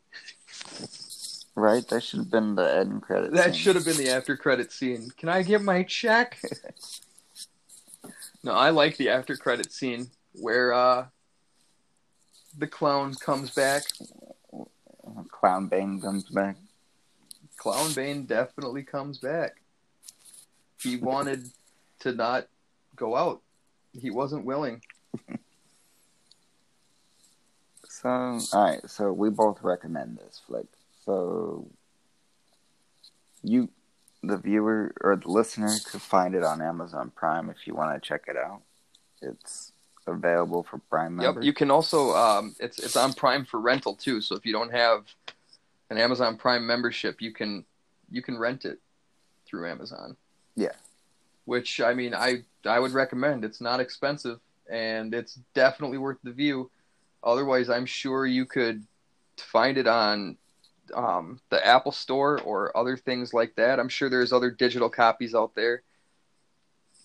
right. 1.57 1.87
That 1.89 2.03
should 2.03 2.19
have 2.21 2.31
been 2.31 2.55
the 2.57 2.77
end 2.79 3.03
credit. 3.03 3.33
that 3.33 3.45
scene. 3.47 3.53
should 3.55 3.77
have 3.77 3.85
been 3.85 3.97
the 3.97 4.11
after 4.11 4.37
credit 4.37 4.73
scene 4.73 5.11
can 5.17 5.29
i 5.29 5.43
get 5.43 5.63
my 5.63 5.83
check 5.85 6.41
no 8.43 8.53
i 8.53 8.71
like 8.71 8.97
the 8.97 9.09
after 9.09 9.37
credit 9.37 9.73
scene 9.73 10.09
where 10.33 10.73
uh 10.73 11.07
the 12.59 12.67
clown 12.67 13.15
comes 13.15 13.51
back 13.51 13.83
Clown 15.45 15.67
Bane 15.67 16.01
comes 16.01 16.25
back. 16.25 16.57
Clown 17.57 17.93
Bane 17.93 18.25
definitely 18.25 18.83
comes 18.83 19.19
back. 19.19 19.57
He 20.83 20.97
wanted 20.97 21.51
to 22.01 22.13
not 22.13 22.49
go 22.97 23.15
out. 23.15 23.43
He 23.93 24.11
wasn't 24.11 24.45
willing. 24.45 24.83
So, 27.89 28.09
all 28.09 28.41
right. 28.55 28.81
So 28.89 29.13
we 29.13 29.31
both 29.31 29.63
recommend 29.63 30.19
this 30.19 30.41
flick. 30.47 30.67
So 31.05 31.69
you, 33.43 33.69
the 34.23 34.37
viewer 34.37 34.93
or 35.01 35.17
the 35.17 35.31
listener, 35.31 35.71
could 35.91 36.03
find 36.03 36.35
it 36.35 36.43
on 36.43 36.61
Amazon 36.61 37.13
Prime 37.15 37.51
if 37.51 37.67
you 37.67 37.75
want 37.75 37.95
to 37.95 38.07
check 38.07 38.25
it 38.29 38.37
out. 38.37 38.63
It's 39.23 39.73
available 40.07 40.63
for 40.63 40.79
Prime 40.91 41.17
members. 41.17 41.43
Yep. 41.43 41.45
You 41.45 41.53
can 41.53 41.71
also 41.71 42.15
um, 42.15 42.55
it's 42.61 42.79
it's 42.79 42.97
on 42.97 43.13
Prime 43.13 43.45
for 43.45 43.61
rental 43.61 43.95
too. 43.95 44.21
So 44.21 44.37
if 44.37 44.45
you 44.45 44.53
don't 44.53 44.73
have 44.73 45.05
an 45.91 45.99
Amazon 45.99 46.37
Prime 46.37 46.67
membership, 46.67 47.21
you 47.21 47.33
can 47.33 47.65
you 48.11 48.23
can 48.23 48.39
rent 48.39 48.65
it 48.65 48.79
through 49.47 49.69
Amazon. 49.69 50.17
Yeah. 50.57 50.73
Which 51.45 51.81
I 51.81 51.95
mean, 51.95 52.15
I 52.15 52.45
I 52.65 52.79
would 52.79 52.93
recommend. 52.93 53.45
It's 53.45 53.61
not 53.61 53.81
expensive 53.81 54.41
and 54.71 55.15
it's 55.15 55.39
definitely 55.55 55.99
worth 55.99 56.19
the 56.23 56.33
view. 56.33 56.71
Otherwise, 57.23 57.71
I'm 57.71 57.87
sure 57.87 58.27
you 58.27 58.47
could 58.47 58.85
find 59.37 59.79
it 59.79 59.87
on 59.87 60.37
um, 60.95 61.41
the 61.51 61.65
Apple 61.67 61.93
Store 61.93 62.41
or 62.43 62.77
other 62.77 62.97
things 62.97 63.33
like 63.33 63.55
that. 63.57 63.81
I'm 63.81 63.89
sure 63.89 64.09
there's 64.09 64.33
other 64.33 64.51
digital 64.51 64.91
copies 64.91 65.35
out 65.35 65.55
there, 65.55 65.83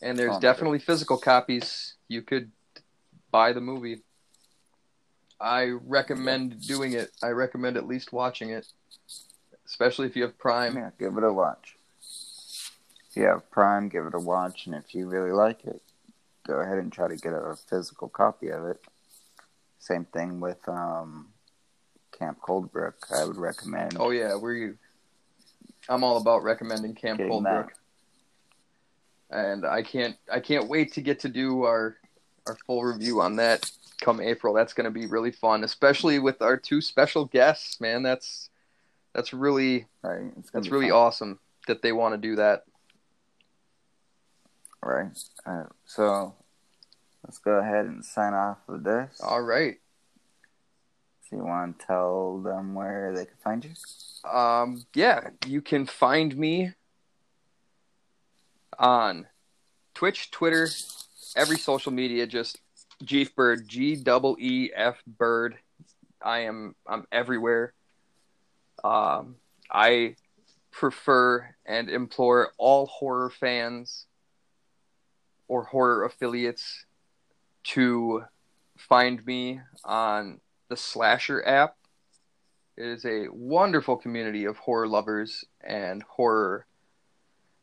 and 0.01 0.17
there's 0.17 0.35
Oh, 0.35 0.39
definitely 0.39 0.79
physical 0.79 1.17
copies. 1.17 1.95
You 2.07 2.21
could 2.21 2.51
buy 3.31 3.53
the 3.53 3.61
movie. 3.61 4.01
I 5.39 5.69
recommend 5.85 6.65
doing 6.67 6.93
it. 6.93 7.11
I 7.23 7.29
recommend 7.29 7.77
at 7.77 7.87
least 7.87 8.11
watching 8.11 8.49
it, 8.49 8.67
especially 9.65 10.07
if 10.07 10.15
you 10.15 10.23
have 10.23 10.37
Prime. 10.37 10.75
Yeah, 10.75 10.89
give 10.99 11.17
it 11.17 11.23
a 11.23 11.31
watch. 11.31 11.77
If 13.09 13.15
you 13.15 13.23
have 13.23 13.49
Prime, 13.49 13.89
give 13.89 14.05
it 14.05 14.13
a 14.13 14.19
watch, 14.19 14.65
and 14.65 14.75
if 14.75 14.93
you 14.93 15.07
really 15.07 15.31
like 15.31 15.63
it, 15.65 15.81
go 16.45 16.55
ahead 16.55 16.77
and 16.77 16.91
try 16.91 17.07
to 17.07 17.15
get 17.15 17.33
a 17.33 17.55
physical 17.69 18.09
copy 18.09 18.49
of 18.49 18.65
it. 18.65 18.81
Same 19.79 20.05
thing 20.05 20.41
with 20.41 20.67
um, 20.67 21.29
Camp 22.17 22.39
Coldbrook. 22.41 22.93
I 23.15 23.25
would 23.25 23.37
recommend. 23.37 23.95
Oh 23.97 24.09
yeah, 24.09 24.35
we. 24.35 24.73
I'm 25.87 26.03
all 26.03 26.17
about 26.17 26.43
recommending 26.43 26.93
Camp 26.95 27.21
Coldbrook, 27.21 27.69
and 29.31 29.65
I 29.65 29.83
can't 29.83 30.17
I 30.31 30.41
can't 30.41 30.67
wait 30.67 30.93
to 30.93 31.01
get 31.01 31.21
to 31.21 31.29
do 31.29 31.63
our 31.63 31.95
our 32.49 32.57
full 32.65 32.83
review 32.83 33.21
on 33.21 33.37
that 33.37 33.69
come 34.01 34.19
April. 34.21 34.53
That's 34.53 34.73
going 34.73 34.85
to 34.85 34.91
be 34.91 35.05
really 35.05 35.31
fun, 35.31 35.63
especially 35.63 36.19
with 36.19 36.41
our 36.41 36.57
two 36.57 36.81
special 36.81 37.25
guests. 37.25 37.79
Man, 37.79 38.03
that's 38.03 38.49
that's 39.13 39.33
really 39.33 39.85
right? 40.01 40.31
It's 40.37 40.51
that's 40.51 40.69
really 40.69 40.89
fun, 40.89 40.97
awesome 40.97 41.39
that 41.67 41.81
they 41.81 41.91
want 41.91 42.13
to 42.13 42.17
do 42.17 42.35
that. 42.37 42.63
Right. 44.81 45.17
Uh, 45.45 45.65
so 45.85 46.35
let's 47.25 47.37
go 47.37 47.53
ahead 47.53 47.85
and 47.85 48.03
sign 48.03 48.33
off 48.33 48.57
with 48.67 48.83
this. 48.83 49.19
All 49.23 49.41
right. 49.41 49.77
So 51.29 51.35
you 51.35 51.43
want 51.43 51.79
to 51.79 51.85
tell 51.85 52.39
them 52.39 52.73
where 52.73 53.13
they 53.15 53.25
can 53.25 53.35
find 53.43 53.63
you? 53.63 54.29
Um, 54.29 54.85
yeah, 54.95 55.29
you 55.45 55.61
can 55.61 55.85
find 55.85 56.35
me 56.35 56.73
on 58.79 59.27
Twitch, 59.93 60.31
Twitter, 60.31 60.67
every 61.35 61.57
social 61.57 61.91
media. 61.91 62.27
Just 62.27 62.61
Jeef 63.03 63.35
Bird, 63.35 63.67
G 63.67 63.95
double 63.95 64.37
E 64.39 64.71
F 64.75 65.01
Bird. 65.05 65.57
I 66.21 66.39
am 66.39 66.75
I'm 66.87 67.05
everywhere. 67.11 67.73
Um, 68.83 69.35
I 69.71 70.15
prefer 70.71 71.55
and 71.65 71.89
implore 71.89 72.51
all 72.57 72.85
horror 72.85 73.29
fans 73.29 74.05
or 75.47 75.63
horror 75.63 76.05
affiliates 76.05 76.85
to 77.63 78.23
find 78.77 79.25
me 79.25 79.59
on 79.83 80.39
the 80.69 80.77
Slasher 80.77 81.45
app. 81.45 81.75
It 82.77 82.85
is 82.85 83.03
a 83.05 83.27
wonderful 83.29 83.97
community 83.97 84.45
of 84.45 84.57
horror 84.57 84.87
lovers 84.87 85.43
and 85.61 86.03
horror 86.03 86.65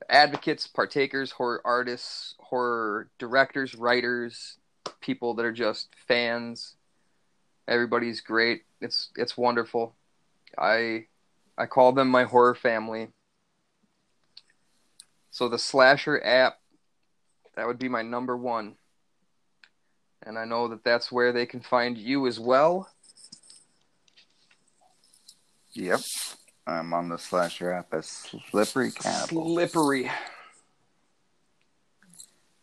advocates, 0.08 0.66
partakers, 0.66 1.32
horror 1.32 1.60
artists, 1.64 2.34
horror 2.38 3.08
directors, 3.18 3.74
writers, 3.74 4.58
people 5.00 5.34
that 5.34 5.44
are 5.44 5.52
just 5.52 5.88
fans. 6.06 6.74
Everybody's 7.68 8.20
great. 8.20 8.62
It's 8.80 9.10
it's 9.16 9.36
wonderful. 9.36 9.94
I 10.58 11.06
I 11.58 11.66
call 11.66 11.92
them 11.92 12.08
my 12.08 12.24
horror 12.24 12.54
family. 12.54 13.08
So 15.30 15.48
the 15.48 15.58
slasher 15.58 16.22
app 16.24 16.58
that 17.56 17.66
would 17.66 17.78
be 17.78 17.88
my 17.88 18.02
number 18.02 18.36
1. 18.36 18.76
And 20.22 20.38
I 20.38 20.44
know 20.44 20.68
that 20.68 20.84
that's 20.84 21.10
where 21.10 21.32
they 21.32 21.46
can 21.46 21.60
find 21.60 21.96
you 21.96 22.26
as 22.26 22.38
well. 22.38 22.90
Yep. 25.72 26.00
I'm 26.66 26.92
on 26.92 27.08
the 27.08 27.18
slasher 27.18 27.72
app 27.72 27.94
as 27.94 28.06
Slippery 28.50 28.90
Cannibal. 28.90 29.44
Slippery. 29.44 30.10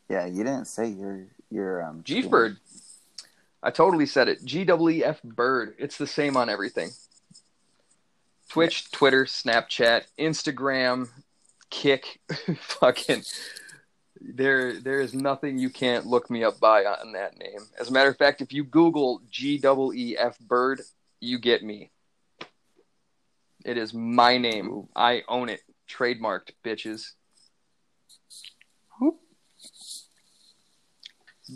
Yeah, 0.09 0.25
you 0.25 0.43
didn't 0.43 0.65
say 0.65 0.89
your 0.89 1.27
your 1.49 1.83
um. 1.83 2.01
G 2.03 2.27
Bird. 2.27 2.57
I 3.61 3.71
totally 3.71 4.05
said 4.05 4.27
it. 4.27 4.43
G 4.43 4.65
W 4.65 5.03
F 5.03 5.23
Bird. 5.23 5.75
It's 5.77 5.97
the 5.97 6.07
same 6.07 6.35
on 6.35 6.49
everything. 6.49 6.91
Twitch, 8.49 8.91
Twitter, 8.91 9.25
Snapchat, 9.25 10.03
Instagram, 10.19 11.09
Kick, 11.71 12.19
fucking. 12.59 13.23
There, 14.21 14.79
there 14.79 15.01
is 15.01 15.13
nothing 15.13 15.57
you 15.57 15.69
can't 15.69 16.05
look 16.05 16.29
me 16.29 16.43
up 16.43 16.59
by 16.59 16.85
on 16.85 17.13
that 17.13 17.37
name. 17.37 17.59
As 17.79 17.89
a 17.89 17.91
matter 17.91 18.09
of 18.09 18.17
fact, 18.17 18.41
if 18.41 18.53
you 18.53 18.63
Google 18.63 19.21
G 19.31 19.57
W 19.57 19.91
E 19.93 20.17
F 20.17 20.37
Bird, 20.39 20.81
you 21.19 21.39
get 21.39 21.63
me. 21.63 21.89
It 23.63 23.77
is 23.77 23.93
my 23.93 24.37
name. 24.37 24.87
I 24.95 25.23
own 25.27 25.49
it. 25.49 25.61
Trademarked, 25.89 26.51
bitches. 26.63 27.11
Whoop. 28.99 29.19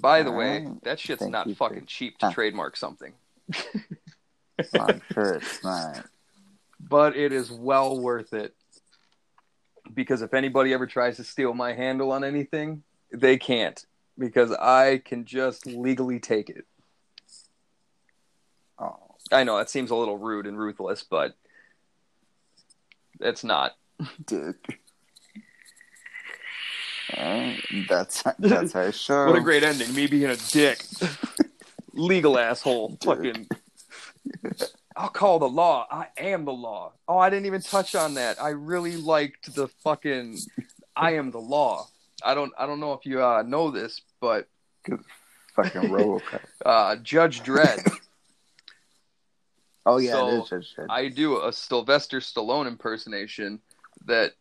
By 0.01 0.23
the 0.23 0.31
All 0.31 0.37
way, 0.37 0.67
that 0.83 0.99
shit's 0.99 1.25
not 1.25 1.49
fucking 1.51 1.85
cheap 1.85 2.17
to 2.19 2.27
Ah. 2.27 2.31
trademark 2.31 2.77
something. 2.77 3.13
I'm 4.79 5.01
sure 5.13 5.35
it's 5.35 5.63
not. 5.63 6.05
but 6.79 7.15
it 7.15 7.31
is 7.31 7.51
well 7.51 7.99
worth 7.99 8.33
it 8.33 8.53
because 9.93 10.21
if 10.21 10.33
anybody 10.33 10.73
ever 10.73 10.85
tries 10.85 11.15
to 11.17 11.23
steal 11.23 11.53
my 11.53 11.73
handle 11.73 12.11
on 12.11 12.23
anything, 12.23 12.83
they 13.11 13.37
can't 13.37 13.85
because 14.17 14.51
I 14.51 15.01
can 15.03 15.25
just 15.25 15.65
legally 15.65 16.19
take 16.19 16.49
it. 16.49 16.65
Oh, 18.77 19.15
I 19.31 19.43
know 19.43 19.57
that 19.57 19.69
seems 19.69 19.89
a 19.91 19.95
little 19.95 20.17
rude 20.17 20.45
and 20.47 20.57
ruthless, 20.59 21.03
but 21.03 21.35
it's 23.19 23.43
not. 23.43 23.73
Dick. 24.25 24.79
That's 27.89 28.23
that's 28.39 28.75
our 28.75 28.91
show. 28.91 29.27
What 29.27 29.37
a 29.37 29.41
great 29.41 29.63
ending! 29.63 29.93
Me 29.93 30.07
being 30.07 30.29
a 30.29 30.35
dick, 30.35 30.83
legal 31.93 32.37
asshole. 32.37 32.97
Dude. 32.99 33.03
Fucking. 33.03 33.47
I'll 34.95 35.09
call 35.09 35.37
the 35.37 35.47
law. 35.47 35.85
I 35.91 36.07
am 36.17 36.45
the 36.45 36.53
law. 36.53 36.93
Oh, 37.07 37.19
I 37.19 37.29
didn't 37.29 37.45
even 37.45 37.61
touch 37.61 37.93
on 37.93 38.15
that. 38.15 38.41
I 38.41 38.49
really 38.49 38.95
liked 38.97 39.53
the 39.53 39.67
fucking. 39.83 40.39
I 40.95 41.13
am 41.13 41.29
the 41.31 41.39
law. 41.39 41.87
I 42.23 42.33
don't. 42.33 42.51
I 42.57 42.65
don't 42.65 42.79
know 42.79 42.93
if 42.93 43.05
you 43.05 43.23
uh, 43.23 43.43
know 43.43 43.69
this, 43.71 44.01
but 44.19 44.47
fucking 45.55 45.83
RoboCop. 45.83 46.39
uh, 46.65 46.95
Judge 46.97 47.41
Dredd. 47.41 47.87
Oh 49.87 49.99
yeah, 49.99 50.11
So, 50.11 50.27
it 50.27 50.33
is 50.33 50.49
Judge 50.49 50.75
Dredd. 50.75 50.87
I 50.89 51.07
do 51.07 51.41
a 51.41 51.53
Sylvester 51.53 52.19
Stallone 52.19 52.67
impersonation 52.67 53.61
that 54.05 54.33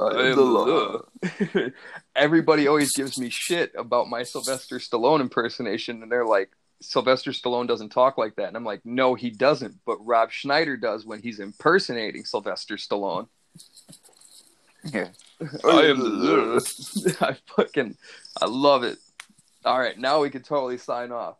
am 0.00 0.38
um, 0.38 1.02
everybody 2.16 2.66
always 2.66 2.92
gives 2.92 3.16
me 3.16 3.30
shit 3.30 3.72
about 3.78 4.08
my 4.08 4.24
Sylvester 4.24 4.78
Stallone 4.78 5.20
impersonation, 5.20 6.02
and 6.02 6.10
they're 6.10 6.26
like, 6.26 6.50
Sylvester 6.82 7.30
Stallone 7.30 7.68
doesn't 7.68 7.90
talk 7.90 8.18
like 8.18 8.34
that, 8.36 8.48
and 8.48 8.56
I'm 8.56 8.64
like, 8.64 8.80
no, 8.84 9.14
he 9.14 9.30
doesn't, 9.30 9.76
but 9.86 10.04
Rob 10.04 10.32
Schneider 10.32 10.76
does 10.76 11.06
when 11.06 11.22
he's 11.22 11.38
impersonating 11.38 12.24
Sylvester 12.24 12.74
Stallone. 12.74 13.28
Yeah. 14.92 15.08
I 15.64 15.82
am 15.82 16.00
the 16.00 17.16
I 17.20 17.36
fucking 17.54 17.96
I 18.40 18.46
love 18.46 18.82
it. 18.82 18.98
All 19.64 19.78
right, 19.78 19.96
now 19.96 20.22
we 20.22 20.30
can 20.30 20.42
totally 20.42 20.78
sign 20.78 21.12
off. 21.12 21.36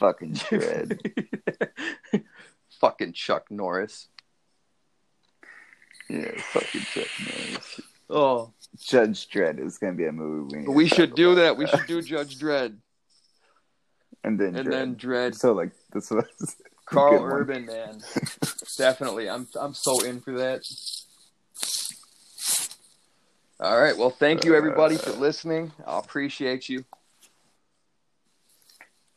Fucking 0.00 0.32
Dredd. 0.32 0.98
fucking 2.80 3.12
Chuck 3.12 3.50
Norris. 3.50 4.08
Yeah, 6.08 6.32
fucking 6.52 6.80
Chuck 6.80 7.08
Norris. 7.20 7.80
Oh, 8.08 8.52
Judge 8.80 9.28
Dredd 9.28 9.64
is 9.64 9.78
gonna 9.78 9.92
be 9.92 10.06
a 10.06 10.12
movie. 10.12 10.66
We, 10.66 10.74
we 10.74 10.88
should 10.88 11.14
do 11.14 11.32
about. 11.32 11.42
that. 11.42 11.56
We 11.56 11.66
should 11.66 11.86
do 11.86 12.02
Judge 12.02 12.38
Dredd 12.38 12.76
and 14.24 14.38
then 14.38 14.56
and 14.56 14.66
Dredd. 14.66 14.70
then 14.70 14.96
Dredd. 14.96 15.34
So 15.36 15.52
like 15.52 15.72
this 15.92 16.10
was 16.10 16.24
Carl 16.86 17.12
good 17.12 17.20
one. 17.20 17.32
Urban, 17.32 17.66
man, 17.66 18.00
definitely. 18.78 19.28
I'm 19.30 19.46
I'm 19.60 19.74
so 19.74 20.00
in 20.00 20.20
for 20.20 20.32
that. 20.38 20.62
All 23.60 23.78
right. 23.78 23.96
Well, 23.96 24.10
thank 24.10 24.44
you 24.44 24.54
everybody 24.54 24.96
for 24.96 25.10
uh, 25.10 25.16
listening. 25.16 25.70
I 25.86 25.98
appreciate 25.98 26.68
you. 26.68 26.84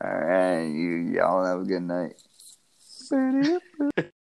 All 0.03 0.09
right, 0.09 0.63
you 0.63 1.13
y'all 1.13 1.45
have 1.45 1.61
a 1.61 1.63
good 1.63 1.83
night. 1.83 2.21